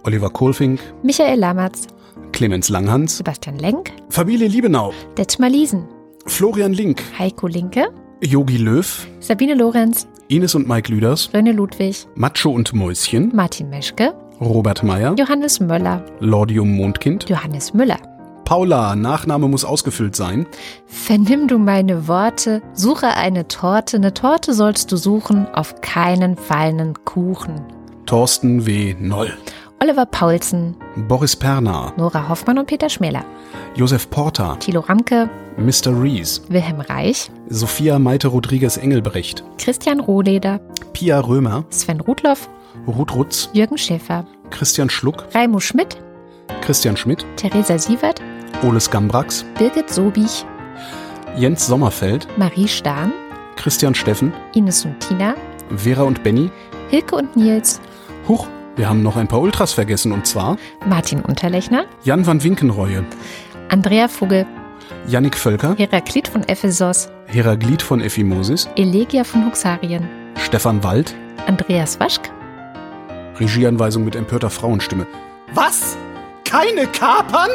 [0.03, 1.87] Oliver Kohlfink, Michael Lamatz,
[2.31, 5.87] Clemens Langhans, Sebastian Lenk, Familie Liebenau, Detmar Liesen,
[6.25, 7.89] Florian Link, Heiko Linke,
[8.23, 14.13] Yogi Löw, Sabine Lorenz, Ines und Mike Lüders, René Ludwig, Macho und Mäuschen, Martin Meschke,
[14.39, 17.97] Robert Meyer, Johannes Möller, Lordium Mondkind, Johannes Müller.
[18.51, 20.45] Paula, Nachname muss ausgefüllt sein,
[20.85, 26.95] Vernimm du meine Worte, suche eine Torte, eine Torte sollst du suchen, auf keinen fallenden
[27.05, 27.61] Kuchen.
[28.05, 28.93] Thorsten W.
[28.99, 29.31] Noll,
[29.79, 30.75] Oliver Paulsen,
[31.07, 33.23] Boris Pernar, Nora Hoffmann und Peter Schmäler,
[33.75, 35.97] Josef Porter, Thilo Ramke, Mr.
[35.97, 40.59] Rees, Wilhelm Reich, Sophia Maite Rodriguez Engelbrecht, Christian Rohleder,
[40.91, 42.49] Pia Römer, Sven Rudloff,
[42.85, 46.01] Ruth Rutz, Jürgen Schäfer, Christian Schluck, Raimo Schmidt,
[46.59, 48.21] Christian Schmidt, Theresa Sievert,
[48.63, 50.45] Oles Gambrax, Birgit Sobich,
[51.35, 53.11] Jens Sommerfeld, Marie Stahn,
[53.55, 55.35] Christian Steffen, Ines und Tina,
[55.75, 56.51] Vera und Benny,
[56.89, 57.81] Hilke und Nils,
[58.27, 63.03] Huch, Wir haben noch ein paar Ultras vergessen und zwar Martin Unterlechner, Jan van Winkenreue,
[63.69, 64.45] Andrea Vogel,
[65.07, 70.07] Yannick Völker, Heraklit von Ephesos, Heraklit von Ephimosis, Elegia von Huxarien,
[70.37, 71.15] Stefan Wald,
[71.47, 72.29] Andreas Waschk,
[73.39, 75.07] Regieanweisung mit empörter Frauenstimme.
[75.53, 75.97] Was?
[76.43, 77.49] Keine Kapern?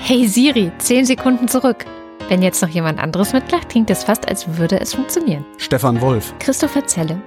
[0.00, 1.84] Hey Siri, 10 Sekunden zurück.
[2.28, 5.44] Wenn jetzt noch jemand anderes mitlacht, klingt es fast, als würde es funktionieren.
[5.58, 7.20] Stefan Wolf, Christopher Zelle,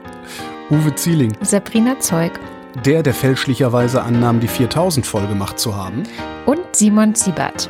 [0.69, 2.39] Uwe Zieling, Sabrina Zeug
[2.85, 6.03] der, der fälschlicherweise annahm, die 4000 voll gemacht zu haben.
[6.45, 7.69] und Simon Siebert.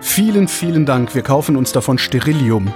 [0.00, 1.14] Vielen, vielen Dank.
[1.14, 2.72] Wir kaufen uns davon Sterilium.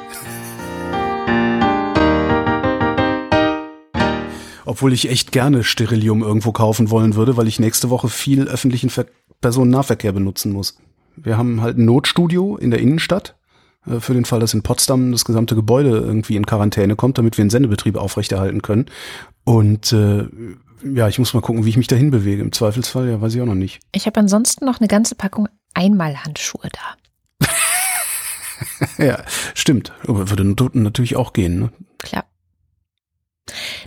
[4.64, 8.90] Obwohl ich echt gerne Sterilium irgendwo kaufen wollen würde, weil ich nächste Woche viel öffentlichen
[8.90, 9.06] Ver
[9.40, 10.78] Personennahverkehr benutzen muss.
[11.16, 13.36] Wir haben halt ein Notstudio in der Innenstadt,
[13.86, 17.36] äh, für den Fall, dass in Potsdam das gesamte Gebäude irgendwie in Quarantäne kommt, damit
[17.36, 18.86] wir einen Sendebetrieb aufrechterhalten können.
[19.44, 20.26] Und äh,
[20.84, 22.42] ja, ich muss mal gucken, wie ich mich dahin bewege.
[22.42, 23.80] Im Zweifelsfall, ja, weiß ich auch noch nicht.
[23.92, 27.46] Ich habe ansonsten noch eine ganze Packung Einmalhandschuhe da.
[28.98, 29.22] Ja,
[29.54, 29.92] stimmt.
[30.06, 31.58] Aber würde natürlich auch gehen.
[31.58, 31.70] Ne?
[31.98, 32.24] Klar.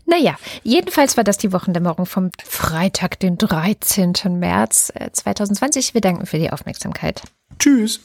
[0.05, 4.13] Naja, jedenfalls war das die Wochendämmerung vom Freitag, den 13.
[4.39, 5.93] März äh, 2020.
[5.93, 7.21] Wir danken für die Aufmerksamkeit.
[7.59, 7.99] Tschüss.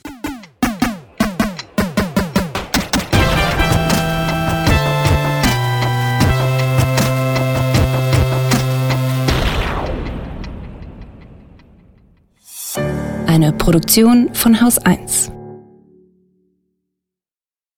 [13.26, 15.32] Eine Produktion von Haus 1.